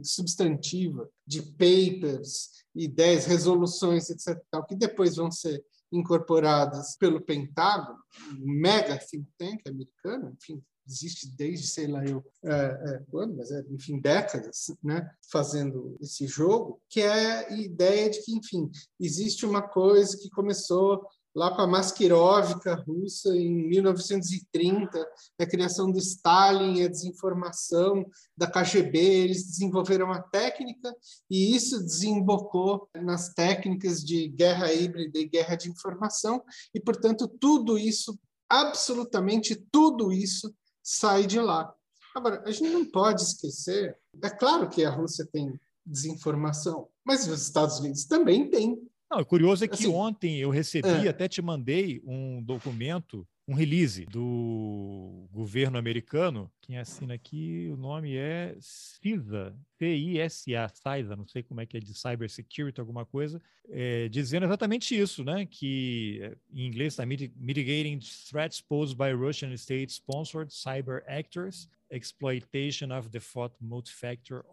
[0.02, 7.98] substantiva de papers, ideias, resoluções, etc., tal, que depois vão ser incorporadas pelo Pentágono,
[8.32, 10.62] um mega think tank americano, enfim,
[10.93, 16.27] existe desde sei lá eu é, é, quando, mas é, enfim, décadas, né, fazendo esse
[16.27, 18.70] jogo, que é a ideia de que, enfim,
[19.01, 21.05] existe uma coisa que começou
[21.35, 25.09] lá com a Maskirovka russa em 1930,
[25.39, 28.05] a criação do Stalin, a desinformação
[28.36, 30.94] da KGB, eles desenvolveram a técnica
[31.31, 36.43] e isso desembocou nas técnicas de guerra híbrida e guerra de informação
[36.74, 38.19] e, portanto, tudo isso
[38.52, 41.74] absolutamente tudo isso sai de lá.
[42.14, 47.42] Agora, a gente não pode esquecer, é claro que a Rússia tem desinformação, mas os
[47.42, 48.78] Estados Unidos também têm.
[49.10, 51.09] Não, o curioso é que assim, ontem eu recebi, é.
[51.09, 56.51] até te mandei um documento um release do governo americano.
[56.60, 61.81] Quem assina aqui, o nome é CISA, C-I-S-A, CISA, não sei como é que é
[61.81, 65.44] de Cyber Security, alguma coisa, é, dizendo exatamente isso, né?
[65.44, 67.98] Que é, em inglês está mitigating
[68.31, 74.44] threats posed by Russian state-sponsored cyber actors, exploitation of default multi-factor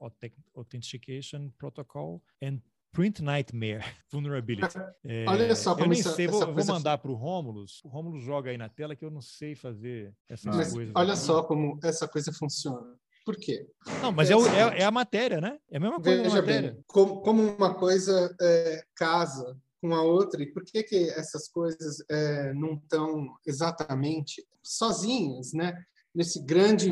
[0.56, 2.60] authentication protocol, and
[2.91, 4.78] Print Nightmare Vulnerability.
[5.06, 7.82] É, Olha só como Eu nem essa, sei, vou, vou mandar para o Rômulus.
[7.84, 10.94] O Rômulus joga aí na tela que eu não sei fazer essas mas coisas.
[10.95, 11.22] Olha aqui.
[11.22, 12.95] só como essa coisa funciona.
[13.26, 13.68] Por quê?
[14.02, 15.60] Não, mas é, é, é, a matéria, né?
[15.70, 20.41] É a mesma coisa Veja bem, como, como uma coisa é, casa com a outra,
[20.41, 25.74] e por que, que essas coisas é, não estão exatamente sozinhas, né?
[26.14, 26.90] Nesse grande,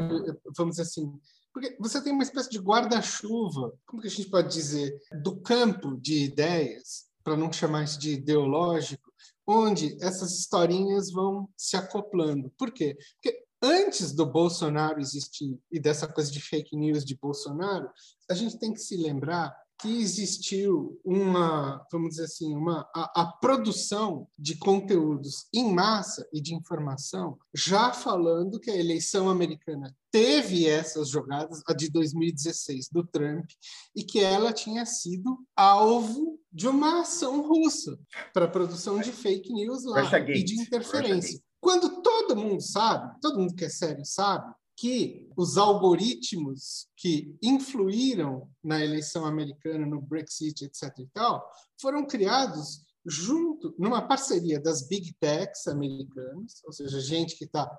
[0.56, 1.12] vamos dizer assim,
[1.58, 5.98] porque você tem uma espécie de guarda-chuva, como que a gente pode dizer, do campo
[5.98, 9.12] de ideias, para não chamar isso de ideológico,
[9.46, 12.54] onde essas historinhas vão se acoplando.
[12.60, 12.96] Por quê?
[13.16, 17.90] Porque antes do Bolsonaro existir e dessa coisa de fake news de Bolsonaro,
[18.30, 23.26] a gente tem que se lembrar que existiu uma, vamos dizer assim, uma a, a,
[23.26, 30.66] produção de conteúdos em massa e de informação, já falando que a eleição americana teve
[30.66, 33.46] essas jogadas, a de 2016 do Trump,
[33.96, 38.00] e que ela tinha sido alvo de uma ação russa
[38.34, 41.40] para produção de fake news lá e de interferência.
[41.62, 48.50] Quando todo mundo sabe, todo mundo que é sério sabe, que os algoritmos que influíram
[48.64, 50.94] na eleição americana, no Brexit, etc.
[51.00, 51.48] e tal,
[51.80, 57.70] foram criados junto numa parceria das big techs americanas, ou seja, gente que está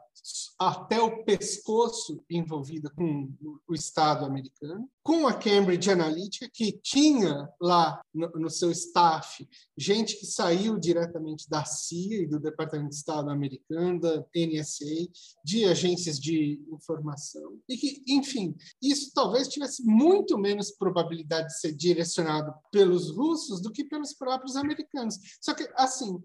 [0.59, 3.31] até o pescoço envolvida com
[3.69, 10.19] o Estado americano, com a Cambridge Analytica, que tinha lá no, no, seu staff gente
[10.21, 15.09] que saiu diretamente da CIA e do Departamento de Estado americano, da NSA,
[15.43, 21.73] de agências de informação, e que, enfim, isso talvez tivesse muito menos probabilidade de ser
[21.73, 25.17] direcionado pelos russos do que pelos próprios americanos.
[25.41, 26.23] Só que, assim,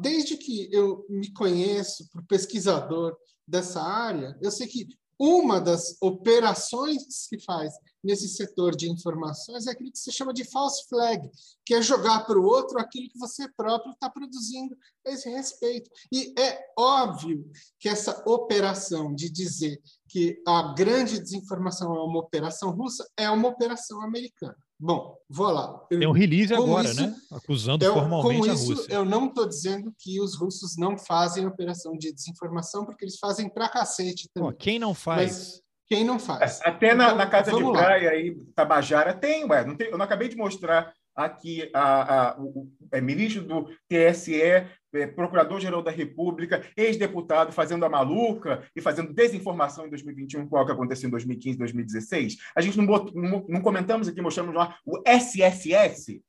[0.00, 3.14] desde que eu me conheço por pesquisador
[3.46, 4.88] dessa área, eu sei que
[5.18, 10.44] uma das operações que faz nesse setor de informações é aquilo que se chama de
[10.44, 11.30] false flag,
[11.64, 14.76] que é jogar para o outro aquilo que você próprio está produzindo
[15.06, 15.90] a esse respeito.
[16.10, 17.48] E é óbvio
[17.78, 23.48] que essa operação de dizer que a grande desinformação é uma operação russa é uma
[23.48, 24.56] operação americana.
[24.84, 25.78] Bom, vou lá.
[25.88, 27.14] Tem um release agora, isso, né?
[27.30, 28.92] Acusando eu, formalmente a Rússia.
[28.92, 33.48] eu não estou dizendo que os russos não fazem operação de desinformação, porque eles fazem
[33.48, 34.50] pra cacete também.
[34.50, 35.30] Pô, quem não faz?
[35.30, 36.60] Mas quem não faz?
[36.64, 38.16] Até na, então, na casa de praia lá.
[38.16, 39.64] aí, Tabajara, tem, ué.
[39.64, 44.40] Não tem, eu não acabei de mostrar aqui a, a, o, é, ministro do TSE,
[44.40, 50.66] é, procurador-geral da República, ex-deputado fazendo a maluca e fazendo desinformação em 2021 com o
[50.66, 52.36] que aconteceu em 2015, 2016.
[52.54, 56.22] A gente não, não, não comentamos aqui, mostramos lá o SSS,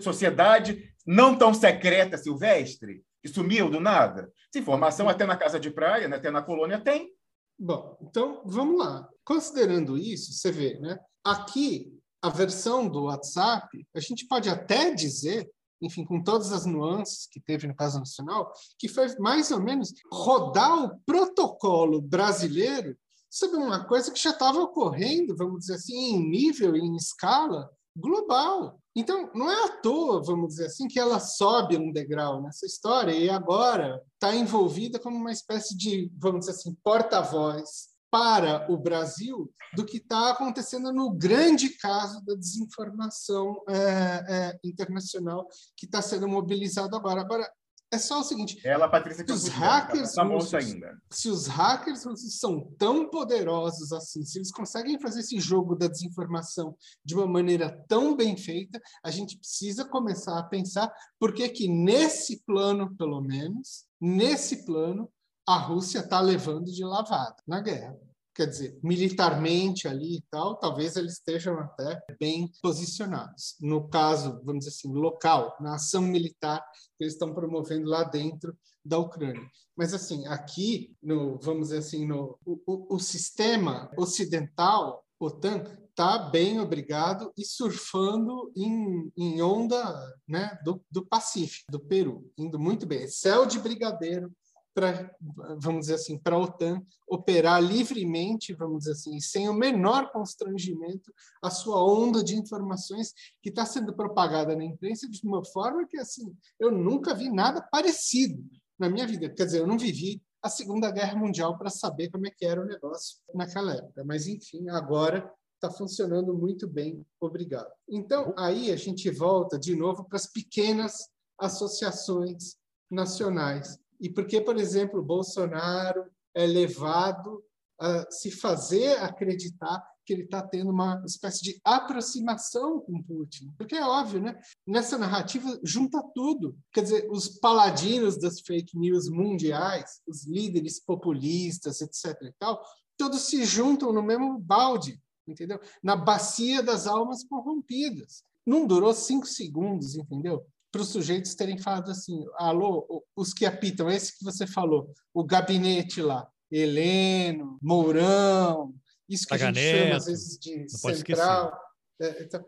[0.00, 4.30] Sociedade Não Tão Secreta Silvestre, que sumiu do nada.
[4.48, 7.10] Essa informação até na casa de praia, né, até na colônia tem.
[7.58, 9.08] Bom, então vamos lá.
[9.24, 10.98] Considerando isso, você vê, né?
[11.24, 15.48] Aqui a versão do WhatsApp, a gente pode até dizer,
[15.80, 19.92] enfim, com todas as nuances que teve no caso nacional, que foi mais ou menos
[20.12, 22.96] rodar o protocolo brasileiro
[23.30, 28.80] sobre uma coisa que já estava ocorrendo, vamos dizer assim, em nível, em escala global.
[28.96, 33.12] Então, não é à toa, vamos dizer assim, que ela sobe um degrau nessa história
[33.12, 39.52] e agora está envolvida como uma espécie de, vamos dizer assim, porta-voz para o Brasil
[39.74, 46.26] do que está acontecendo no grande caso da desinformação é, é, internacional que está sendo
[46.26, 47.20] mobilizado agora.
[47.20, 47.50] Agora,
[47.90, 51.00] é só o seguinte: ela, Patrícia, se os hackers tá russos, ainda.
[51.10, 55.86] se os hackers russos são tão poderosos assim, se eles conseguem fazer esse jogo da
[55.86, 61.48] desinformação de uma maneira tão bem feita, a gente precisa começar a pensar por que
[61.48, 65.10] que nesse plano, pelo menos, nesse plano,
[65.48, 67.98] a Rússia está levando de lavada na guerra.
[68.34, 73.56] Quer dizer, militarmente ali e tal, talvez eles estejam até bem posicionados.
[73.58, 76.62] No caso, vamos dizer assim, local, na ação militar
[76.98, 78.54] que eles estão promovendo lá dentro
[78.84, 79.42] da Ucrânia.
[79.74, 86.60] Mas assim, aqui, no, vamos dizer assim, no o, o sistema ocidental, OTAN, está bem
[86.60, 93.08] obrigado e surfando em, em onda né, do, do Pacífico, do Peru, indo muito bem.
[93.08, 94.30] Céu de brigadeiro
[94.78, 95.12] para,
[95.58, 101.12] vamos dizer assim, para a OTAN operar livremente, vamos dizer assim, sem o menor constrangimento,
[101.42, 105.98] a sua onda de informações que está sendo propagada na imprensa de uma forma que,
[105.98, 108.40] assim, eu nunca vi nada parecido
[108.78, 109.28] na minha vida.
[109.28, 112.62] Quer dizer, eu não vivi a Segunda Guerra Mundial para saber como é que era
[112.62, 114.04] o negócio naquela época.
[114.04, 117.68] Mas, enfim, agora está funcionando muito bem, obrigado.
[117.88, 122.54] Então, aí a gente volta de novo para as pequenas associações
[122.88, 126.04] nacionais e por que, por exemplo, Bolsonaro
[126.34, 127.42] é levado
[127.80, 133.52] a se fazer acreditar que ele está tendo uma espécie de aproximação com Putin.
[133.58, 134.40] Porque é óbvio, né?
[134.66, 136.56] Nessa narrativa junta tudo.
[136.72, 142.16] Quer dizer, os paladinos das fake news mundiais, os líderes populistas, etc.
[142.22, 142.58] e tal,
[142.96, 145.60] todos se juntam no mesmo balde, entendeu?
[145.82, 148.22] Na bacia das almas corrompidas.
[148.46, 150.42] Não durou cinco segundos, entendeu?
[150.70, 155.24] Para os sujeitos terem falado assim: alô, os que apitam, esse que você falou, o
[155.24, 158.74] gabinete lá, Heleno, Mourão,
[159.08, 161.58] isso que a gente chama às vezes de central.
[162.00, 162.44] É, então,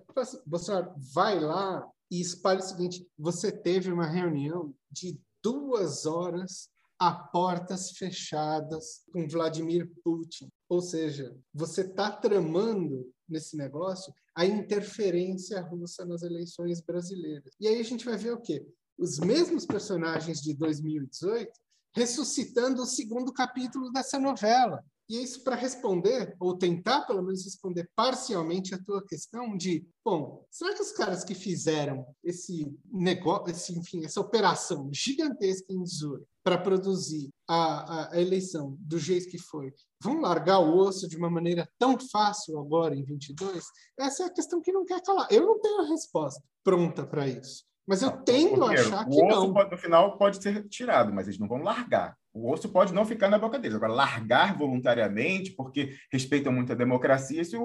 [0.47, 6.69] Bolsonaro, vai lá e espalhe o seguinte: você teve uma reunião de duas horas
[7.01, 10.51] a portas fechadas com Vladimir Putin.
[10.68, 17.55] Ou seja, você está tramando nesse negócio a interferência russa nas eleições brasileiras.
[17.59, 18.66] E aí a gente vai ver o quê?
[18.98, 21.51] Os mesmos personagens de 2018
[21.97, 24.85] ressuscitando o segundo capítulo dessa novela.
[25.11, 30.47] E isso para responder, ou tentar pelo menos responder parcialmente a tua questão de, bom,
[30.49, 36.23] será que os caras que fizeram esse negócio, esse, enfim, essa operação gigantesca em Missouri
[36.45, 41.16] para produzir a, a, a, eleição do jeito que foi, vão largar o osso de
[41.16, 43.65] uma maneira tão fácil agora em 22?
[43.99, 45.27] Essa é a questão que não quer calar.
[45.28, 47.65] Eu não tenho a resposta pronta para isso.
[47.85, 49.53] Mas eu tendo a achar que o não.
[49.53, 52.16] Pode, no final pode ser tirado, mas eles não vão largar.
[52.32, 53.77] O osso pode não ficar na boca deles.
[53.77, 57.57] Agora, largar voluntariamente, porque respeitam muito a democracia, isso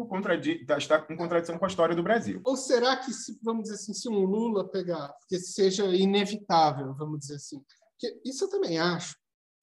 [0.65, 2.41] tá, está em contradição com a história do Brasil.
[2.43, 7.19] Ou será que, se, vamos dizer assim, se um Lula pegar, que seja inevitável, vamos
[7.19, 7.61] dizer assim,
[8.25, 9.15] isso eu também acho,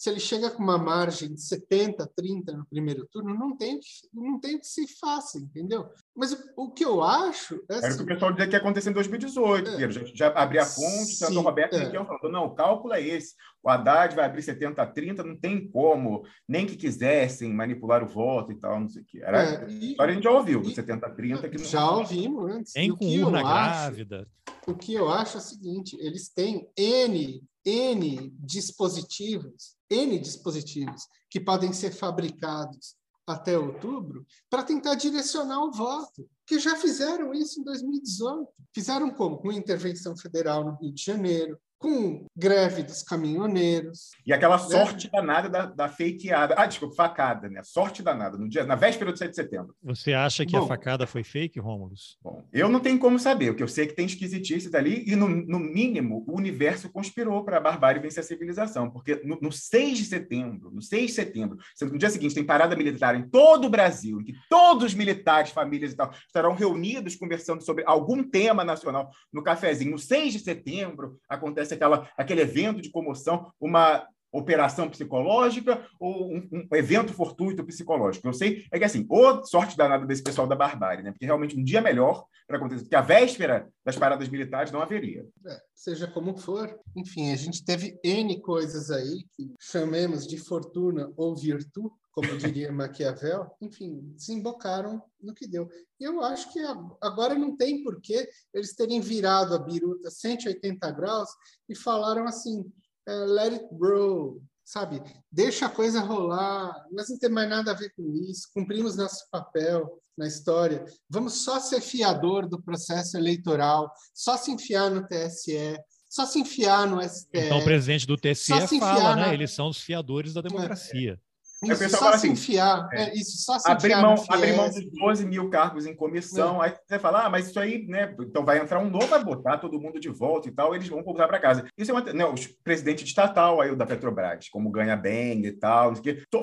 [0.02, 3.78] se ele chega com uma margem de 70, 30 no primeiro turno, não tem,
[4.12, 5.88] não tem que se faça, entendeu?
[6.12, 7.64] Mas o, o que eu acho.
[7.70, 9.70] É assim, Era o que o pessoal dizia que ia acontecer em 2018.
[9.70, 11.92] É, já, já abria a fonte, o Roberto é.
[11.92, 13.36] falando: não, o cálculo é esse.
[13.62, 18.08] O Haddad vai abrir 70 a 30, não tem como, nem que quisessem manipular o
[18.08, 19.20] voto e tal, não sei o quê.
[19.22, 21.48] Era, é, e, a gente já ouviu, e, 70 a 30.
[21.48, 22.72] Que não já ouvimos antes.
[22.72, 24.26] Tem com urna grávida.
[24.48, 31.06] Acho, o que eu acho é o seguinte: eles têm N, N dispositivos N dispositivos
[31.30, 32.96] que podem ser fabricados
[33.26, 38.48] até outubro para tentar direcionar o voto, que já fizeram isso em 2018.
[38.74, 39.38] Fizeram como?
[39.38, 44.12] Com intervenção federal no Rio de Janeiro, com greve dos caminhoneiros.
[44.24, 44.62] E aquela né?
[44.62, 46.54] sorte danada da, da fakeada.
[46.56, 47.60] Ah, desculpa, facada, né?
[47.64, 49.74] Sorte danada, no dia, na véspera do 7 de setembro.
[49.82, 52.16] Você acha que Bom, a facada foi fake, Rômulus?
[52.22, 55.04] Bom, eu não tenho como saber, o que eu sei é que tem esquisitices ali,
[55.06, 59.38] e no, no mínimo o universo conspirou para a barbárie vencer a civilização, porque no,
[59.40, 63.28] no 6 de setembro, no 6 de setembro, no dia seguinte tem parada militar em
[63.28, 67.82] todo o Brasil, em que todos os militares, famílias e tal, estarão reunidos conversando sobre
[67.86, 69.90] algum tema nacional no cafezinho.
[69.90, 76.32] No 6 de setembro acontece acontece aquela, aquele evento de comoção, uma operação psicológica ou
[76.32, 78.26] um, um, evento fortuito psicológico.
[78.26, 81.12] Eu sei é que assim, ou sorte danada desse pessoal da barbárie, né?
[81.12, 85.26] Porque realmente um dia melhor para acontecer, que a véspera das paradas militares não haveria.
[85.46, 91.12] É, seja como for, enfim, a gente teve N coisas aí que chamemos de fortuna
[91.16, 95.68] ou virtude, como diria Maquiavel, enfim, desembocaram no que deu.
[95.98, 96.60] E eu acho que
[97.00, 101.30] agora não tem porquê eles terem virado a biruta 180 graus
[101.68, 102.70] e falaram assim:
[103.08, 105.02] é, let it grow, sabe?
[105.30, 108.48] Deixa a coisa rolar, mas não tem mais nada a ver com isso.
[108.54, 110.84] Cumprimos nosso papel na história.
[111.08, 115.78] Vamos só ser fiador do processo eleitoral, só se enfiar no TSE,
[116.10, 117.30] só se enfiar no STF.
[117.32, 119.26] Então o presidente do TSE fala, né?
[119.28, 119.34] Na...
[119.34, 121.18] Eles são os fiadores da democracia.
[121.62, 122.88] Isso, só se assim, enfiar.
[122.92, 126.62] É, é, isso, só se abrir mão, abrir mão de 12 mil cargos em comissão,
[126.62, 126.66] é.
[126.66, 128.14] aí você fala, ah, mas isso aí, né?
[128.20, 131.02] Então vai entrar um novo, vai botar todo mundo de volta e tal, eles vão
[131.02, 131.64] voltar para casa.
[131.78, 132.34] Isso é uma, né, o
[132.64, 135.94] presidente de estatal aí, o da Petrobras, como ganha bem e tal.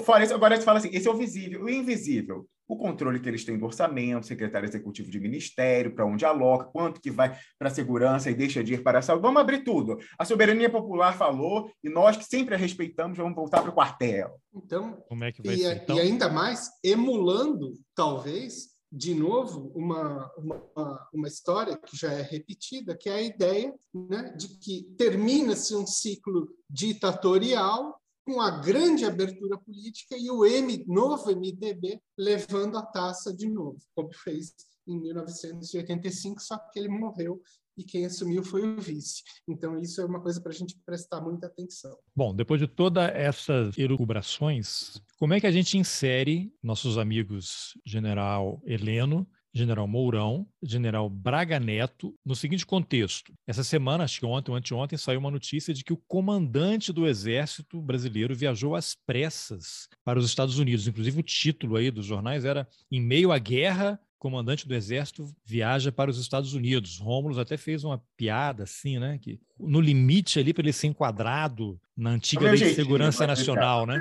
[0.02, 1.64] Fora isso, agora você fala assim, esse é o visível.
[1.64, 6.24] O invisível, o controle que eles têm do orçamento, secretário executivo de ministério, para onde
[6.24, 9.24] aloca, quanto que vai para a segurança e deixa de ir para a saúde.
[9.24, 9.98] Vamos abrir tudo.
[10.20, 14.40] A soberania popular falou e nós que sempre a respeitamos vamos voltar para o quartel.
[14.54, 15.78] Então, como é que vai e, ser?
[15.78, 15.96] Então?
[15.96, 22.96] E ainda mais emulando, talvez, de novo, uma, uma, uma história que já é repetida,
[22.96, 27.99] que é a ideia né, de que termina-se um ciclo ditatorial
[28.30, 33.80] com a grande abertura política e o M, novo MDB levando a taça de novo,
[33.96, 34.54] como fez
[34.88, 37.42] em 1985, só que ele morreu
[37.76, 39.24] e quem assumiu foi o vice.
[39.48, 41.98] Então, isso é uma coisa para a gente prestar muita atenção.
[42.16, 48.62] Bom, depois de todas essas elucubrações, como é que a gente insere nossos amigos General
[48.64, 53.34] Heleno general Mourão, general Braga Neto, no seguinte contexto.
[53.48, 57.08] Essa semana, acho que ontem ou anteontem, saiu uma notícia de que o comandante do
[57.08, 60.88] exército brasileiro viajou às pressas para os Estados Unidos.
[60.88, 65.92] Inclusive, o título aí dos jornais era Em meio à guerra, comandante do exército viaja
[65.92, 67.00] para os Estados Unidos.
[67.00, 69.18] Rômulo até fez uma piada assim, né?
[69.18, 74.00] Que no limite ali para ele ser enquadrado na antiga lei de segurança nacional, né?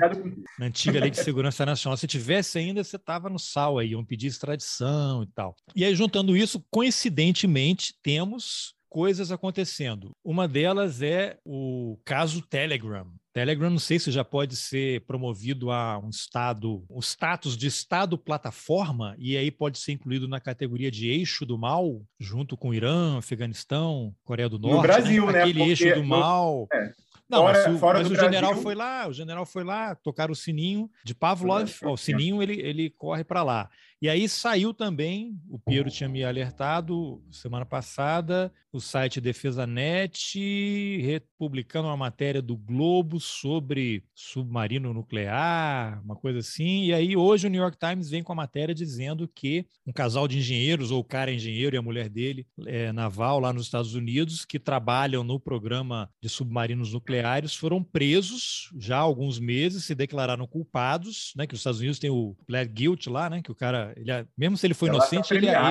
[0.59, 1.97] Na antiga lei de segurança nacional.
[1.97, 5.55] Se tivesse ainda, você estava no sal aí, iam pedir extradição e tal.
[5.75, 10.11] E aí, juntando isso, coincidentemente, temos coisas acontecendo.
[10.23, 13.07] Uma delas é o caso Telegram.
[13.33, 18.17] Telegram, não sei se já pode ser promovido a um estado, o status de estado
[18.17, 23.17] plataforma, e aí pode ser incluído na categoria de eixo do mal, junto com Irã,
[23.17, 24.75] Afeganistão, Coreia do Norte.
[24.75, 25.33] No Brasil, né?
[25.33, 25.41] né?
[25.43, 26.67] Aquele eixo do mal.
[26.73, 26.91] É
[27.29, 27.43] Não,
[27.77, 30.89] fora, mas, o, mas o general foi lá, o general foi lá, tocar o sininho
[31.03, 33.69] de Pavlov, o sininho ele, ele corre para lá.
[34.01, 41.01] E aí saiu também, o Piero tinha me alertado semana passada, o site Defesa Net
[41.01, 46.85] republicando uma matéria do Globo sobre submarino nuclear, uma coisa assim.
[46.85, 50.27] E aí hoje o New York Times vem com a matéria dizendo que um casal
[50.27, 53.65] de engenheiros, ou o cara é engenheiro e a mulher dele é naval lá nos
[53.65, 59.83] Estados Unidos, que trabalham no programa de submarinos nucleares, foram presos já há alguns meses,
[59.83, 61.47] se declararam culpados, né?
[61.47, 63.41] Que os Estados Unidos tem o plead guilt lá, né?
[63.41, 65.61] Que o cara, ele, é, mesmo se ele foi inocente, ele, é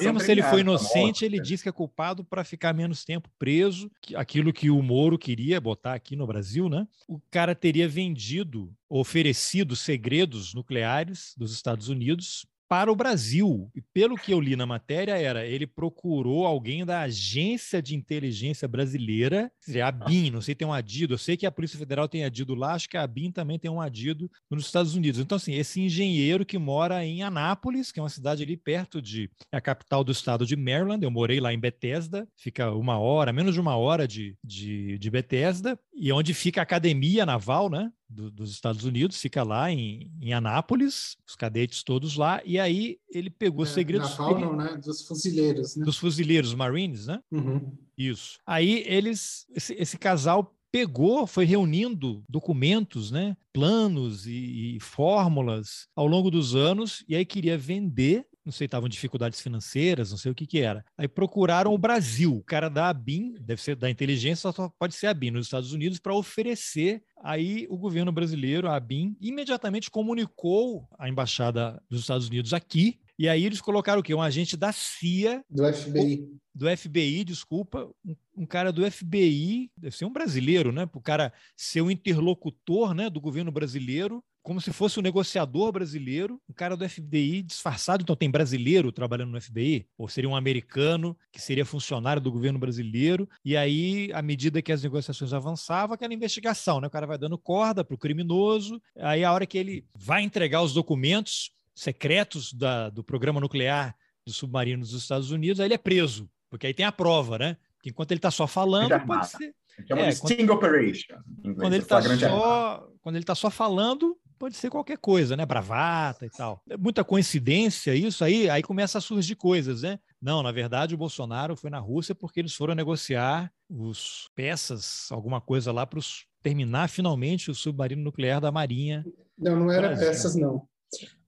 [0.00, 3.90] mesmo se ele foi inocente, ele diz que é culpado para ficar menos tempo preso,
[4.14, 6.86] aquilo que o Moro queria botar aqui no Brasil, né?
[7.08, 13.68] O cara teria vendido, oferecido segredos nucleares dos Estados Unidos para o Brasil.
[13.74, 18.68] E pelo que eu li na matéria, era ele procurou alguém da Agência de Inteligência
[18.68, 19.50] Brasileira,
[19.84, 22.54] a BIM, não sei tem um adido, eu sei que a Polícia Federal tem adido
[22.54, 25.20] lá, acho que a BIM também tem um adido nos Estados Unidos.
[25.20, 29.28] Então, assim, esse engenheiro que mora em Anápolis, que é uma cidade ali perto de
[29.50, 33.32] é a capital do estado de Maryland, eu morei lá em Bethesda, fica uma hora,
[33.32, 37.90] menos de uma hora de, de, de Bethesda, e onde fica a academia naval, né?
[38.10, 42.98] Do, dos Estados Unidos, fica lá em, em, Anápolis, os cadetes todos lá, e aí
[43.08, 44.10] ele pegou é, segredos.
[44.10, 44.76] Naval, não, né?
[44.84, 45.84] Dos fuzileiros, né?
[45.84, 47.22] Dos fuzileiros, Marines, né?
[47.30, 47.72] Uhum.
[47.96, 48.38] Isso.
[48.44, 56.06] Aí eles, esse, esse casal pegou, foi reunindo documentos, né, planos e, e, fórmulas ao
[56.06, 60.34] longo dos anos, e aí queria vender não sei, estavam dificuldades financeiras, não sei o
[60.34, 60.84] que que era.
[60.96, 65.08] Aí procuraram o Brasil, o cara da ABIN, deve ser da inteligência, só pode ser
[65.08, 67.02] a ABIN nos Estados Unidos, para oferecer.
[67.22, 73.28] Aí o governo brasileiro, a ABIN, imediatamente comunicou à embaixada dos Estados Unidos aqui, e
[73.28, 74.14] aí eles colocaram o quê?
[74.14, 75.44] Um agente da CIA.
[75.50, 76.26] Do FBI.
[76.54, 77.86] Do FBI, desculpa.
[78.02, 80.86] Um, um, cara do FBI, deve ser um brasileiro, né?
[80.86, 85.70] Para o cara ser o interlocutor né, do governo brasileiro como se fosse um negociador
[85.70, 90.34] brasileiro, um cara do FBI disfarçado, então tem brasileiro trabalhando no FBI, ou seria um
[90.34, 95.94] americano que seria funcionário do governo brasileiro, e aí, à medida que as negociações avançavam,
[95.94, 96.88] aquela investigação, né?
[96.88, 100.62] O cara vai dando corda para o criminoso, aí a hora que ele vai entregar
[100.62, 103.94] os documentos secretos da, do programa nuclear
[104.26, 107.56] dos submarinos dos Estados Unidos, aí ele é preso, porque aí tem a prova, né?
[107.80, 109.54] Que enquanto ele está só falando, pode ser...
[109.88, 111.16] É uma é, sting quando, operation.
[111.38, 115.44] Inglês, quando ele está só, quando ele tá só falando, pode ser qualquer coisa, né?
[115.44, 116.62] Bravata e tal.
[116.68, 120.00] É muita coincidência isso aí, aí começa a surgir coisas, né?
[120.20, 125.42] Não, na verdade, o Bolsonaro foi na Rússia porque eles foram negociar os peças, alguma
[125.42, 126.00] coisa lá para
[126.42, 129.04] terminar finalmente o submarino nuclear da Marinha.
[129.38, 130.06] Não, não era Brasil.
[130.06, 130.66] peças, não.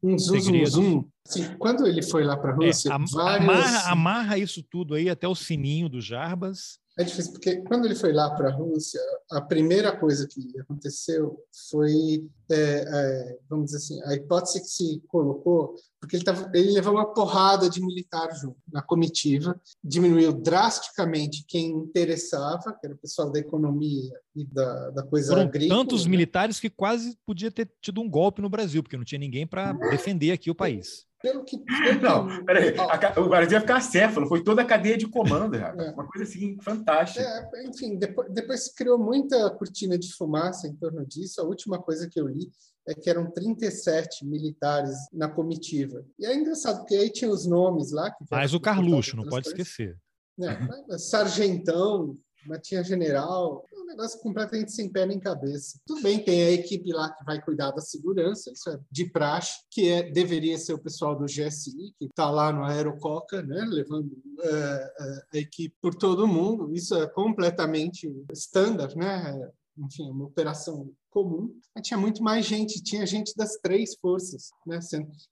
[0.02, 1.08] Um zum, zum.
[1.28, 3.48] Assim, quando ele foi lá para a é, Rússia, é, várias...
[3.48, 7.94] amarra, amarra isso tudo aí até o sininho do Jarbas é difícil, porque quando ele
[7.94, 9.00] foi lá para a Rússia,
[9.30, 11.38] a primeira coisa que aconteceu
[11.70, 16.72] foi, é, é, vamos dizer assim, a hipótese que se colocou, porque ele, tava, ele
[16.72, 22.98] levou uma porrada de militar junto na comitiva, diminuiu drasticamente quem interessava, que era o
[22.98, 25.80] pessoal da economia e da, da coisa Foram agrícola.
[25.80, 26.10] tantos né?
[26.10, 29.72] militares que quase podia ter tido um golpe no Brasil, porque não tinha ninguém para
[29.72, 31.06] defender aqui o país.
[31.22, 31.56] Pelo que.
[32.02, 32.74] Não, peraí.
[32.76, 35.72] A, o Brasil ia ficar acéfalo, foi toda a cadeia de comando, é.
[35.92, 37.24] uma coisa assim fantástica.
[37.24, 41.40] É, enfim, depois, depois se criou muita cortina de fumaça em torno disso.
[41.40, 42.50] A última coisa que eu li
[42.88, 46.04] é que eram 37 militares na comitiva.
[46.18, 48.12] E é engraçado, porque aí tinha os nomes lá.
[48.30, 49.96] Mas o Carluxo, não pode esquecer.
[50.40, 55.78] É, sargentão, mas tinha general, negócio completamente sem pé nem cabeça.
[55.86, 59.60] Tudo bem, tem a equipe lá que vai cuidar da segurança, isso é de praxe,
[59.70, 64.12] que é, deveria ser o pessoal do GSI, que está lá no Aerococa, né, levando
[64.12, 66.74] uh, a equipe por todo mundo.
[66.74, 69.50] Isso é completamente standard, né?
[69.78, 74.50] enfim, uma operação comum, mas tinha muito mais gente, tinha gente das três forças.
[74.66, 74.78] Né?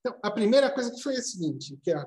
[0.01, 2.07] Então, a primeira coisa que foi a seguinte, que é a,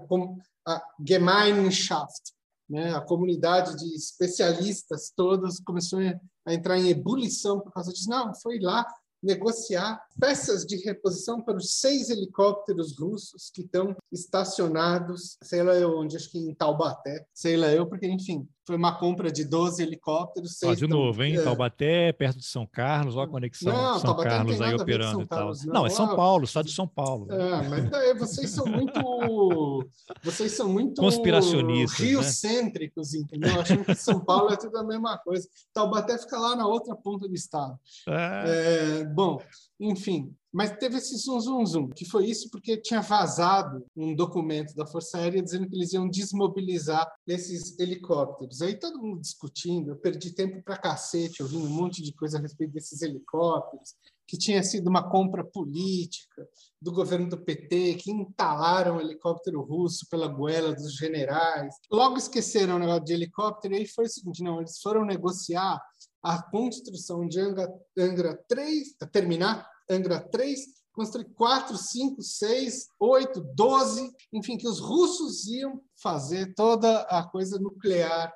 [0.68, 2.34] a Gemeinschaft,
[2.74, 2.92] né?
[2.96, 6.00] A comunidade de especialistas todos começou
[6.46, 8.10] a entrar em ebulição por causa disso.
[8.10, 8.84] Não, foi lá
[9.22, 15.98] negociar peças de reposição para os seis helicópteros russos que estão estacionados, sei lá eu
[15.98, 19.84] onde, acho que em Taubaté, sei lá eu, porque, enfim, foi uma compra de 12
[19.84, 20.58] helicópteros.
[20.64, 21.36] Ó, de novo, hein?
[21.38, 21.42] É...
[21.44, 25.26] Taubaté, perto de São Carlos, olha a conexão não, São Taubaté Carlos aí operando e
[25.26, 25.52] tal.
[25.66, 25.74] Não.
[25.74, 25.86] não.
[25.86, 27.28] é São Paulo, estado de São Paulo.
[27.32, 29.90] É, mas daí vocês são muito.
[30.24, 31.02] vocês são muito.
[31.02, 32.00] Conspiracionistas.
[32.00, 32.08] Né?
[32.08, 33.20] Geocêntricos, né?
[33.20, 33.60] entendeu?
[33.60, 35.48] Achando que São Paulo é tudo a mesma coisa.
[35.74, 37.78] Taubaté fica lá na outra ponta do estado.
[38.08, 39.02] É...
[39.02, 39.42] É, bom,
[39.84, 44.76] enfim, Mas teve esse zum, zum, zum, que foi isso porque tinha vazado um documento
[44.76, 48.62] da Força Aérea dizendo que eles iam desmobilizar esses helicópteros.
[48.62, 52.42] Aí todo mundo discutindo, eu perdi tempo para cacete ouvindo um monte de coisa a
[52.42, 53.96] respeito desses helicópteros,
[54.28, 56.48] que tinha sido uma compra política
[56.80, 61.76] do governo do PT, que entalaram o helicóptero russo pela goela dos generais.
[61.92, 65.82] Logo esqueceram o negócio de helicóptero, e aí foi o seguinte, não, eles foram negociar
[66.22, 70.60] a construção de Angra, Angra 3, terminar Angra 3,
[70.94, 77.60] construir 4, 5, 6, 8, 12, enfim, que os russos iam fazer toda a coisa
[77.60, 78.32] nuclear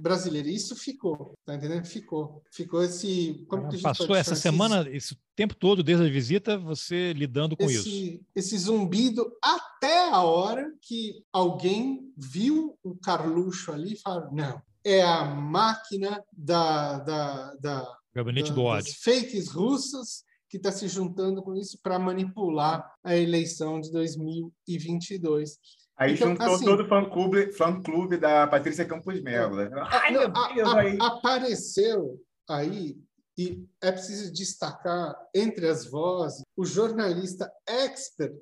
[0.00, 0.48] brasileira.
[0.48, 1.84] Isso ficou, tá entendendo?
[1.84, 2.42] Ficou.
[2.52, 3.44] Ficou esse.
[3.48, 8.14] Como que Passou essa semana, esse tempo todo, desde a visita, você lidando com esse,
[8.14, 8.20] isso.
[8.34, 15.02] Esse zumbido até a hora que alguém viu o Carluxo ali e falou: não, é
[15.02, 18.94] a máquina da, da, da Gabinete da, do ódio.
[19.02, 25.58] fakes russas que está se juntando com isso para manipular a eleição de 2022.
[25.98, 29.56] Aí então, juntou assim, todo o fã-clube fã -clube da Patrícia Campos Melo.
[29.56, 29.70] Né?
[29.74, 30.98] Ai, meu Deus, a, aí.
[31.00, 32.96] Apareceu aí,
[33.38, 38.38] e é preciso destacar entre as vozes, o jornalista expert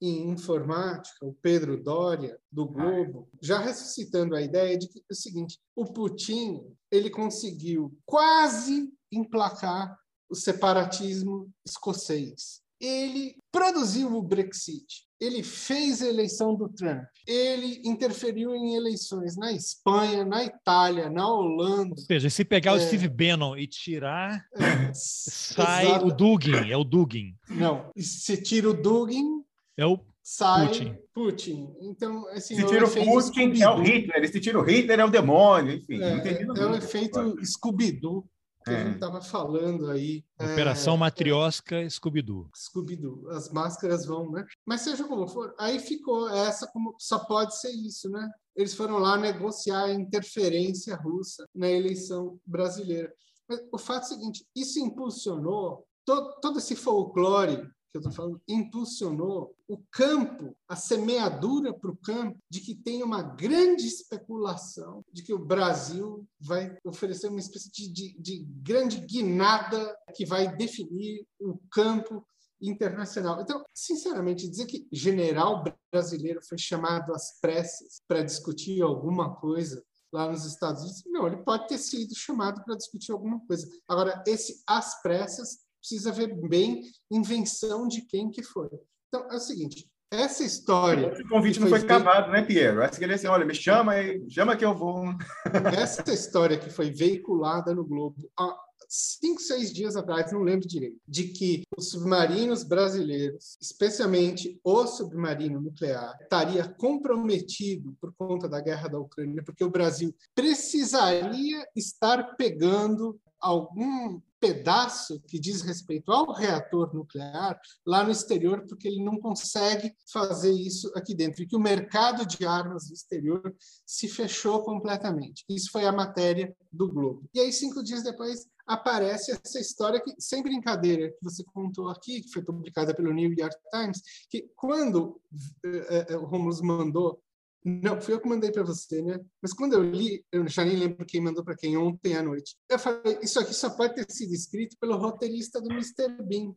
[0.00, 5.14] em informática, o Pedro Doria, do Globo, já ressuscitando a ideia de que é o
[5.14, 6.60] seguinte, o Putin
[6.90, 12.60] ele conseguiu quase emplacar o separatismo escocês.
[12.80, 15.06] Ele produziu o Brexit.
[15.18, 17.04] Ele fez a eleição do Trump.
[17.26, 21.94] Ele interferiu em eleições na Espanha, na Itália, na Holanda.
[21.96, 22.74] Ou seja, se pegar é...
[22.74, 24.92] o Steve Bannon e tirar, é...
[24.92, 26.06] sai Exato.
[26.06, 26.70] o Dugin.
[26.70, 27.34] É o Dugin.
[27.48, 29.42] Não, se tira o Dugin,
[29.74, 30.98] é o sai Putin.
[31.14, 31.68] Putin.
[31.80, 34.30] Então, assim, se tira o Putin, é o Hitler.
[34.30, 35.76] Se tira o Hitler, é o demônio.
[35.76, 38.28] Enfim, é, é o efeito Scooby-Doo
[38.66, 38.76] que é.
[38.76, 40.24] a gente estava falando aí.
[40.40, 42.50] Operação é, Matrioska Scooby-Doo.
[42.54, 43.30] Scooby-Doo.
[43.30, 44.44] As máscaras vão, né?
[44.66, 48.28] Mas seja como for, aí ficou essa como só pode ser isso, né?
[48.56, 53.12] Eles foram lá negociar a interferência russa na eleição brasileira.
[53.48, 57.70] Mas o fato é o seguinte, isso impulsionou todo, todo esse folclore
[58.00, 63.02] que eu estou falando, impulsionou o campo, a semeadura para o campo, de que tem
[63.02, 69.00] uma grande especulação de que o Brasil vai oferecer uma espécie de, de, de grande
[69.00, 72.24] guinada que vai definir o campo
[72.60, 73.40] internacional.
[73.40, 75.62] Então, sinceramente, dizer que general
[75.92, 79.82] brasileiro foi chamado às pressas para discutir alguma coisa
[80.12, 83.68] lá nos Estados Unidos, não, ele pode ter sido chamado para discutir alguma coisa.
[83.88, 88.68] Agora, esse às pressas precisa ver bem invenção de quem que foi.
[89.06, 91.12] Então, é o seguinte, essa história...
[91.12, 92.82] Esse convite não foi cavado, né, Piero?
[92.82, 95.04] Acho que ele assim, olha, me chama aí, chama que eu vou.
[95.78, 98.56] essa história que foi veiculada no Globo há
[98.88, 105.60] cinco, seis dias atrás, não lembro direito, de que os submarinos brasileiros, especialmente o submarino
[105.60, 113.18] nuclear, estaria comprometido por conta da guerra da Ucrânia, porque o Brasil precisaria estar pegando
[113.40, 119.92] algum pedaço que diz respeito ao reator nuclear lá no exterior, porque ele não consegue
[120.12, 123.54] fazer isso aqui dentro, e que o mercado de armas do exterior
[123.84, 125.44] se fechou completamente.
[125.48, 127.28] Isso foi a matéria do Globo.
[127.34, 132.20] E aí, cinco dias depois, aparece essa história que, sem brincadeira, que você contou aqui,
[132.20, 135.20] que foi publicada pelo New York Times, que quando
[135.64, 137.22] é, é, o Romulus mandou
[137.66, 139.18] não, fui eu que mandei para você, né?
[139.42, 142.56] Mas quando eu li, eu já nem lembro quem mandou para quem ontem à noite.
[142.70, 146.22] Eu falei, isso aqui só pode ter sido escrito pelo roteirista do Mr.
[146.22, 146.54] Bean.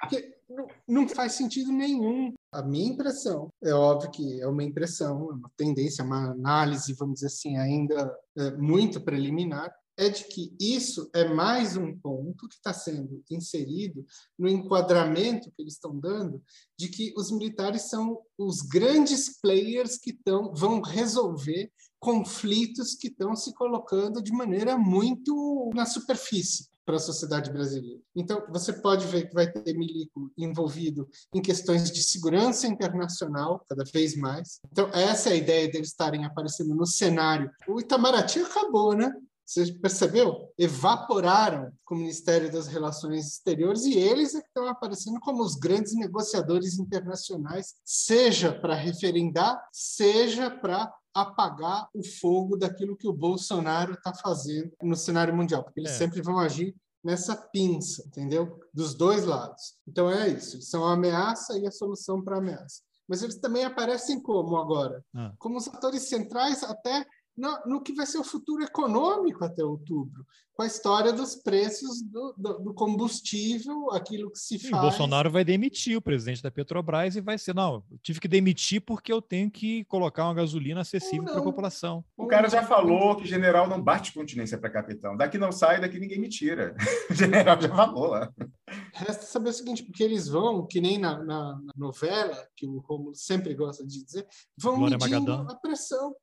[0.00, 0.34] Porque
[0.88, 2.32] não, faz sentido nenhum.
[2.50, 7.16] A minha impressão, é óbvio que é uma impressão, é uma tendência, uma análise, vamos
[7.16, 12.54] dizer assim, ainda é, muito preliminar, é de que isso é mais um ponto que
[12.54, 14.04] está sendo inserido
[14.38, 16.42] no enquadramento que eles estão dando
[16.78, 21.70] de que os militares são os grandes players que tão, vão resolver
[22.00, 28.00] conflitos que estão se colocando de maneira muito na superfície para a sociedade brasileira.
[28.14, 33.84] Então, você pode ver que vai ter milico envolvido em questões de segurança internacional, cada
[33.84, 34.60] vez mais.
[34.70, 37.50] Então, essa é a ideia deles estarem aparecendo no cenário.
[37.68, 39.12] O Itamaraty acabou, né?
[39.52, 40.50] Você percebeu?
[40.56, 45.56] Evaporaram com o Ministério das Relações Exteriores e eles é que estão aparecendo como os
[45.56, 53.92] grandes negociadores internacionais, seja para referendar, seja para apagar o fogo daquilo que o Bolsonaro
[53.92, 55.98] está fazendo no cenário mundial, porque eles é.
[55.98, 56.74] sempre vão agir
[57.04, 58.58] nessa pinça, entendeu?
[58.72, 59.74] Dos dois lados.
[59.86, 62.80] Então é isso, eles são a ameaça e a solução para a ameaça.
[63.06, 65.04] Mas eles também aparecem como agora?
[65.14, 65.34] Ah.
[65.38, 67.04] Como os atores centrais até
[67.36, 72.02] no, no, que vai ser o futuro econômico até outubro, com a história dos preços
[72.02, 74.72] do, do, do combustível, aquilo que se faz.
[74.72, 78.28] O Bolsonaro vai demitir o presidente da Petrobras e vai ser, não, eu tive que
[78.28, 82.04] demitir porque eu tenho que colocar uma gasolina acessível para a população.
[82.16, 85.16] O cara já falou que general não bate continência para capitão.
[85.16, 86.76] Daqui não sai, daqui ninguém me tira.
[87.10, 88.30] O general já falou lá.
[88.92, 92.78] Resta saber o seguinte, porque eles vão, que nem na, na, na novela, que o
[92.78, 94.26] Romulo sempre gosta de dizer,
[94.56, 95.50] vão Glória medindo Magadão.
[95.50, 96.14] a pressão.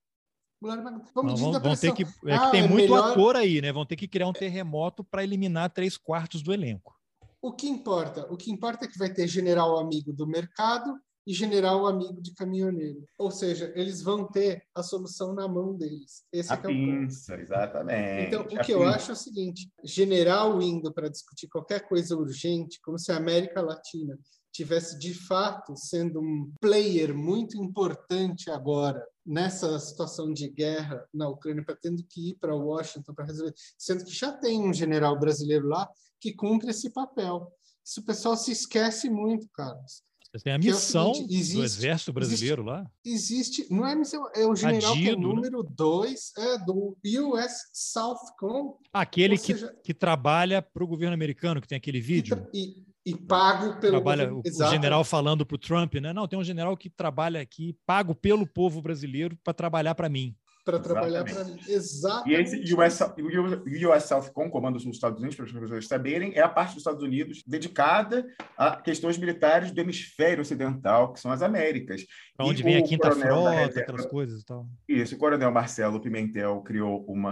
[0.61, 3.11] Vamos Não, vão, vão ter que, é ah, que tem é muito melhor...
[3.11, 3.71] ator aí, né?
[3.71, 6.93] Vão ter que criar um terremoto para eliminar três quartos do elenco.
[7.41, 8.27] O que importa?
[8.31, 12.33] O que importa é que vai ter general amigo do mercado e general amigo de
[12.33, 13.05] caminhoneiro.
[13.17, 16.23] Ou seja, eles vão ter a solução na mão deles.
[16.33, 17.45] Esse a é, pinça, é o ponto.
[17.45, 18.27] exatamente.
[18.27, 18.71] Então, o que pinça.
[18.71, 23.17] eu acho é o seguinte: general indo para discutir qualquer coisa urgente, como se a
[23.17, 24.17] América Latina
[24.51, 31.63] tivesse de fato sendo um player muito importante agora nessa situação de guerra na Ucrânia,
[31.63, 35.67] para tendo que ir para Washington para resolver, sendo que já tem um general brasileiro
[35.67, 35.87] lá
[36.19, 37.53] que cumpre esse papel.
[37.85, 40.03] Isso o pessoal se esquece muito, Carlos.
[40.33, 42.91] Você tem a missão é seguinte, existe, do Exército Brasileiro existe, lá?
[43.03, 46.45] Existe, não é missão, é o general Adido, que é o número 2 né?
[46.45, 48.77] é, do US Southcom.
[48.93, 52.47] Aquele que, seja, que trabalha para o governo americano, que tem aquele vídeo.
[52.53, 56.13] E, e pago pelo trabalha, o, o general falando para o Trump, né?
[56.13, 60.35] Não, tem um general que trabalha aqui, pago pelo povo brasileiro para trabalhar para mim
[60.69, 61.57] para trabalhar para mim.
[61.67, 62.55] Exatamente.
[62.55, 66.41] E esse US, o US Southcom, comando dos Estados Unidos, para as pessoas saberem, é
[66.41, 68.25] a parte dos Estados Unidos dedicada
[68.57, 72.05] a questões militares do hemisfério ocidental, que são as Américas.
[72.35, 74.67] Para onde e vem a quinta frota, aquelas coisas e tal.
[74.87, 77.31] Isso, o coronel Marcelo Pimentel criou uma,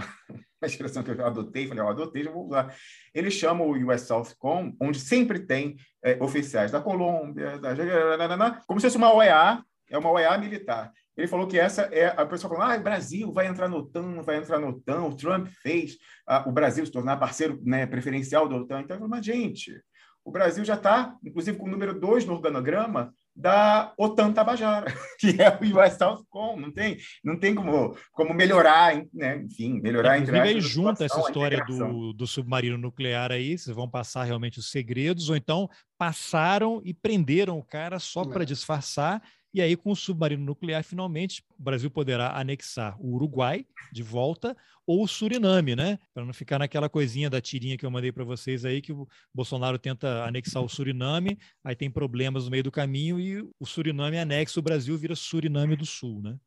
[0.62, 2.76] uma expressão que eu adotei, falei, eu adotei, já vou usar.
[3.14, 8.62] Ele chama o US Southcom, onde sempre tem é, oficiais da Colômbia, da...
[8.66, 10.92] como se fosse uma OEA, é uma OEA militar.
[11.16, 14.22] Ele falou que essa é a pessoa falando: ah, o Brasil vai entrar no OTAN,
[14.22, 15.02] vai entrar no OTAN.
[15.04, 15.98] O Trump fez
[16.28, 18.82] ah, o Brasil se tornar parceiro né, preferencial da OTAN.
[18.82, 19.82] Então, ele falou, mas, gente,
[20.28, 24.86] o Brasil já está, inclusive, com o número dois no organograma da OTAN Tabajara,
[25.18, 29.38] que é o US Southcom, não tem, não tem como, como melhorar, né?
[29.38, 34.26] enfim, melhorar Inclusive, aí junta essa história do, do submarino nuclear aí, vocês vão passar
[34.26, 39.76] realmente os segredos, ou então passaram e prenderam o cara só para disfarçar e aí,
[39.76, 44.56] com o submarino nuclear, finalmente, o Brasil poderá anexar o Uruguai de volta
[44.86, 46.00] ou o Suriname, né?
[46.14, 49.08] Para não ficar naquela coisinha da tirinha que eu mandei para vocês aí, que o
[49.34, 54.18] Bolsonaro tenta anexar o Suriname, aí tem problemas no meio do caminho e o Suriname
[54.18, 56.38] anexa o Brasil vira Suriname do Sul, né?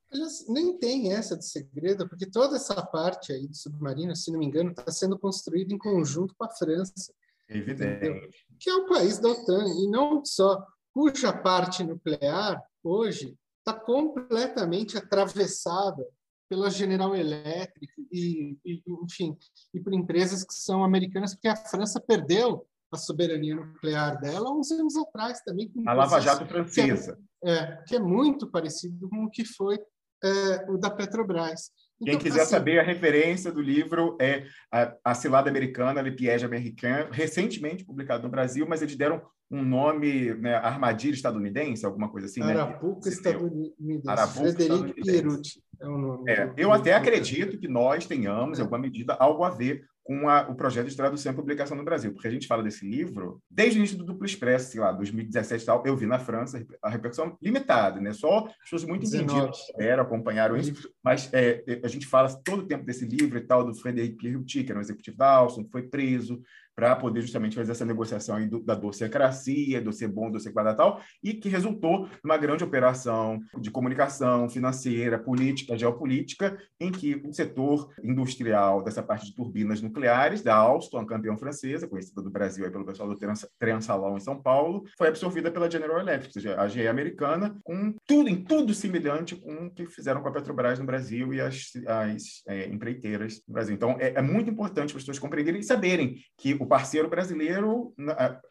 [0.48, 4.46] Nem tem essa de segredo, porque toda essa parte aí do submarino, se não me
[4.46, 7.12] engano, está sendo construída em conjunto com a França.
[7.48, 8.06] Evidente.
[8.06, 8.30] Entendeu?
[8.58, 14.96] Que é o país da OTAN, e não só cuja parte nuclear hoje está completamente
[14.96, 16.04] atravessada
[16.48, 19.36] pela General Electric e, e, enfim,
[19.72, 24.70] e por empresas que são americanas, porque a França perdeu a soberania nuclear dela uns
[24.72, 25.70] anos atrás também.
[25.86, 27.16] a Lava Jato francesa.
[27.40, 29.78] Que é, é, que é muito parecido com o que foi
[30.24, 31.70] é, o da Petrobras.
[32.02, 36.12] Quem então, quiser assim, saber a referência do livro é a, a Cilada Americana, Le
[36.12, 42.08] Piège Américain, recentemente publicado no Brasil, mas eles deram um nome, né, armadilha estadunidense, alguma
[42.08, 42.52] coisa assim, né?
[42.52, 43.14] Arapuca né?
[43.14, 44.08] estadunidense.
[44.08, 46.30] Arapuca Frederico Pierucci é o nome.
[46.30, 50.48] É, eu até acredito que nós tenhamos, em alguma medida, algo a ver com a,
[50.48, 53.78] o projeto de tradução e publicação no Brasil, porque a gente fala desse livro desde
[53.78, 56.88] o início do Duplo Expresso, sei lá, 2017 e tal, eu vi na França a
[56.88, 58.12] repercussão limitada, né?
[58.12, 62.84] Só pessoas muito entendidas eram, acompanharam isso, mas é, a gente fala todo o tempo
[62.84, 65.82] desse livro e tal, do Frederic Pierucci, que era um executivo da Alstom, que foi
[65.82, 66.42] preso,
[66.80, 70.50] para poder justamente fazer essa negociação aí do, da docecracia, do ser bom, do ser
[70.50, 77.34] tal, e que resultou numa grande operação de comunicação financeira, política, geopolítica, em que o
[77.34, 82.70] setor industrial dessa parte de turbinas nucleares, da Alstom, campeão francesa, conhecida do Brasil aí
[82.70, 83.18] pelo pessoal do
[83.58, 87.94] Transalão em São Paulo, foi absorvida pela General Electric, ou seja, a GE americana, com
[88.06, 91.72] tudo, em tudo semelhante com o que fizeram com a Petrobras no Brasil e as,
[91.86, 93.74] as é, empreiteiras no Brasil.
[93.74, 97.92] Então, é, é muito importante as pessoas compreenderem e saberem que o parceiro brasileiro,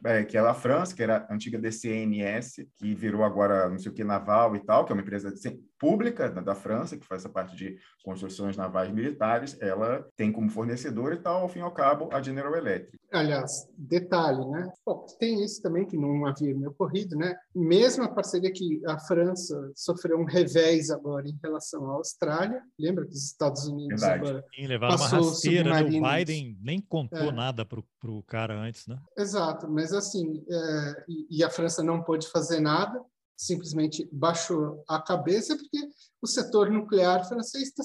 [0.04, 3.90] é, que é a França, que era a antiga DCNS, que virou agora não sei
[3.90, 5.32] o que naval e tal, que é uma empresa
[5.80, 11.14] pública da, França, que faz essa parte de construções navais militares, ela tem como fornecedor
[11.14, 13.00] e tal, ao fim e ao cabo, a General Electric.
[13.12, 14.72] Aliás, detalhe, né?
[14.86, 17.36] Bom, tem isso também que não havia me ocorrido, né?
[17.56, 23.06] Mesmo a parceria que a França sofreu um revés agora em relação à Austrália, lembra
[23.06, 24.30] que os Estados Unidos Verdade.
[24.30, 25.98] agora Sim, levaram uma rasteira, né?
[25.98, 27.32] O Biden nem contou é.
[27.32, 29.00] nada para o cara antes, né?
[29.18, 33.02] Exato, mas assim, é, e, e a França não pôde fazer nada,
[33.40, 35.90] simplesmente baixou a cabeça porque
[36.22, 37.84] o setor nuclear francês está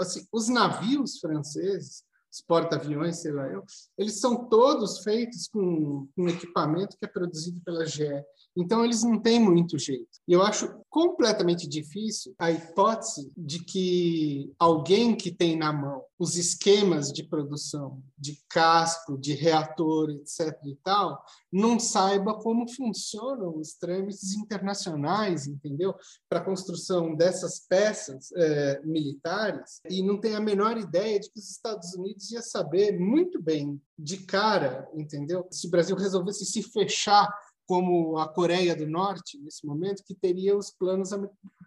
[0.00, 3.64] assim, os navios franceses os porta-aviões, sei lá eu,
[3.96, 8.22] eles são todos feitos com um equipamento que é produzido pela GE.
[8.56, 10.08] Então, eles não têm muito jeito.
[10.26, 16.36] E eu acho completamente difícil a hipótese de que alguém que tem na mão os
[16.36, 20.58] esquemas de produção de casco, de reator, etc.
[20.64, 21.22] e tal,
[21.52, 25.94] não saiba como funcionam os trâmites internacionais, entendeu?
[26.28, 31.38] Para a construção dessas peças é, militares e não tem a menor ideia de que
[31.38, 35.46] os Estados Unidos ia saber muito bem de cara, entendeu?
[35.50, 37.32] Se o Brasil resolvesse se fechar
[37.68, 41.10] como a Coreia do Norte, nesse momento, que teria os planos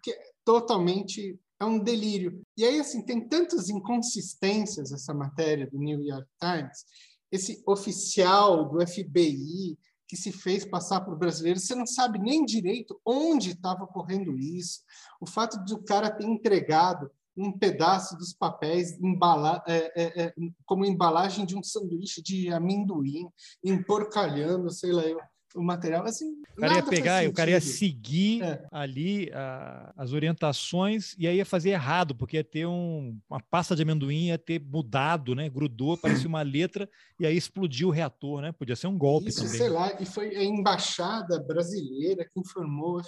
[0.02, 2.42] que é totalmente é um delírio.
[2.56, 6.84] E aí, assim, tem tantas inconsistências essa matéria do New York Times,
[7.30, 9.78] esse oficial do FBI
[10.08, 14.80] que se fez passar por brasileiro, você não sabe nem direito onde estava ocorrendo isso.
[15.18, 20.34] O fato de o cara ter entregado um pedaço dos papéis embala, é, é, é,
[20.66, 23.26] como embalagem de um sanduíche de amendoim,
[23.64, 25.18] emporcalhando, sei lá eu,
[25.54, 26.04] o material.
[26.04, 28.66] Assim, o cara ia pegar, o cara ia seguir é.
[28.70, 33.74] ali a, as orientações e aí ia fazer errado, porque ia ter um, uma pasta
[33.76, 35.48] de amendoim, ia ter mudado, né?
[35.48, 36.88] Grudou, parecia uma letra
[37.18, 38.52] e aí explodiu o reator, né?
[38.52, 39.58] Podia ser um golpe Isso, também.
[39.58, 43.00] sei lá, e foi a embaixada brasileira que informou.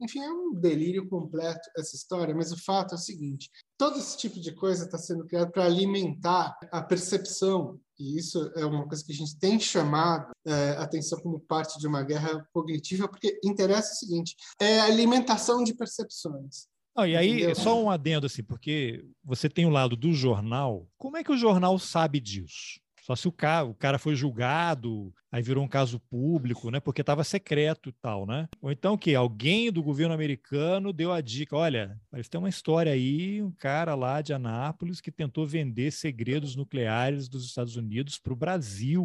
[0.00, 4.18] Enfim, é um delírio completo essa história, mas o fato é o seguinte: todo esse
[4.18, 9.04] tipo de coisa está sendo criado para alimentar a percepção e isso é uma coisa
[9.04, 13.92] que a gente tem chamado é, atenção como parte de uma guerra cognitiva, porque interessa
[13.92, 16.68] o seguinte: é a alimentação de percepções.
[16.96, 17.54] E aí, Entendeu?
[17.54, 20.88] só um adendo, assim, porque você tem o lado do jornal.
[20.96, 22.80] Como é que o jornal sabe disso?
[23.08, 26.78] Só se o cara, o cara foi julgado, aí virou um caso público, né?
[26.78, 28.46] Porque estava secreto e tal, né?
[28.60, 32.92] Ou então que alguém do governo americano deu a dica, olha, parece ter uma história
[32.92, 38.34] aí, um cara lá de Anápolis que tentou vender segredos nucleares dos Estados Unidos para
[38.34, 39.04] o Brasil.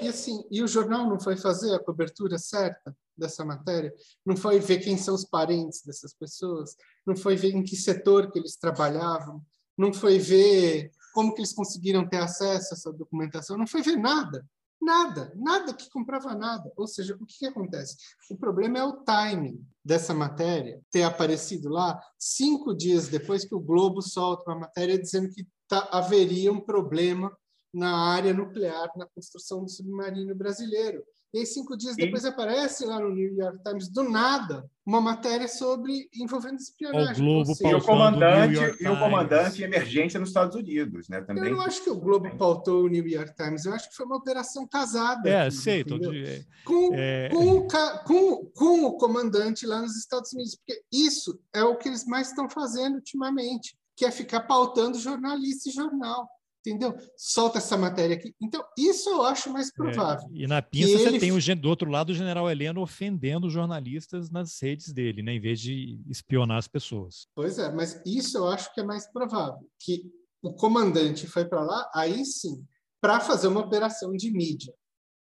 [0.00, 3.94] E assim, e o jornal não foi fazer a cobertura certa dessa matéria?
[4.26, 6.74] Não foi ver quem são os parentes dessas pessoas?
[7.06, 9.40] Não foi ver em que setor que eles trabalhavam?
[9.78, 13.56] Não foi ver como que eles conseguiram ter acesso a essa documentação?
[13.56, 14.44] Não foi ver nada,
[14.82, 16.70] nada, nada que comprava nada.
[16.76, 17.96] Ou seja, o que, que acontece?
[18.28, 23.60] O problema é o timing dessa matéria ter aparecido lá cinco dias depois que o
[23.60, 27.34] Globo solta uma matéria dizendo que tá, haveria um problema
[27.72, 31.02] na área nuclear na construção do submarino brasileiro.
[31.34, 32.28] E aí, cinco dias depois, e...
[32.28, 37.20] aparece lá no New York Times, do nada, uma matéria sobre envolvendo espionagem.
[37.20, 41.22] O Globo e o comandante e o comandante em emergência nos Estados Unidos, né?
[41.22, 41.46] Também.
[41.46, 43.64] Eu não acho que o Globo pautou o New York Times.
[43.64, 45.28] Eu acho que foi uma operação casada.
[45.28, 45.82] É, aqui, sei.
[45.82, 46.46] Todo dia.
[46.64, 47.28] Com, é...
[47.30, 52.04] com, com, com o comandante lá nos Estados Unidos, porque isso é o que eles
[52.04, 56.28] mais estão fazendo ultimamente, que é ficar pautando jornalista e jornal
[56.66, 56.96] entendeu?
[57.16, 58.34] Solta essa matéria aqui.
[58.40, 60.28] Então, isso eu acho mais é, provável.
[60.32, 61.18] É, e na pinça você ele...
[61.18, 65.40] tem o, do outro lado o general Heleno ofendendo jornalistas nas redes dele, né, em
[65.40, 67.26] vez de espionar as pessoas.
[67.34, 70.10] Pois é, mas isso eu acho que é mais provável, que
[70.42, 72.64] o comandante foi para lá, aí sim,
[73.00, 74.72] para fazer uma operação de mídia.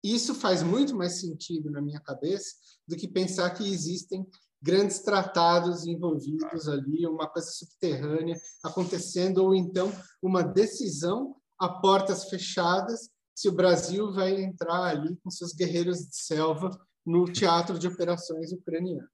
[0.04, 2.56] Isso faz muito mais sentido na minha cabeça
[2.88, 4.26] do que pensar que existem
[4.64, 9.92] grandes tratados envolvidos ali, uma coisa subterrânea acontecendo, ou então
[10.22, 16.16] uma decisão a portas fechadas se o Brasil vai entrar ali com seus guerreiros de
[16.16, 16.70] selva
[17.06, 19.08] no teatro de operações ucraniano.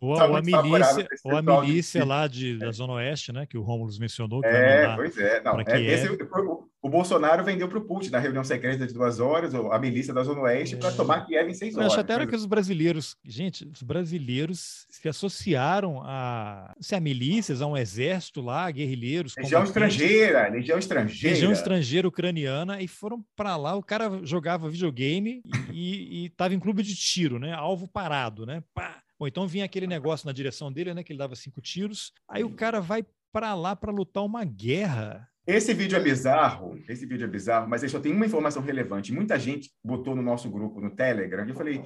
[0.00, 3.56] Ou, tá ou a milícia, ou a milícia lá de, da Zona Oeste, né, que
[3.56, 4.40] o Rômulo mencionou.
[4.40, 5.42] Que é, pois é.
[5.42, 9.20] Não, é esse, o, o, Bolsonaro vendeu para o Putin na reunião secreta de duas
[9.20, 10.78] horas, a milícia da Zona Oeste, é.
[10.78, 11.94] para tomar Kiev em seis horas.
[11.94, 17.62] Eu até era que os brasileiros, gente, os brasileiros se associaram a, se a milícias,
[17.62, 19.34] a um exército lá, guerrilheiros.
[19.36, 21.34] Legião estrangeira, legião estrangeira.
[21.34, 25.42] Legião estrangeira ucraniana, e foram para lá, o cara jogava videogame
[25.72, 27.52] e estava em clube de tiro, né?
[27.52, 28.62] Alvo parado, né?
[28.74, 29.02] Pá!
[29.22, 31.04] Ou então vinha aquele negócio na direção dele, né?
[31.04, 32.12] Que ele dava cinco tiros.
[32.28, 35.28] Aí o cara vai para lá para lutar uma guerra.
[35.44, 39.12] Esse vídeo é bizarro, esse vídeo é bizarro, mas ele só tem uma informação relevante.
[39.12, 41.44] Muita gente botou no nosso grupo no Telegram.
[41.44, 41.82] Eu falei,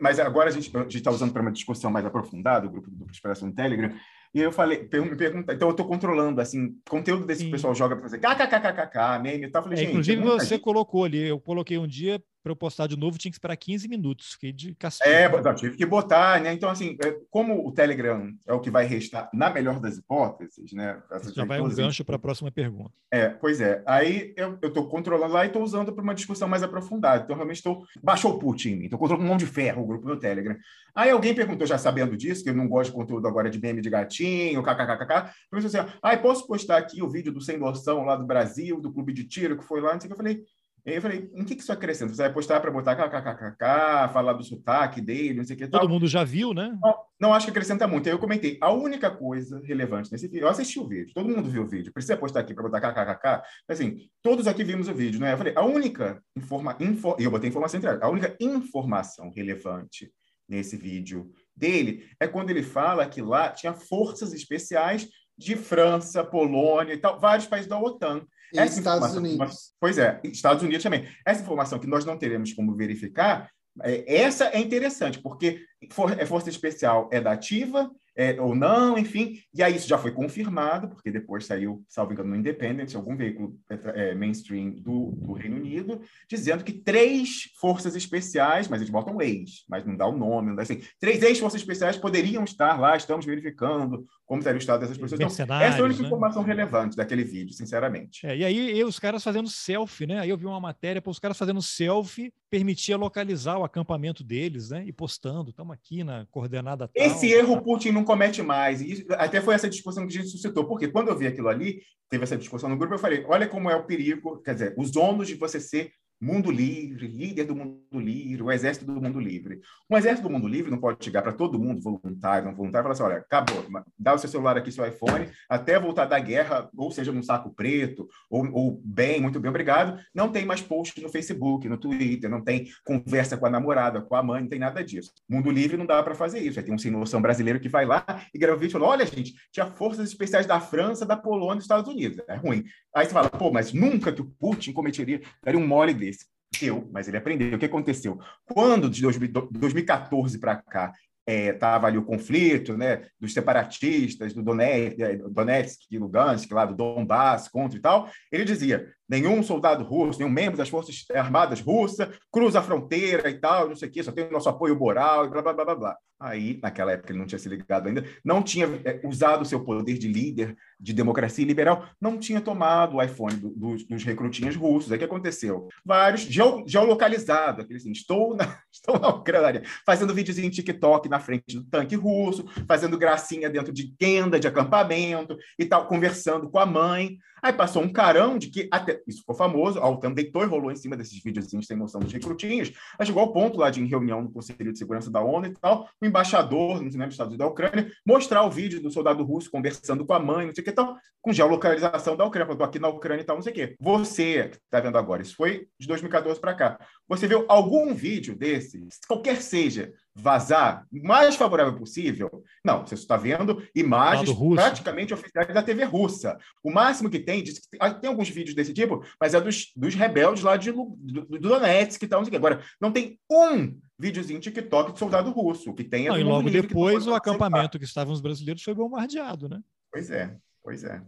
[0.00, 3.44] mas agora a gente está usando para uma discussão mais aprofundada, o grupo do Expresso
[3.46, 3.92] no Telegram.
[4.32, 7.50] E eu falei, me pergunta, então eu estou controlando, assim, conteúdo desse Sim.
[7.50, 9.64] pessoal joga para fazer kkkkkk, meme e tal.
[9.64, 12.94] Falei, é, inclusive você gente, colocou ali, eu coloquei um dia para eu postar de
[12.94, 14.32] novo tinha que esperar 15 minutos.
[14.34, 15.08] Fiquei de castigo.
[15.08, 16.52] É, não, tive que botar, né?
[16.52, 20.70] Então, assim, é, como o Telegram é o que vai restar, na melhor das hipóteses,
[20.74, 21.02] né?
[21.34, 22.92] Já vai um gancho para a próxima pergunta.
[23.10, 23.82] É, pois é.
[23.86, 27.24] Aí eu estou controlando lá e estou usando para uma discussão mais aprofundada.
[27.24, 27.82] Então, realmente estou.
[28.02, 30.54] Baixou o Putin, estou controlando um mão de ferro o grupo do Telegram.
[30.94, 33.80] Aí alguém perguntou, já sabendo disso, que eu não gosto de conteúdo agora de meme
[33.80, 38.16] de gatinho, kkkk, perguntou assim: ah, posso postar aqui o vídeo do Sem Noção lá
[38.16, 39.94] do Brasil, do clube de tiro que foi lá?
[39.94, 40.12] Não sei o que.
[40.12, 40.44] Eu falei,
[40.86, 42.12] eu falei, em que, que isso acrescenta?
[42.12, 45.80] Você vai postar para botar kkkk, falar do sotaque dele, não sei o que Todo
[45.80, 45.88] tal.
[45.88, 46.76] mundo já viu, né?
[46.82, 48.06] Não, não acho que acrescenta muito.
[48.06, 51.48] Aí eu comentei, a única coisa relevante nesse vídeo, eu assisti o vídeo, todo mundo
[51.48, 55.18] viu o vídeo, precisa postar aqui para botar kkkk, assim, todos aqui vimos o vídeo,
[55.18, 55.32] né?
[55.32, 60.12] Eu falei, a única informa, info, e eu botei informação entre a única informação relevante
[60.46, 66.92] nesse vídeo dele é quando ele fala que lá tinha forças especiais de França, Polônia
[66.92, 68.24] e tal, vários países da OTAN.
[68.54, 69.38] E Estados Unidos.
[69.38, 71.06] Nós, pois é, Estados Unidos também.
[71.26, 73.50] Essa informação que nós não teremos como verificar,
[73.82, 78.96] é, essa é interessante, porque for, é Força Especial é da ativa, é, ou não,
[78.96, 79.40] enfim.
[79.52, 83.58] E aí isso já foi confirmado, porque depois saiu, salvo engano, no Independent, algum veículo
[83.68, 89.64] é, mainstream do, do, Reino Unido, dizendo que três forças especiais, mas eles botam ex,
[89.68, 93.26] mas não dá o nome, não dá assim, três ex-forças especiais poderiam estar lá, estamos
[93.26, 95.20] verificando como estaria o estado dessas pessoas.
[95.20, 96.06] Então, essa é a única né?
[96.06, 98.26] informação relevante daquele vídeo, sinceramente.
[98.26, 100.20] É, e aí e os caras fazendo selfie, né?
[100.20, 104.70] Aí eu vi uma matéria, para os caras fazendo selfie permitia localizar o acampamento deles,
[104.70, 104.84] né?
[104.86, 107.06] E postando, estamos aqui na coordenada tal.
[107.06, 108.80] Esse erro Putin não comete mais.
[108.80, 111.82] E até foi essa discussão que a gente suscitou, porque quando eu vi aquilo ali,
[112.08, 114.96] teve essa discussão no grupo, eu falei: olha como é o perigo, quer dizer, os
[114.96, 115.90] ônus de você ser
[116.24, 119.60] mundo livre, líder do mundo livre, o exército do mundo livre.
[119.90, 122.84] Um exército do mundo livre não pode chegar para todo mundo, voluntário, não voluntário, e
[122.84, 123.64] falar assim: olha, acabou,
[123.98, 127.54] dá o seu celular aqui, seu iPhone, até voltar da guerra, ou seja, num saco
[127.54, 130.00] preto, ou, ou bem, muito bem, obrigado.
[130.14, 134.16] Não tem mais post no Facebook, no Twitter, não tem conversa com a namorada, com
[134.16, 135.12] a mãe, não tem nada disso.
[135.28, 136.58] Mundo livre não dá para fazer isso.
[136.58, 138.86] Aí tem um sem noção brasileiro que vai lá e grava um vídeo e fala:
[138.86, 142.18] olha, gente, tinha forças especiais da França, da Polônia dos Estados Unidos.
[142.26, 142.64] É ruim.
[142.94, 146.13] Aí você fala, pô, mas nunca que o Putin cometeria, daria um mole desse
[146.58, 147.56] deu, mas ele aprendeu.
[147.56, 148.18] O que aconteceu?
[148.44, 150.92] Quando de 2014 para cá
[151.26, 154.98] estava é, ali o conflito né, dos separatistas, do Donetsk,
[155.30, 160.56] Donetsk, Lugansk, lá do Donbass, contra e tal, ele dizia, nenhum soldado russo, nenhum membro
[160.56, 164.26] das Forças Armadas russas cruza a fronteira e tal, não sei o quê, só tem
[164.26, 165.96] o nosso apoio moral e blá, blá, blá, blá, blá.
[166.24, 169.62] Aí, naquela época, ele não tinha se ligado ainda, não tinha é, usado o seu
[169.64, 174.56] poder de líder de democracia liberal, não tinha tomado o iPhone do, do, dos recrutinhos
[174.56, 174.90] russos.
[174.90, 175.68] Aí o que aconteceu?
[175.84, 181.18] Vários, geo, geolocalizado, aquele assim, estou na, estou na Ucrânia, fazendo videozinho em TikTok na
[181.18, 186.58] frente do tanque russo, fazendo gracinha dentro de tenda de acampamento e tal, conversando com
[186.58, 187.18] a mãe.
[187.44, 190.72] Aí passou um carão de que, até isso ficou famoso, o Altan deitou e rolou
[190.72, 193.86] em cima desses videozinhos sem noção dos recrutinhos, mas chegou ao ponto lá de, em
[193.86, 197.34] reunião no Conselho de Segurança da ONU e tal, o embaixador, não sei dos Estados
[197.34, 200.62] Unidos da Ucrânia, mostrar o vídeo do soldado russo conversando com a mãe, não sei
[200.62, 203.52] o que tal, com geolocalização da Ucrânia, estou aqui na Ucrânia e tal, não sei
[203.52, 203.76] o que.
[203.78, 208.34] Você, que está vendo agora, isso foi de 2014 para cá, você viu algum vídeo
[208.34, 212.44] desse, qualquer seja, vazar mais favorável possível?
[212.64, 216.38] Não, você está vendo imagens praticamente oficiais da TV russa.
[216.62, 219.94] O máximo que tem, diz que tem alguns vídeos desse tipo, mas é dos, dos
[219.94, 222.34] rebeldes lá de, do, do Donetsk e tal, não.
[222.34, 225.74] Agora, não tem um videozinho TikTok de soldado russo.
[225.74, 229.48] Que tem é não, E logo depois o acampamento que estavam os brasileiros foi bombardeado,
[229.48, 229.60] né?
[229.92, 231.02] Pois é, pois é.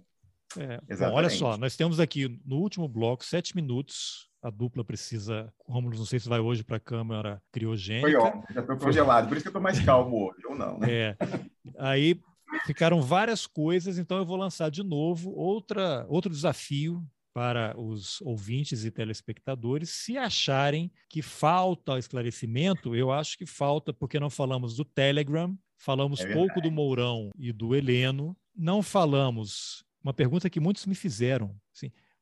[0.56, 5.52] é bom, olha só, nós temos aqui no último bloco sete minutos a dupla precisa.
[5.66, 8.08] Romulo, não sei se vai hoje para a câmara criogênica.
[8.08, 10.78] Foi ontem, já estou congelado, por isso que eu estou mais calmo hoje, ou não,
[10.78, 10.92] né?
[10.92, 11.16] É.
[11.76, 12.20] Aí
[12.64, 17.04] ficaram várias coisas, então eu vou lançar de novo outra, outro desafio
[17.34, 19.90] para os ouvintes e telespectadores.
[19.90, 26.20] Se acharem que falta esclarecimento, eu acho que falta, porque não falamos do Telegram, falamos
[26.20, 29.84] é pouco do Mourão e do Heleno, não falamos.
[30.02, 31.54] Uma pergunta que muitos me fizeram.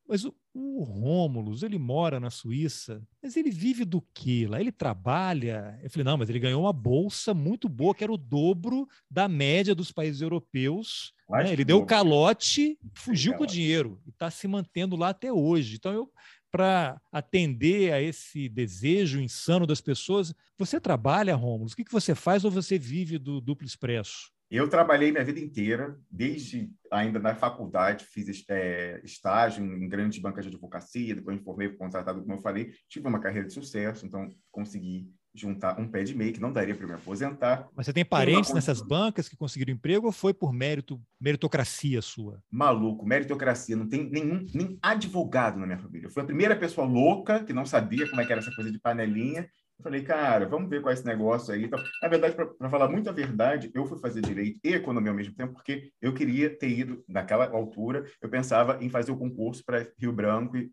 [0.07, 4.59] Mas o, o Rômulus, ele mora na Suíça, mas ele vive do quê lá?
[4.59, 5.79] Ele trabalha?
[5.81, 9.27] Eu falei, não, mas ele ganhou uma bolsa muito boa, que era o dobro da
[9.27, 11.11] média dos países europeus.
[11.27, 11.51] Né?
[11.51, 15.75] Ele deu o calote, fugiu com o dinheiro e está se mantendo lá até hoje.
[15.75, 16.11] Então, eu,
[16.51, 21.73] para atender a esse desejo insano das pessoas, você trabalha, Rômulus?
[21.73, 24.31] O que, que você faz ou você vive do duplo expresso?
[24.49, 30.45] Eu trabalhei minha vida inteira, desde ainda na faculdade, fiz é, estágio em grandes bancas
[30.45, 34.29] de advocacia, depois me formei contratado, como eu falei, tive uma carreira de sucesso, então
[34.51, 37.67] consegui juntar um pé de meio que não daria para me aposentar.
[37.75, 42.41] Mas você tem parentes nessas bancas que conseguiram emprego ou foi por mérito, meritocracia sua?
[42.49, 43.75] Maluco, meritocracia.
[43.75, 46.07] Não tem nenhum nem advogado na minha família.
[46.07, 48.71] Eu fui a primeira pessoa louca que não sabia como é que era essa coisa
[48.71, 51.65] de panelinha eu falei, cara, vamos ver qual é esse negócio aí.
[51.65, 55.15] Então, na verdade, para falar muito a verdade, eu fui fazer direito e economia ao
[55.15, 59.63] mesmo tempo, porque eu queria ter ido, naquela altura, eu pensava em fazer o concurso
[59.65, 60.71] para Rio Branco e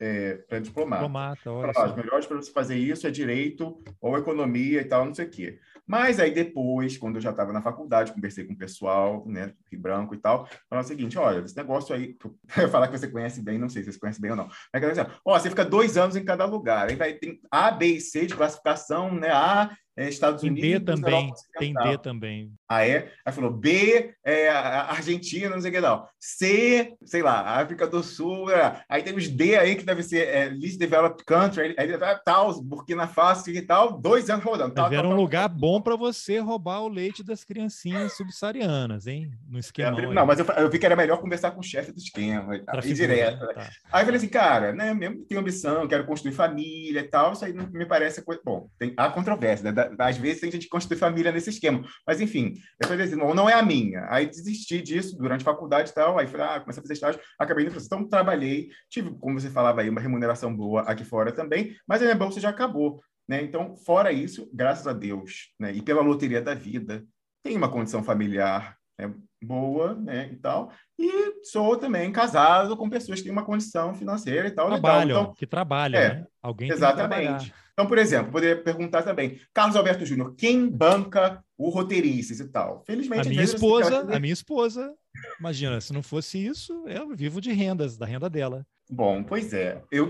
[0.00, 1.02] é, para diplomata.
[1.02, 1.72] Diplomata, olha.
[1.72, 5.26] Falava, Os melhores para você fazer isso é direito ou economia e tal, não sei
[5.26, 5.58] o quê.
[5.86, 9.80] Mas aí depois, quando eu já estava na faculdade, conversei com o pessoal, né, Rio
[9.80, 12.16] Branco e tal, falaram o seguinte: olha, esse negócio aí,
[12.56, 14.48] eu falar que você conhece bem, não sei se você conhece bem ou não.
[14.72, 17.96] Mas, dizer, ó, você fica dois anos em cada lugar, aí vai ter A, B
[17.96, 19.30] e C de classificação, né?
[19.30, 20.70] A é, Estados tem Unidos.
[20.70, 22.52] D também, tem D também.
[22.68, 23.12] Ah, é?
[23.24, 26.06] Aí falou B, é, Argentina, não sei o que não.
[26.18, 28.50] C, sei lá, África do Sul.
[28.50, 28.82] É.
[28.88, 32.60] Aí tem os D aí que deve ser é, Least Developed Country, aí, aí tal,
[32.60, 34.74] Burkina Faso e tal, dois anos rodando.
[34.74, 39.30] Tal, era um lugar bom para você roubar o leite das criancinhas subsaarianas, hein?
[39.48, 40.00] No esquema.
[40.00, 42.56] É, não, mas eu, eu, vi que era melhor conversar com o chefe do esquema,
[42.56, 43.46] e direto.
[43.54, 43.70] Tá.
[43.92, 47.44] Aí eu falei assim, cara, né, mesmo tenho ambição, quero construir família e tal, isso
[47.44, 48.40] aí não me parece coisa.
[48.44, 49.83] Bom, tem a controvérsia, né?
[49.98, 51.84] Às vezes tem gente que constitui família nesse esquema.
[52.06, 54.06] Mas, enfim, eu falei assim, não, não é a minha.
[54.08, 56.18] Aí desisti disso durante a faculdade e tal.
[56.18, 59.80] Aí falei, ah, comecei a fazer estágio, acabei indo Então, trabalhei, tive, como você falava
[59.80, 63.00] aí, uma remuneração boa aqui fora também, mas a minha bolsa já acabou.
[63.28, 63.42] Né?
[63.42, 65.72] Então, fora isso, graças a Deus, né?
[65.72, 67.04] e pela loteria da vida,
[67.42, 69.12] tem uma condição familiar né?
[69.42, 70.30] boa né?
[70.32, 70.70] e tal.
[70.98, 74.68] E sou também casado com pessoas que têm uma condição financeira e tal.
[74.68, 76.26] Trabalham, então, que trabalham, é, né?
[76.42, 77.52] Alguém Exatamente.
[77.74, 82.84] Então, por exemplo, poderia perguntar também, Carlos Alberto Júnior, quem banca o roteiristas e tal?
[82.86, 84.94] Felizmente, a minha esposa, a minha esposa,
[85.40, 88.64] imagina, se não fosse isso, eu vivo de rendas, da renda dela.
[88.88, 89.82] Bom, pois é.
[89.90, 90.08] Eu,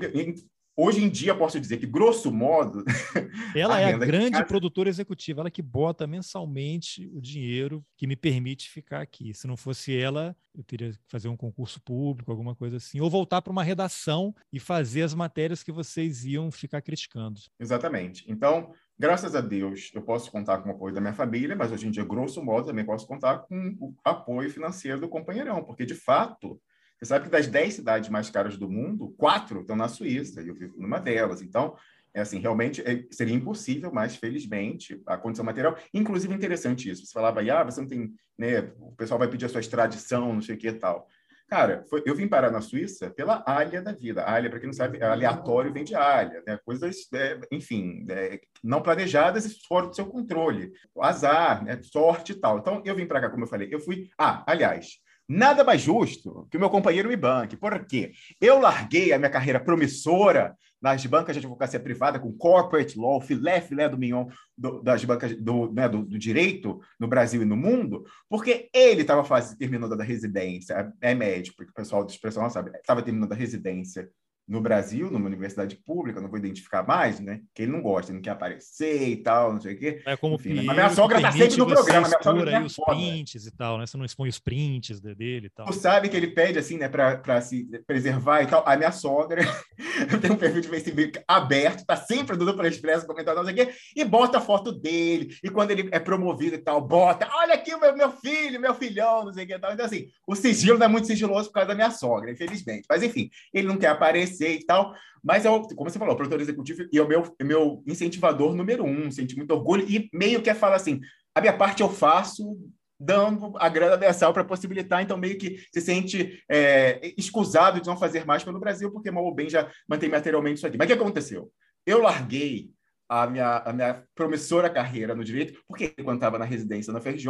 [0.76, 2.84] Hoje em dia, posso dizer que, grosso modo.
[3.56, 4.44] Ela a é a grande casa...
[4.44, 9.32] produtora executiva, ela que bota mensalmente o dinheiro que me permite ficar aqui.
[9.32, 13.09] Se não fosse ela, eu teria que fazer um concurso público, alguma coisa assim, ou
[13.09, 17.40] voltar para uma redação e fazer as matérias que vocês iam ficar criticando.
[17.60, 18.24] Exatamente.
[18.28, 21.86] Então, graças a Deus, eu posso contar com o apoio da minha família, mas hoje
[21.86, 25.94] em dia, grosso modo, também posso contar com o apoio financeiro do companheirão, porque, de
[25.94, 26.60] fato
[26.98, 30.48] você sabe que das 10 cidades mais caras do mundo, quatro estão na Suíça, e
[30.48, 31.42] eu vivo numa delas.
[31.42, 31.76] Então,
[32.14, 37.04] é assim, realmente é, seria impossível, mas felizmente a condição material, inclusive interessante isso.
[37.04, 40.40] Você falava, ah, você não tem, né, o pessoal vai pedir a sua extradição, não
[40.40, 41.08] sei o que e tal.
[41.48, 44.24] Cara, foi, eu vim parar na Suíça pela alha da vida.
[44.24, 46.58] alha, para quem não sabe, é aleatório vem de alha, né?
[46.64, 50.72] Coisas, é, enfim, é, não planejadas e fora do seu controle.
[50.98, 51.78] Azar, né?
[51.82, 52.58] sorte e tal.
[52.58, 54.10] Então, eu vim para cá, como eu falei, eu fui.
[54.18, 54.98] Ah, aliás,
[55.28, 57.56] Nada mais justo que o meu companheiro me banque.
[57.56, 58.12] Por quê?
[58.40, 63.59] Eu larguei a minha carreira promissora nas bancas de advocacia privada com corporate law, filé,
[63.59, 67.56] filé do mignon do, das bancas do, né, do, do, direito no Brasil e no
[67.56, 69.24] mundo, porque ele estava
[69.59, 74.10] terminando a residência, é médico, porque o pessoal do expressão sabe, estava terminando a residência
[74.46, 77.40] no Brasil, numa universidade pública, não vou identificar mais, né?
[77.54, 80.02] Que ele não gosta, ele não quer aparecer e tal, não sei o quê.
[80.04, 80.62] É como Enfim, né?
[80.62, 82.96] Mas minha sogra tá sempre no programa, minha sogra aí os foda.
[82.96, 83.86] prints e tal, né?
[83.86, 85.66] Você não expõe os prints dele e tal.
[85.66, 88.62] Tu sabe que ele pede assim, né, para se preservar e tal.
[88.66, 89.42] A minha sogra
[90.20, 93.56] tem um perfil de Facebook aberto, tá sempre do Dupla Expresso comentando não sei o
[93.56, 95.34] quê, e bota a foto dele.
[95.42, 98.74] E quando ele é promovido e tal, bota, olha aqui o meu, meu filho, meu
[98.74, 99.72] filhão, não sei o que e tal.
[99.72, 102.84] Então, assim, o sigilo não é muito sigiloso por causa da minha sogra, infelizmente.
[102.88, 104.94] Mas, enfim, ele não quer aparecer crescer e tal.
[105.23, 107.82] Mas, é o, como você falou, o produtor executivo e é o meu, é meu
[107.86, 111.01] incentivador número um, sente muito orgulho e meio que é fala assim,
[111.35, 112.56] a minha parte eu faço
[112.98, 117.97] dando a grana mensal para possibilitar, então meio que se sente é, escusado de não
[117.97, 120.78] fazer mais pelo Brasil, porque mal ou bem já mantém materialmente isso aqui.
[120.78, 121.51] Mas o que aconteceu?
[121.86, 122.70] Eu larguei
[123.09, 127.28] a minha, a minha promissora carreira no direito, porque quando estava na residência na FRJ,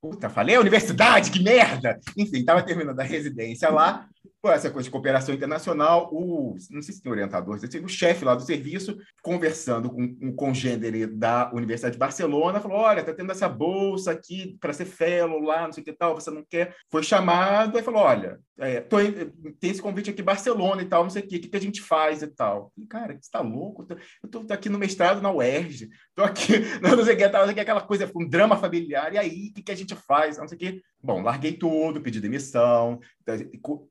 [0.00, 1.98] puta, falei universidade, que merda!
[2.16, 4.08] Enfim, estava terminando a residência lá,
[4.44, 8.42] essa coisa de cooperação internacional, o, não sei se tem orientador, o chefe lá do
[8.42, 14.12] serviço, conversando com um congênere da Universidade de Barcelona, falou: olha, tá tendo essa bolsa
[14.12, 16.74] aqui para ser fellow lá, não sei o que tal, você não quer?
[16.90, 18.96] Foi chamado, aí falou: olha, é, tô,
[19.60, 21.60] tem esse convite aqui em Barcelona e tal, não sei o que, o que a
[21.60, 22.72] gente faz e tal.
[22.74, 23.86] Falei, cara, você tá louco?
[24.22, 27.46] Eu tô, aqui no mestrado na UERJ, tô aqui, não sei o que, tal, não
[27.46, 29.94] sei o que, aquela coisa, um drama familiar, e aí, o que, que a gente
[29.94, 30.38] faz?
[30.38, 30.82] Não sei o que.
[31.02, 33.00] Bom, larguei tudo, pedi demissão,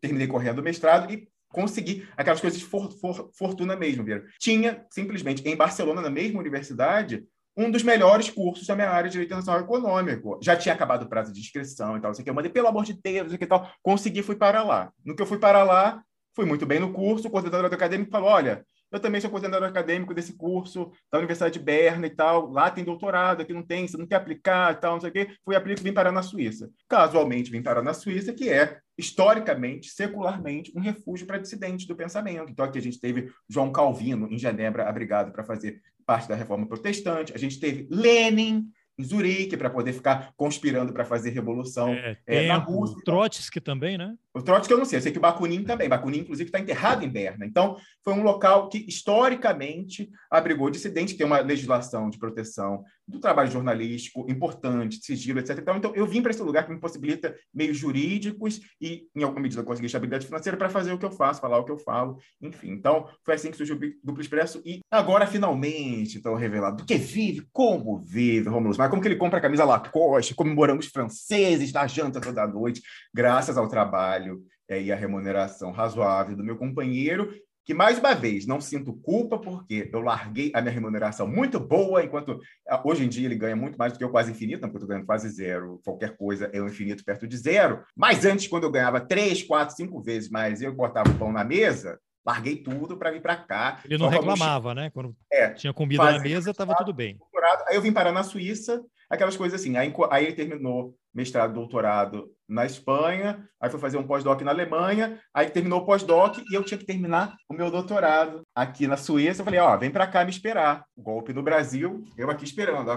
[0.01, 4.23] terminei correndo o mestrado e consegui aquelas coisas de for, for, fortuna mesmo, viu?
[4.37, 7.25] Tinha, simplesmente, em Barcelona, na mesma universidade,
[7.55, 10.37] um dos melhores cursos da minha área de direito internacional econômico.
[10.43, 12.29] Já tinha acabado o prazo de inscrição e tal, não sei o que.
[12.29, 13.71] Eu mandei, pelo amor de Deus, não sei o que tal.
[13.81, 14.91] Consegui, fui para lá.
[15.03, 16.03] No que eu fui para lá,
[16.35, 20.13] fui muito bem no curso, o coordenador acadêmico falou, olha, eu também sou coordenador acadêmico
[20.13, 22.49] desse curso da Universidade de Berna e tal.
[22.51, 25.13] Lá tem doutorado, aqui não tem, você não quer aplicar e tal, não sei o
[25.13, 25.29] quê.
[25.43, 26.69] Fui aplicar vim parar na Suíça.
[26.87, 32.51] Casualmente vim parar na Suíça, que é, historicamente, secularmente, um refúgio para dissidentes do pensamento.
[32.51, 36.65] Então aqui a gente teve João Calvino, em Genebra, abrigado para fazer parte da reforma
[36.65, 37.33] protestante.
[37.33, 42.47] A gente teve Lenin, em Zurique para poder ficar conspirando para fazer revolução é, é,
[42.47, 42.97] na Rússia.
[43.05, 44.15] Trotsky também, né?
[44.37, 45.89] O Trotsky eu não sei, eu sei que o Bakunin também.
[45.89, 47.45] Bakunin, inclusive, está enterrado em Berna.
[47.45, 53.49] Então, foi um local que, historicamente, abrigou dissidentes, tem uma legislação de proteção do trabalho
[53.49, 55.57] jornalístico importante, sigilo, etc.
[55.75, 59.63] Então, eu vim para esse lugar que me possibilita meios jurídicos e, em alguma medida,
[59.63, 62.71] conseguir estabilidade financeira para fazer o que eu faço, falar o que eu falo, enfim.
[62.71, 64.61] Então, foi assim que surgiu o Duplo Expresso.
[64.65, 69.15] E agora, finalmente, então, revelado do que vive, como vive Romulo Maia, como que ele
[69.15, 72.81] compra a camisa Lacoste, comemorando os franceses na janta toda noite,
[73.13, 74.26] graças ao trabalho
[74.69, 77.31] é, e à remuneração razoável do meu companheiro
[77.67, 82.01] que, mais uma vez, não sinto culpa, porque eu larguei a minha remuneração muito boa,
[82.01, 84.77] enquanto ah, hoje em dia ele ganha muito mais do que eu quase infinito, porque
[84.77, 87.83] eu estou ganhando quase zero, qualquer coisa é um infinito perto de zero.
[87.93, 91.43] Mas antes, quando eu ganhava três, quatro, cinco vezes mais, eu botava o pão na
[91.43, 93.81] mesa, larguei tudo para vir para cá.
[93.83, 94.89] Ele não reclamava, né?
[94.89, 97.19] Quando é, tinha comida na mesa, estava tudo bem.
[97.67, 99.75] Aí eu vim parar na Suíça, aquelas coisas assim.
[99.75, 105.19] Aí, aí ele terminou mestrado, doutorado na Espanha, aí foi fazer um pós-doc na Alemanha,
[105.33, 109.41] aí terminou o pós-doc e eu tinha que terminar o meu doutorado aqui na Suíça.
[109.41, 110.85] Eu falei, ó, vem para cá me esperar.
[110.97, 112.89] Golpe no Brasil, eu aqui esperando.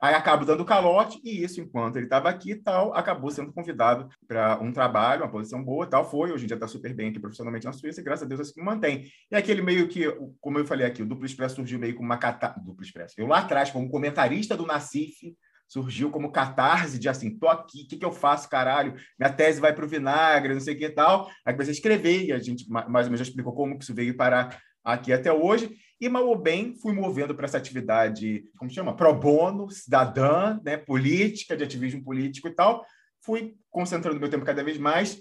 [0.00, 4.08] Aí acabo dando calote e isso, enquanto ele estava aqui e tal, acabou sendo convidado
[4.28, 6.32] para um trabalho, uma posição boa tal, foi.
[6.32, 8.60] Hoje em dia está super bem aqui profissionalmente na Suíça e graças a Deus assim
[8.60, 9.04] me mantém.
[9.30, 10.06] E aquele meio que,
[10.40, 12.54] como eu falei aqui, o Duplo Expresso surgiu meio como uma cata...
[12.64, 13.14] Duplo Expresso.
[13.18, 15.34] Eu lá atrás, como comentarista do Nacif,
[15.68, 18.94] surgiu como catarse de assim, tô aqui, o que, que eu faço, caralho?
[19.18, 21.28] Minha tese vai para o vinagre, não sei o que tal.
[21.44, 23.94] Aí comecei a escrever e a gente mais ou menos já explicou como que isso
[23.94, 25.70] veio parar aqui até hoje.
[26.00, 28.94] E mal ou bem fui movendo para essa atividade, como chama?
[28.94, 32.84] Pro bono, cidadã, né, política, de ativismo político e tal.
[33.24, 35.20] Fui concentrando meu tempo cada vez mais,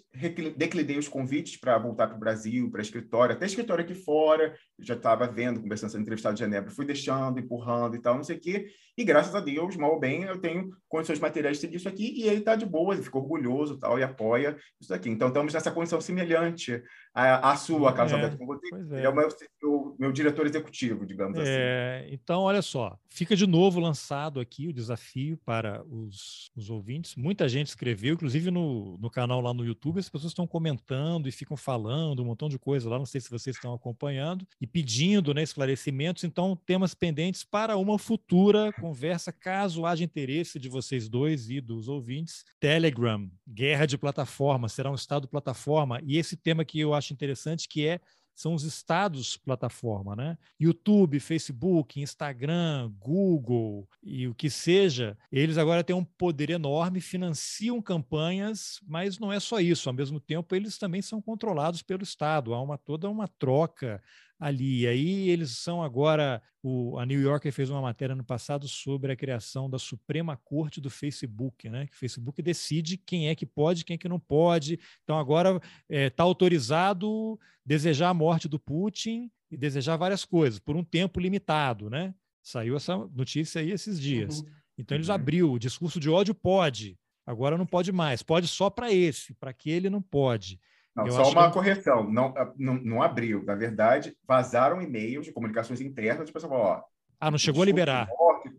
[0.56, 4.86] declinei os convites para voltar para o Brasil, para escritório, até escritório aqui fora, eu
[4.86, 8.38] já estava vendo, conversando, sendo entrevistado de Genebra, fui deixando, empurrando e tal, não sei
[8.38, 11.78] o quê, e graças a Deus, mal ou bem, eu tenho condições materiais de seguir
[11.78, 15.10] isso aqui, e ele está de boa, ele ficou orgulhoso tal, e apoia isso aqui.
[15.10, 16.80] Então, estamos nessa condição semelhante
[17.12, 19.06] à, à sua, Carlos é, Alberto, com você, é.
[19.06, 19.28] é o meu,
[19.64, 22.14] meu, meu, diretor executivo, digamos é, assim.
[22.14, 27.50] Então, olha só, fica de novo lançado aqui o desafio para os, os ouvintes, muita
[27.50, 31.56] gente escreveu, inclusive no no, canal lá no YouTube, as pessoas estão comentando e ficam
[31.56, 35.44] falando um montão de coisa lá, não sei se vocês estão acompanhando, e pedindo né,
[35.44, 36.24] esclarecimentos.
[36.24, 41.88] Então, temas pendentes para uma futura conversa, caso haja interesse de vocês dois e dos
[41.88, 42.46] ouvintes.
[42.60, 46.00] Telegram, guerra de plataforma, será um estado plataforma.
[46.04, 48.00] E esse tema que eu acho interessante, que é
[48.36, 50.38] são os estados plataforma, né?
[50.60, 57.82] YouTube, Facebook, Instagram, Google e o que seja, eles agora têm um poder enorme, financiam
[57.82, 59.90] campanhas, mas não é só isso.
[59.90, 62.54] Ao mesmo tempo, eles também são controlados pelo Estado.
[62.54, 64.02] Há uma toda uma troca
[64.44, 64.82] ali.
[64.82, 66.42] E aí eles são agora.
[66.62, 70.80] O, a New Yorker fez uma matéria no passado sobre a criação da Suprema Corte
[70.80, 71.88] do Facebook, né?
[71.88, 74.80] Que o Facebook decide quem é que pode, quem é que não pode.
[75.04, 80.60] Então agora está é, tá autorizado desejar a morte do Putin e desejar várias coisas
[80.60, 82.14] por um tempo limitado, né?
[82.42, 84.40] Saiu essa notícia aí esses dias.
[84.40, 84.50] Uhum.
[84.78, 85.16] Então eles uhum.
[85.16, 89.52] abriu o discurso de ódio pode, agora não pode mais, pode só para esse, para
[89.52, 90.60] aquele não pode.
[90.96, 91.54] Não, eu só uma que...
[91.54, 93.44] correção, não, ah, não, não abriu.
[93.44, 96.84] Na verdade, vazaram e-mails de comunicações internas de pessoal, ó.
[97.20, 98.10] Ah, não chegou a liberar.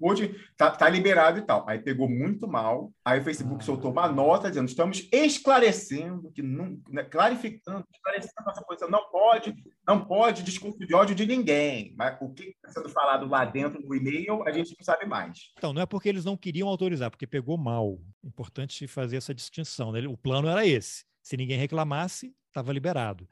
[0.00, 1.68] Pode, tá, tá liberado e tal.
[1.68, 2.90] Aí pegou muito mal.
[3.04, 3.66] Aí o Facebook ah.
[3.66, 8.88] soltou uma nota dizendo: estamos esclarecendo que não, né, clarificando, esclarecendo essa posição.
[8.88, 9.54] Não pode,
[9.86, 11.94] não pode discurso de ódio de ninguém.
[11.94, 15.52] Mas o que está sendo falado lá dentro do e-mail, a gente não sabe mais.
[15.58, 17.98] Então, não é porque eles não queriam autorizar, porque pegou mal.
[18.24, 19.92] Importante fazer essa distinção.
[19.92, 20.08] Né?
[20.08, 21.04] O plano era esse.
[21.24, 23.26] Se ninguém reclamasse, estava liberado.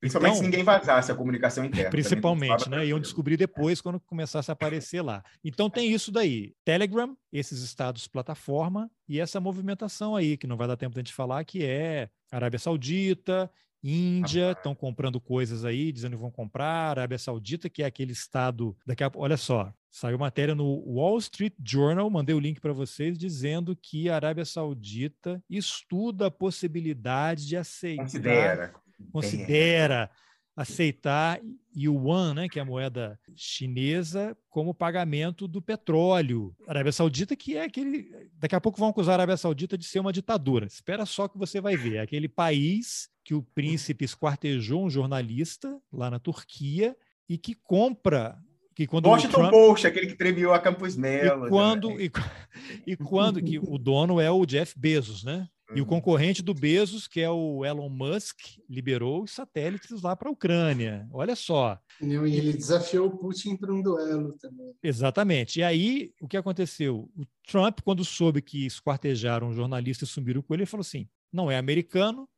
[0.00, 1.90] Principalmente então, se ninguém vazasse a comunicação interna.
[1.90, 2.86] Principalmente, né?
[2.86, 5.22] Iam descobrir depois quando começasse a aparecer lá.
[5.44, 6.54] Então tem isso daí.
[6.64, 11.02] Telegram, esses estados plataforma e essa movimentação aí, que não vai dar tempo de a
[11.02, 13.50] gente falar, que é Arábia Saudita,
[13.82, 18.76] Índia, estão comprando coisas aí, dizendo que vão comprar, Arábia Saudita, que é aquele estado.
[18.86, 19.10] Daqui a...
[19.14, 24.08] Olha só, Saiu matéria no Wall Street Journal, mandei o link para vocês, dizendo que
[24.08, 28.04] a Arábia Saudita estuda a possibilidade de aceitar.
[28.04, 28.74] Considera.
[29.12, 30.10] Considera
[30.54, 31.40] aceitar
[31.74, 36.54] yuan, né, que é a moeda chinesa, como pagamento do petróleo.
[36.66, 38.10] A Arábia Saudita, que é aquele.
[38.34, 40.66] Daqui a pouco vão acusar a Arábia Saudita de ser uma ditadura.
[40.66, 41.96] Espera só que você vai ver.
[41.96, 46.96] É aquele país que o príncipe esquartejou um jornalista lá na Turquia
[47.28, 48.38] e que compra
[48.74, 49.50] que quando Washington Trump...
[49.50, 51.46] Post, aquele que premiou a Campos Melo.
[51.46, 52.10] E quando, e,
[52.86, 55.48] e, quando que o dono é o Jeff Bezos, né?
[55.74, 55.88] E o uhum.
[55.88, 58.38] concorrente do Bezos, que é o Elon Musk,
[58.68, 61.08] liberou os satélites lá para a Ucrânia.
[61.10, 61.78] Olha só.
[62.00, 64.74] E ele desafiou o Putin para um duelo também.
[64.82, 65.60] Exatamente.
[65.60, 67.10] E aí, o que aconteceu?
[67.16, 71.08] O Trump, quando soube que esquartejaram um jornalista e sumiram com ele, ele falou assim:
[71.32, 72.28] não é americano,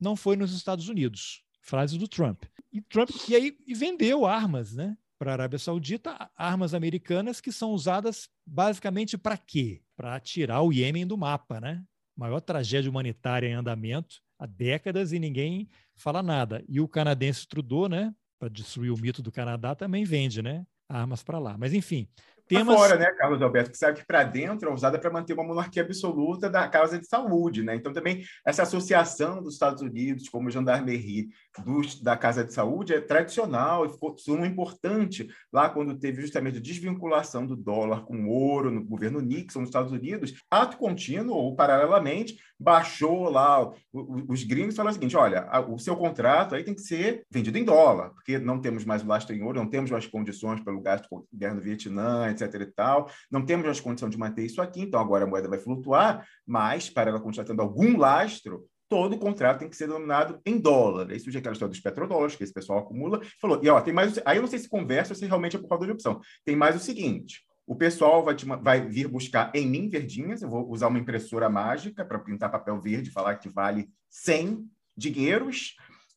[0.00, 1.42] não foi nos Estados Unidos.
[1.60, 2.44] Frase do Trump.
[2.72, 4.96] E Trump e aí e vendeu armas, né?
[5.18, 9.82] Para a Arábia Saudita, armas americanas que são usadas basicamente para quê?
[9.96, 11.82] Para tirar o Iêmen do mapa, né?
[12.16, 16.64] Maior tragédia humanitária em andamento há décadas e ninguém fala nada.
[16.68, 21.22] E o canadense Trudeau, né, para destruir o mito do Canadá, também vende, né, armas
[21.22, 21.56] para lá.
[21.56, 22.08] Mas enfim,
[22.48, 22.76] temas...
[22.76, 25.82] fora, né, Carlos Alberto, que sabe que para dentro é usada para manter uma monarquia
[25.82, 27.74] absoluta da causa de saúde, né?
[27.74, 31.28] Então também essa associação dos Estados Unidos como gendarmerie
[31.64, 36.58] dos, da Casa de Saúde é tradicional e ficou suma importante lá quando teve justamente
[36.58, 41.34] a desvinculação do dólar com o ouro no governo Nixon nos Estados Unidos, ato contínuo
[41.34, 46.74] ou paralelamente baixou lá os gringos falaram o seguinte, olha, o seu contrato aí tem
[46.74, 49.90] que ser vendido em dólar, porque não temos mais o lastro em ouro, não temos
[49.90, 54.08] mais condições pelo gasto com guerra no Vietnã, etc e tal, não temos mais condição
[54.08, 57.62] de manter isso aqui, então agora a moeda vai flutuar, mas para ela continuar tendo
[57.62, 61.10] algum lastro, todo contrato tem que ser denominado em dólar.
[61.10, 63.20] Aí surge aquela história dos petrodólares, que esse pessoal acumula.
[63.40, 64.20] Falou, e ó, tem mais.
[64.24, 66.20] Aí eu não sei se conversa ou se realmente é por causa de opção.
[66.44, 70.42] Tem mais o seguinte: o pessoal vai, te, vai vir buscar em mim verdinhas.
[70.42, 74.64] Eu vou usar uma impressora mágica para pintar papel verde, falar que vale 100
[74.96, 75.74] dinheiros.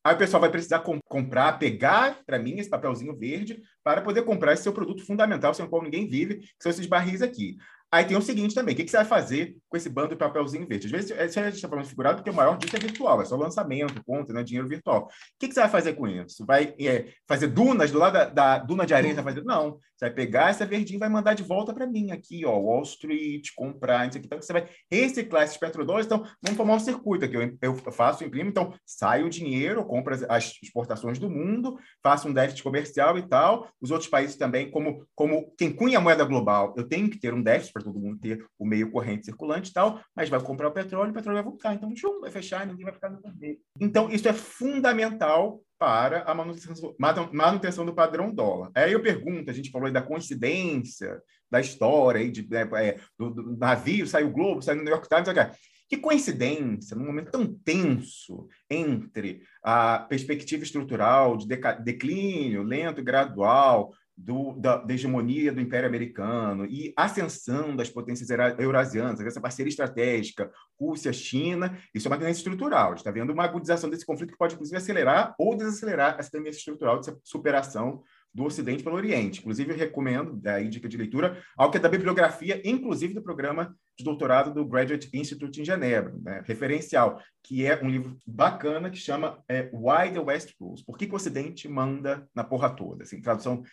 [0.07, 4.21] Aí o pessoal vai precisar com, comprar, pegar para mim esse papelzinho verde para poder
[4.21, 7.57] comprar esse seu produto fundamental, sem o qual ninguém vive, que são esses barris aqui.
[7.89, 10.17] Aí tem o seguinte também, o que, que você vai fazer com esse bando de
[10.17, 10.87] papelzinho verde?
[10.87, 13.25] Às vezes, se a gente está falando figurado, porque o maior disso é virtual, é
[13.25, 15.05] só lançamento, conta, né, dinheiro virtual.
[15.05, 15.09] O
[15.39, 16.45] que, que você vai fazer com isso?
[16.45, 19.15] Vai é, fazer dunas do lado da, da duna de areia?
[19.15, 19.45] Você vai fazer?
[19.45, 22.57] Não, você vai pegar essa verdinha e vai mandar de volta para mim aqui, ó,
[22.57, 24.27] Wall Street, comprar, isso aqui.
[24.27, 26.05] Então, você vai reciclar esses petrodólares.
[26.05, 27.35] Então, vamos formar um circuito aqui.
[27.35, 32.27] Eu, eu faço, imprimo, então, sai o dinheiro, compro as, as exportações do mundo, faço
[32.27, 33.69] um déficit comercial e tal.
[33.81, 37.33] Os outros países também, como, como quem cunha a moeda global, eu tenho que ter
[37.33, 40.67] um déficit para todo mundo ter o meio corrente circulante e tal, mas vai comprar
[40.67, 41.73] o petróleo, o petróleo vai voltar.
[41.73, 43.57] Então, tchum, vai fechar e ninguém vai ficar no vermelho.
[43.79, 46.95] Então, isso é fundamental para a manutenção,
[47.31, 48.71] manutenção do padrão dólar.
[48.73, 52.99] Aí eu pergunto, a gente falou aí da coincidência da história, aí de, né, é,
[53.17, 55.45] do, do, navio, saiu o Globo, saiu o New York Times, okay.
[55.87, 61.47] que coincidência, num momento tão tenso entre a perspectiva estrutural de
[61.83, 68.29] declínio lento e gradual do, da, da, hegemonia do Império Americano e ascensão das potências
[68.57, 72.87] eurasianas, essa parceria estratégica Rússia-China, isso é uma tendência estrutural.
[72.87, 76.31] A gente está vendo uma agudização desse conflito que pode, inclusive, acelerar ou desacelerar essa
[76.31, 79.39] tendência estrutural de superação do Ocidente pelo Oriente.
[79.39, 83.75] Inclusive, eu recomendo, daí dica de leitura, algo que é da bibliografia, inclusive do programa
[83.97, 88.97] de doutorado do Graduate Institute em Genebra, né, referencial, que é um livro bacana que
[88.97, 90.83] chama é, Why the West Rules?
[90.83, 93.03] Por que, que, o Ocidente manda na porra toda?
[93.03, 93.63] Assim, tradução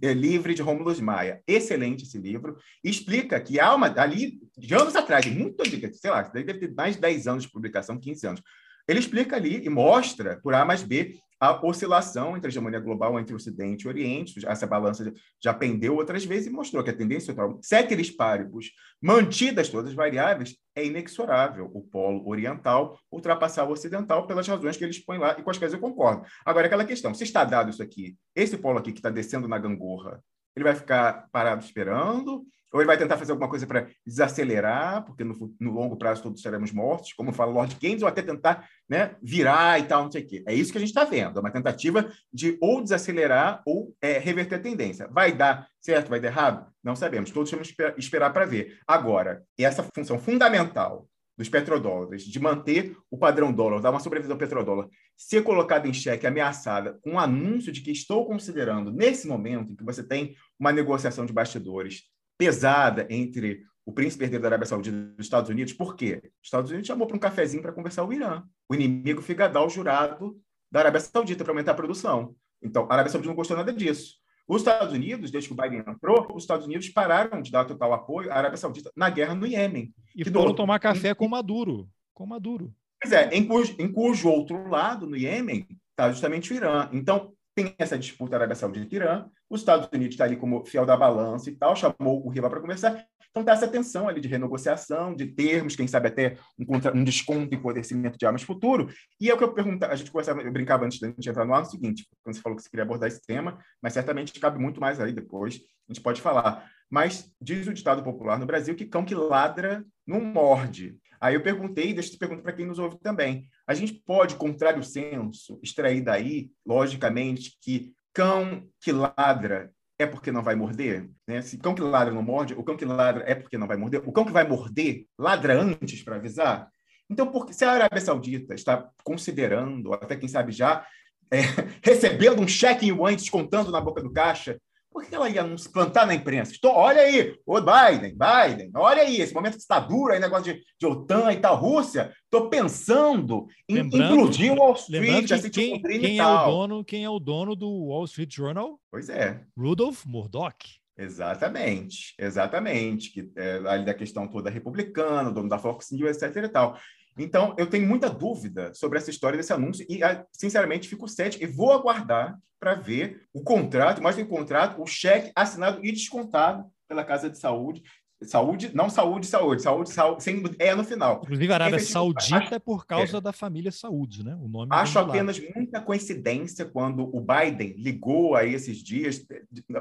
[0.00, 1.42] é, livre de Rômulo de Maia.
[1.46, 2.56] Excelente esse livro.
[2.82, 5.62] Explica que há uma, ali, de anos atrás, muito,
[5.92, 8.42] sei lá, deve ter mais de 10 anos de publicação, 15 anos,
[8.86, 13.18] ele explica ali e mostra, por A mais B, a oscilação entre a hegemonia global
[13.18, 14.46] entre Ocidente e Oriente.
[14.46, 15.12] Essa balança
[15.42, 18.70] já pendeu outras vezes e mostrou que a tendência total, ceteris paribus,
[19.00, 24.84] mantidas todas as variáveis, é inexorável o polo oriental ultrapassar o ocidental pelas razões que
[24.84, 26.24] eles põem lá e com as quais eu concordo.
[26.44, 29.58] Agora, aquela questão, se está dado isso aqui, esse polo aqui que está descendo na
[29.58, 30.22] gangorra,
[30.56, 32.44] ele vai ficar parado esperando
[32.74, 36.42] ou ele vai tentar fazer alguma coisa para desacelerar, porque no, no, longo prazo todos
[36.42, 40.24] seremos mortos, como fala Lord Keynes, ou até tentar né, virar e tal, não sei
[40.24, 40.42] o quê.
[40.44, 44.18] É isso que a gente está vendo, é uma tentativa de ou desacelerar ou é,
[44.18, 45.06] reverter a tendência.
[45.06, 46.66] Vai dar certo, vai dar errado?
[46.82, 48.76] Não sabemos, todos temos que esperar para ver.
[48.88, 54.38] Agora, essa função fundamental dos petrodólares, de manter o padrão dólar, dar uma sobrevida ao
[54.38, 59.72] petrodólar, ser colocada em xeque, ameaçada, com um anúncio de que estou considerando, nesse momento
[59.72, 62.02] em que você tem uma negociação de bastidores
[62.38, 65.72] pesada entre o príncipe herdeiro da Arábia Saudita e os Estados Unidos.
[65.72, 66.22] Por quê?
[66.42, 68.42] Os Estados Unidos chamou para um cafezinho para conversar o Irã.
[68.68, 70.40] O inimigo figadal jurado
[70.70, 72.34] da Arábia Saudita para aumentar a produção.
[72.62, 74.14] Então, a Arábia Saudita não gostou nada disso.
[74.46, 77.92] Os Estados Unidos, desde que o Biden entrou, os Estados Unidos pararam de dar total
[77.92, 79.94] apoio à Arábia Saudita na guerra no Iêmen.
[80.14, 80.54] E foram do...
[80.54, 81.88] tomar café com Maduro.
[82.12, 82.74] Com Maduro.
[83.00, 86.88] Pois é, em cujo, em cujo outro lado, no Iêmen, está justamente o Irã.
[86.92, 90.84] Então, tem essa disputa Arábia Saudita e Irã, os Estados Unidos está ali como fiel
[90.84, 94.28] da balança e tal, chamou o Riva para conversar, então está essa tensão ali de
[94.28, 98.88] renegociação, de termos, quem sabe até um, contra, um desconto em fornecimento de armas futuro.
[99.20, 101.44] E é o que eu perguntava, a gente conversava, eu brincava antes da gente entrar
[101.44, 104.38] no ar, no seguinte, quando você falou que você queria abordar esse tema, mas certamente
[104.38, 105.56] cabe muito mais aí depois,
[105.88, 106.70] a gente pode falar.
[106.88, 110.96] Mas diz o ditado popular no Brasil que cão que ladra não morde.
[111.20, 113.48] Aí eu perguntei, deixa eu te perguntar para quem nos ouve também.
[113.66, 120.42] A gente pode, contrário senso, extrair daí, logicamente, que cão que ladra é porque não
[120.42, 121.10] vai morder?
[121.26, 121.42] Né?
[121.42, 124.02] Se cão que ladra não morde, o cão que ladra é porque não vai morder.
[124.08, 126.68] O cão que vai morder ladra antes para avisar.
[127.10, 130.86] Então, se a Arábia Saudita está considerando, até quem sabe já,
[131.30, 131.40] é,
[131.82, 134.58] recebendo um cheque em yuan descontando na boca do caixa,
[134.94, 136.52] por que ela ia nos plantar na imprensa?
[136.52, 140.54] Estou, olha aí, o Biden, Biden, olha aí, esse momento que está duro aí, negócio
[140.54, 145.50] de, de OTAN e tal, Rússia, estou pensando em lembrando, implodir o Wall Street, assim,
[145.50, 148.78] quem, quem é o dono, quem é o dono do Wall Street Journal?
[148.88, 149.42] Pois é.
[149.58, 150.78] Rudolph Murdoch.
[150.96, 156.48] Exatamente, exatamente, que é ali da questão toda republicana, dono da Fox News, etc e
[156.48, 156.78] tal.
[157.16, 161.44] Então, eu tenho muita dúvida sobre essa história desse anúncio e, ah, sinceramente, fico cético
[161.44, 165.92] e vou aguardar para ver o contrato, mais do o contrato, o cheque assinado e
[165.92, 167.82] descontado pela Casa de Saúde,
[168.22, 171.20] Saúde, não saúde, saúde, saúde, saúde, sem é no final.
[171.24, 173.20] Inclusive, a Arábia Saudita é por causa é.
[173.20, 174.34] da família Saúde, né?
[174.40, 179.26] O nome acho apenas muita coincidência quando o Biden ligou aí esses dias.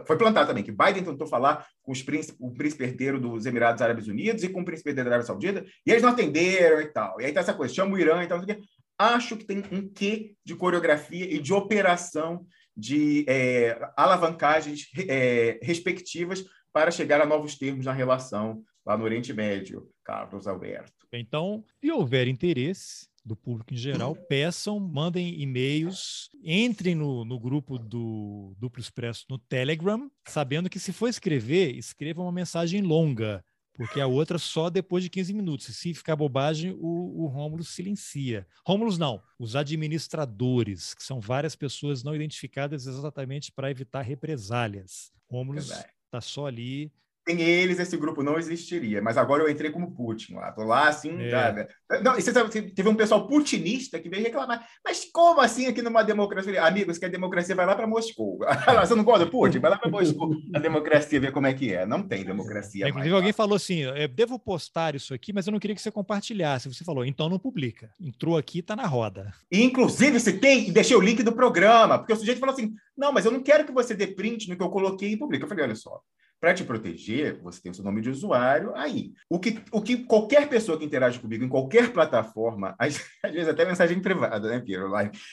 [0.06, 3.82] Foi plantado também que Biden tentou falar com os príncipe, o príncipe herdeiro dos Emirados
[3.82, 6.88] Árabes Unidos e com o príncipe herdeiro da Arábia Saudita, e eles não atenderam e
[6.88, 7.22] tal.
[7.22, 8.42] E aí tá essa coisa, chama o Irã e tal.
[8.98, 12.46] Acho que tem um quê de coreografia e de operação
[12.76, 16.44] de é, alavancagens é, respectivas
[16.74, 20.92] para chegar a novos termos na relação lá no Oriente Médio, Carlos Alberto.
[21.14, 27.80] Então, se houver interesse do público em geral, peçam, mandem e-mails, entrem no, no grupo
[27.80, 34.02] do Duplo Expresso no Telegram, sabendo que se for escrever, escreva uma mensagem longa, porque
[34.02, 35.70] a outra só depois de 15 minutos.
[35.70, 38.46] E se ficar bobagem, o, o Rômulo silencia.
[38.66, 45.12] Rômulos não, os administradores, que são várias pessoas não identificadas exatamente para evitar represálias.
[45.30, 45.72] Rômulos
[46.14, 46.92] tá só ali.
[47.28, 49.02] Sem eles, esse grupo não existiria.
[49.02, 50.52] Mas agora eu entrei como Putin lá.
[50.52, 51.54] Tô lá, assim, é.
[51.54, 51.68] Né?
[52.04, 54.68] Não, você sabe, teve um pessoal putinista que veio reclamar.
[54.84, 56.62] Mas como assim aqui numa democracia?
[56.62, 58.40] Amigos, que a democracia vai lá para Moscou.
[58.86, 59.60] você não gosta do Putin?
[59.60, 60.36] Vai lá para Moscou.
[60.54, 61.86] A democracia ver como é que é.
[61.86, 62.86] Não tem democracia.
[62.86, 65.82] É, inclusive, alguém falou assim: eu devo postar isso aqui, mas eu não queria que
[65.82, 66.68] você compartilhasse.
[66.68, 67.90] Você falou, então não publica.
[68.02, 69.34] Entrou aqui, tá na roda.
[69.50, 73.24] Inclusive, você tem, deixei o link do programa, porque o sujeito falou assim: não, mas
[73.24, 75.44] eu não quero que você dê print no que eu coloquei e publique.
[75.44, 76.02] Eu falei, olha só
[76.44, 79.14] para te proteger, você tem o seu nome de usuário aí.
[79.30, 83.48] O que, o que qualquer pessoa que interage comigo em qualquer plataforma, às, às vezes
[83.48, 84.92] até mensagem privada, né, Piero?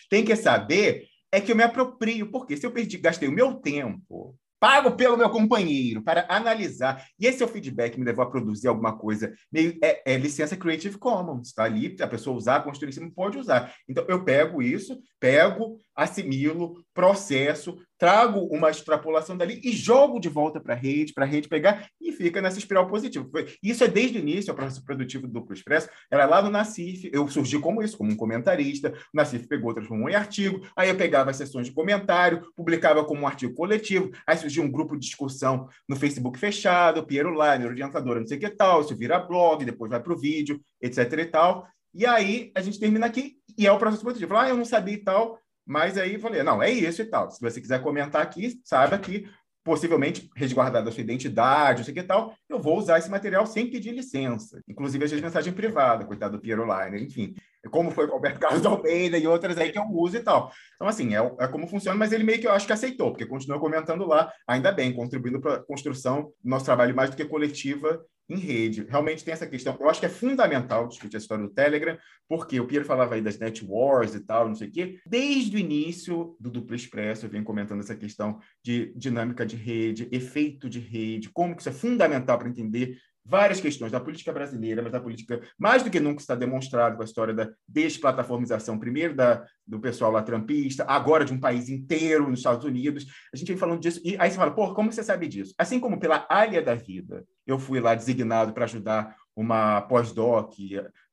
[0.08, 3.54] Tem que saber é que eu me aproprio, porque se eu perdi, gastei o meu
[3.54, 7.04] tempo pago pelo meu companheiro para analisar.
[7.18, 9.32] E esse é o feedback que me levou a produzir alguma coisa.
[9.50, 13.38] Meio, é, é licença Creative Commons, está ali, a pessoa usar, construir, você não pode
[13.38, 13.74] usar.
[13.88, 20.58] Então, eu pego isso, pego, assimilo, processo, trago uma extrapolação dali e jogo de volta
[20.58, 23.28] para a rede, para a rede pegar e fica nessa espiral positiva.
[23.62, 27.10] Isso é desde o início, o processo produtivo do Duplo Expresso, era lá no Nacif,
[27.12, 30.96] eu surgi como isso, como um comentarista, o Nacif pegou, transformou em artigo, aí eu
[30.96, 35.06] pegava as sessões de comentário, publicava como um artigo coletivo, aí surgia um grupo de
[35.06, 39.62] discussão no Facebook fechado, Piero Line, orientadora, não sei o que tal, isso vira blog,
[39.62, 43.66] depois vai para o vídeo, etc e tal, e aí a gente termina aqui e
[43.66, 44.34] é o processo produtivo.
[44.36, 45.38] Ah, eu não sabia e tal,
[45.70, 47.30] mas aí falei, não, é isso e tal.
[47.30, 49.30] Se você quiser comentar aqui, saiba que
[49.62, 53.70] possivelmente resguardada a sua identidade, não sei que tal, eu vou usar esse material sem
[53.70, 54.60] pedir licença.
[54.68, 57.36] Inclusive, às vezes, mensagem privada, coitado do Piero Line, enfim.
[57.70, 60.50] Como foi com o Alberto Carlos Almeida e outras aí que eu uso e tal.
[60.74, 63.26] Então, assim, é, é como funciona, mas ele meio que eu acho que aceitou, porque
[63.26, 67.24] continua comentando lá, ainda bem, contribuindo para a construção do nosso trabalho mais do que
[67.24, 68.86] coletiva em rede.
[68.88, 69.76] Realmente tem essa questão.
[69.78, 71.98] Eu acho que é fundamental discutir a história do Telegram,
[72.28, 75.00] porque o Pierre falava aí das net wars e tal, não sei o quê.
[75.04, 80.08] Desde o início do Duplo Expresso, eu venho comentando essa questão de dinâmica de rede,
[80.12, 84.82] efeito de rede, como que isso é fundamental para entender várias questões da política brasileira,
[84.82, 89.14] mas da política mais do que nunca está demonstrado com a história da desplataformização, primeiro
[89.14, 93.06] da, do pessoal lá trampista, agora de um país inteiro nos Estados Unidos.
[93.32, 95.54] A gente vem falando disso, e aí você fala, pô, como você sabe disso?
[95.58, 100.54] Assim como pela Alha da Vida, eu fui lá designado para ajudar uma pós-doc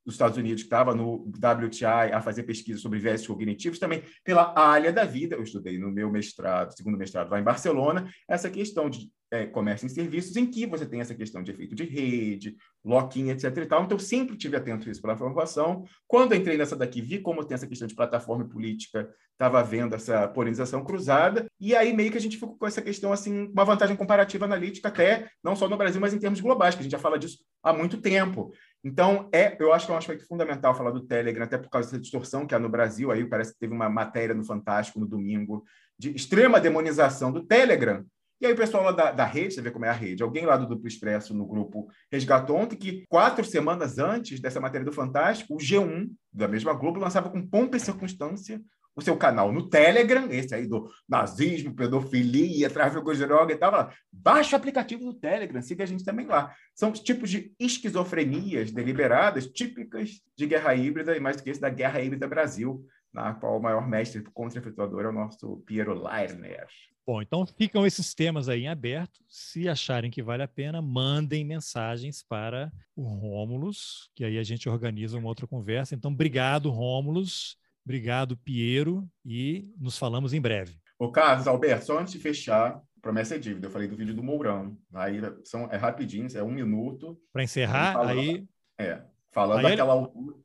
[0.08, 4.58] dos Estados Unidos que estava no WTI a fazer pesquisa sobre viés cognitivos, também pela
[4.58, 8.90] área da vida, eu estudei no meu mestrado, segundo mestrado lá em Barcelona, essa questão
[8.90, 12.56] de é, comércio em serviços, em que você tem essa questão de efeito de rede,
[12.86, 13.58] lock-in, etc.
[13.58, 13.84] E tal.
[13.84, 15.84] Então, eu sempre tive atento a isso pela formação.
[16.08, 20.28] Quando entrei nessa daqui, vi como tem essa questão de plataforma política, estava vendo essa
[20.30, 23.96] polarização cruzada, e aí meio que a gente ficou com essa questão, assim, uma vantagem
[23.96, 27.00] comparativa analítica, até não só no Brasil, mas em termos globais, que a gente já
[27.00, 28.52] fala disso há muito tempo.
[28.88, 31.90] Então, é, eu acho que é um aspecto fundamental falar do Telegram, até por causa
[31.90, 33.12] dessa distorção que há no Brasil.
[33.12, 35.66] Aí parece que teve uma matéria no Fantástico no domingo
[36.00, 38.06] de extrema demonização do Telegram,
[38.40, 40.46] e aí o pessoal lá da, da rede, você vê como é a rede, alguém
[40.46, 44.92] lá do Duplo Expresso no grupo resgatou ontem que quatro semanas antes dessa matéria do
[44.92, 48.62] Fantástico, o G1, da mesma Globo, lançava com pompa e circunstância
[48.98, 53.92] o seu canal no Telegram, esse aí do nazismo, pedofilia, tráfico de droga e tal.
[54.12, 56.52] Baixa o aplicativo do Telegram, siga a gente também lá.
[56.74, 61.62] São os tipos de esquizofrenias deliberadas, típicas de guerra híbrida, e mais do que isso,
[61.62, 66.66] da guerra híbrida Brasil, na qual o maior mestre contra-efetuador é o nosso Piero Leirner.
[67.06, 69.24] Bom, então ficam esses temas aí em aberto.
[69.30, 74.68] Se acharem que vale a pena, mandem mensagens para o Rômulus, que aí a gente
[74.68, 75.94] organiza uma outra conversa.
[75.94, 77.58] Então, obrigado, Rômulus.
[77.88, 79.10] Obrigado, Piero.
[79.26, 80.78] E nos falamos em breve.
[81.00, 83.68] O Carlos, Alberto, só antes de fechar, promessa é dívida.
[83.68, 84.78] Eu falei do vídeo do Mourão.
[84.94, 87.18] Aí são, é rapidinho, é um minuto.
[87.32, 88.46] Para encerrar, aí.
[88.78, 89.02] É,
[89.32, 90.36] falando aí daquela altura.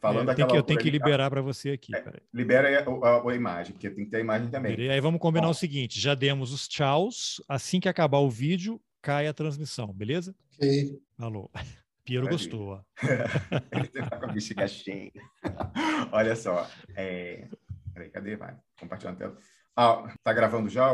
[0.00, 1.94] Falando é, eu, que, eu tenho que liberar para você aqui.
[1.94, 2.04] É,
[2.34, 4.76] libera a, a, a, imagem, porque tem que ter a imagem também.
[4.76, 5.52] E aí vamos combinar Bom.
[5.52, 7.40] o seguinte: já demos os tchauz.
[7.48, 10.34] Assim que acabar o vídeo, cai a transmissão, beleza?
[10.56, 11.00] Ok.
[11.16, 11.48] Falou.
[12.08, 12.82] Piero gostou.
[13.70, 15.12] Ele tá com a bexiga cheia.
[16.10, 16.66] Olha só.
[16.96, 17.46] É...
[17.92, 18.34] Peraí, cadê?
[18.34, 18.56] Vai.
[18.80, 19.36] Compartilhando a tela.
[19.76, 20.88] Ah, tá gravando já?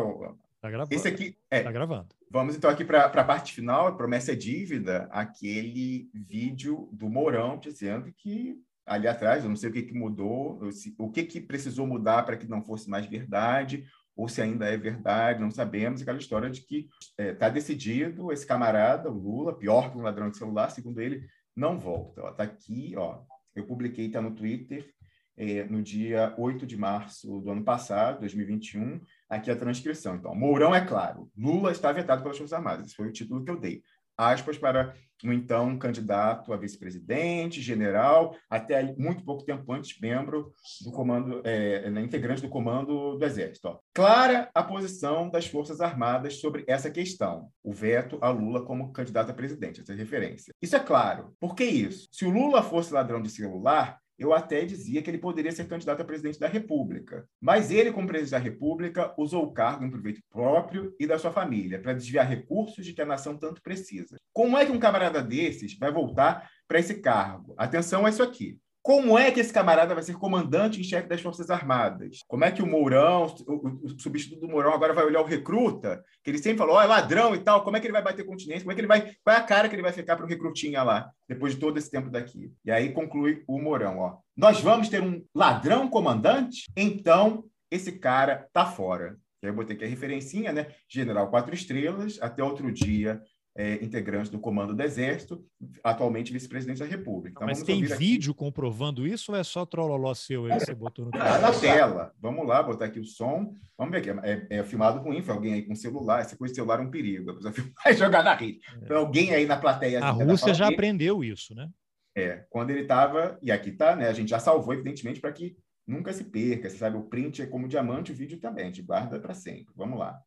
[0.60, 0.92] Tá gravando.
[0.92, 1.62] Esse aqui é.
[1.62, 2.08] Tá gravando.
[2.28, 8.12] Vamos então aqui para a parte final, promessa é dívida, aquele vídeo do Mourão dizendo
[8.12, 10.58] que ali atrás, eu não sei o que, que mudou,
[10.98, 13.86] o que, que precisou mudar para que não fosse mais verdade,
[14.16, 16.02] ou se ainda é verdade, não sabemos.
[16.02, 20.02] Aquela história de que está é, tá decidido, esse camarada, o Lula, pior que um
[20.02, 21.26] ladrão de celular, segundo ele,
[21.56, 22.20] não volta.
[22.28, 23.22] Está aqui, ó,
[23.54, 24.88] eu publiquei, está no Twitter,
[25.36, 30.16] é, no dia 8 de março do ano passado, 2021, aqui a transcrição.
[30.16, 33.50] Então, Mourão é claro, Lula está vetado pelas Forças Armadas, esse foi o título que
[33.50, 33.82] eu dei
[34.16, 34.94] aspas, para
[35.24, 40.52] o então candidato a vice-presidente, general, até muito pouco tempo antes, membro
[40.82, 43.78] do comando, é, né, integrante do comando do Exército.
[43.94, 49.30] Clara a posição das Forças Armadas sobre essa questão, o veto a Lula como candidato
[49.30, 50.52] a presidente, essa referência.
[50.60, 51.34] Isso é claro.
[51.40, 52.08] Por que isso?
[52.12, 56.00] Se o Lula fosse ladrão de celular, eu até dizia que ele poderia ser candidato
[56.00, 57.28] a presidente da República.
[57.40, 61.32] Mas ele, como presidente da República, usou o cargo em proveito próprio e da sua
[61.32, 64.16] família para desviar recursos de que a nação tanto precisa.
[64.32, 67.54] Como é que um camarada desses vai voltar para esse cargo?
[67.58, 68.58] Atenção a isso aqui.
[68.84, 72.18] Como é que esse camarada vai ser comandante em chefe das Forças Armadas?
[72.28, 76.04] Como é que o Mourão, o, o, substituto do Mourão, agora vai olhar o recruta,
[76.22, 78.26] que ele sempre falou, oh, é ladrão e tal, como é que ele vai bater
[78.26, 78.60] continência?
[78.60, 79.10] Como é que ele vai.
[79.24, 81.78] Qual é a cara que ele vai ficar para o recrutinha lá, depois de todo
[81.78, 82.52] esse tempo daqui?
[82.62, 84.18] E aí conclui o Mourão, ó.
[84.36, 86.70] Nós vamos ter um ladrão comandante?
[86.76, 89.16] Então, esse cara tá fora.
[89.42, 90.66] E aí eu botei aqui a referencinha, né?
[90.86, 93.18] General quatro estrelas, até outro dia
[93.57, 95.44] é, integrante do comando do Exército,
[95.83, 97.36] atualmente vice-presidente da República.
[97.36, 98.39] Então, Mas tem vídeo aqui.
[98.39, 102.12] comprovando isso ou é só trololó seu aí que você botou no Tá na tela.
[102.20, 103.55] Vamos lá, botar aqui o som.
[103.78, 104.10] Vamos ver aqui.
[104.24, 106.20] É, é filmado com info, alguém aí com celular.
[106.20, 107.31] Essa coisa de celular é um perigo.
[107.31, 108.58] A pessoa vai jogar na rede.
[108.73, 108.84] É.
[108.84, 110.02] Então, alguém aí na plateia.
[110.02, 111.68] A Rússia já aprendeu isso, né?
[112.16, 114.08] É, quando ele estava, e aqui está, né?
[114.08, 116.68] A gente já salvou, evidentemente, para que nunca se perca.
[116.68, 118.65] Você sabe, o print é como diamante, o vídeo também.
[118.65, 119.73] A gente guarda para sempre.
[119.76, 120.18] Vamos lá.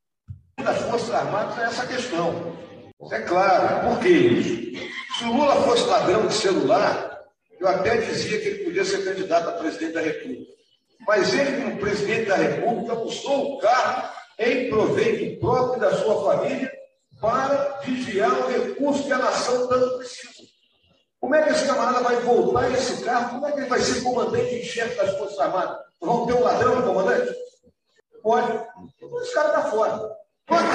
[0.57, 2.76] Das Forças Armadas é essa questão.
[3.11, 4.87] É claro, por que isso?
[5.17, 7.21] Se o Lula fosse ladrão de celular,
[7.59, 10.51] eu até dizia que ele podia ser candidato a presidente da República.
[11.07, 14.09] Mas ele, como presidente da República, usou o carro
[14.39, 16.71] em proveito próprio da sua família
[17.21, 20.47] para desviar o recurso que a nação tanto precisa.
[21.19, 23.31] Como é que esse camarada vai voltar esse carro?
[23.31, 25.77] Como é que ele vai ser comandante em chefe das Forças Armadas?
[25.99, 27.33] Vão ter um ladrão no comandante?
[28.21, 28.51] Pode.
[28.97, 30.15] Então esse cara está fora.
[30.45, 30.67] Pode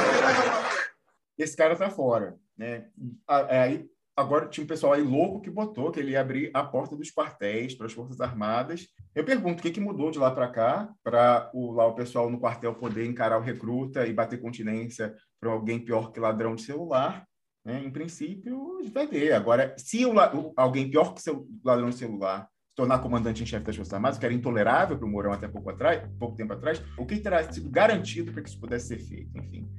[1.39, 2.37] esse cara está fora.
[2.57, 2.87] Né?
[3.29, 3.87] É, aí,
[4.17, 7.11] agora tinha um pessoal aí louco que botou que ele ia abrir a porta dos
[7.11, 8.89] quartéis para as Forças Armadas.
[9.15, 12.31] Eu pergunto, o que, que mudou de lá para cá para o, lá o pessoal
[12.31, 16.63] no quartel poder encarar o recruta e bater continência para alguém pior que ladrão de
[16.63, 17.27] celular?
[17.65, 17.83] Né?
[17.85, 19.33] Em princípio, vai ver.
[19.33, 20.13] Agora, se o,
[20.57, 24.19] alguém pior que seu ladrão de celular se tornar comandante em chefe das Forças Armadas,
[24.19, 27.51] que era intolerável para o Mourão até pouco, atrás, pouco tempo atrás, o que terá
[27.53, 29.37] sido garantido para que isso pudesse ser feito?
[29.37, 29.71] Enfim,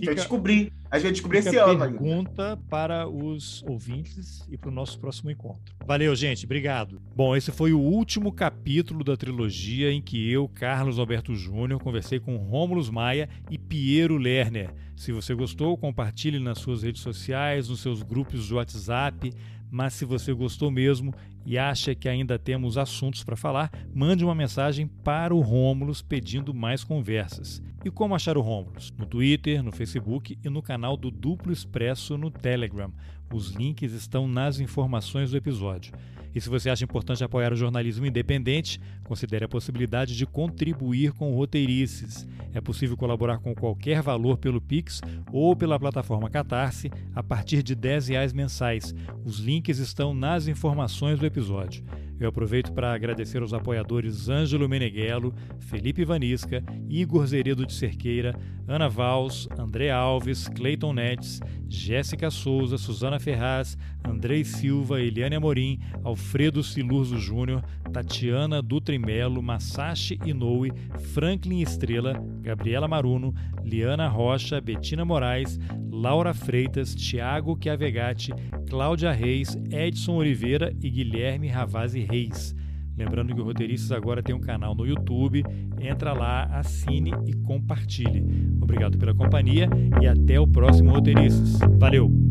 [0.00, 4.56] a gente vai descobrir A gente vai descobrir esse ano pergunta para os ouvintes e
[4.56, 5.74] para o nosso próximo encontro.
[5.86, 6.44] Valeu, gente.
[6.44, 7.00] Obrigado.
[7.14, 12.18] Bom, esse foi o último capítulo da trilogia em que eu, Carlos Alberto Júnior, conversei
[12.18, 14.72] com Rômulus Maia e Piero Lerner.
[14.96, 19.32] Se você gostou, compartilhe nas suas redes sociais, nos seus grupos de WhatsApp.
[19.70, 21.14] Mas se você gostou mesmo
[21.46, 26.52] e acha que ainda temos assuntos para falar, mande uma mensagem para o Rômulus pedindo
[26.52, 27.62] mais conversas.
[27.84, 28.92] E como achar o Rômulus?
[28.98, 32.92] No Twitter, no Facebook e no canal do Duplo Expresso no Telegram.
[33.32, 35.94] Os links estão nas informações do episódio.
[36.34, 41.34] E se você acha importante apoiar o jornalismo independente, considere a possibilidade de contribuir com
[41.34, 42.26] roteirices.
[42.52, 45.00] É possível colaborar com qualquer valor pelo Pix
[45.32, 48.94] ou pela plataforma Catarse a partir de R$ reais mensais.
[49.24, 51.84] Os links estão nas informações do episódio.
[52.20, 58.90] Eu aproveito para agradecer aos apoiadores Ângelo Meneghello, Felipe Vanisca, Igor Zeredo de Cerqueira, Ana
[58.90, 67.16] Vals, André Alves, Cleiton Netes, Jéssica Souza, Suzana Ferraz, Andrei Silva, Eliane Amorim, Alfredo Silurzo
[67.16, 70.72] Júnior, Tatiana Dutrimelo, Masashi Inoue,
[71.14, 73.34] Franklin Estrela, Gabriela Maruno,
[73.64, 75.58] Liana Rocha, Betina Moraes,
[75.90, 78.32] Laura Freitas, Tiago Chiavegatti,
[78.68, 82.54] Cláudia Reis, Edson Oliveira e Guilherme Ravazzi Reis.
[82.96, 85.42] Lembrando que o Roteiristas agora tem um canal no YouTube.
[85.80, 88.24] Entra lá, assine e compartilhe.
[88.60, 89.68] Obrigado pela companhia
[90.02, 91.58] e até o próximo Roteiristas.
[91.78, 92.29] Valeu!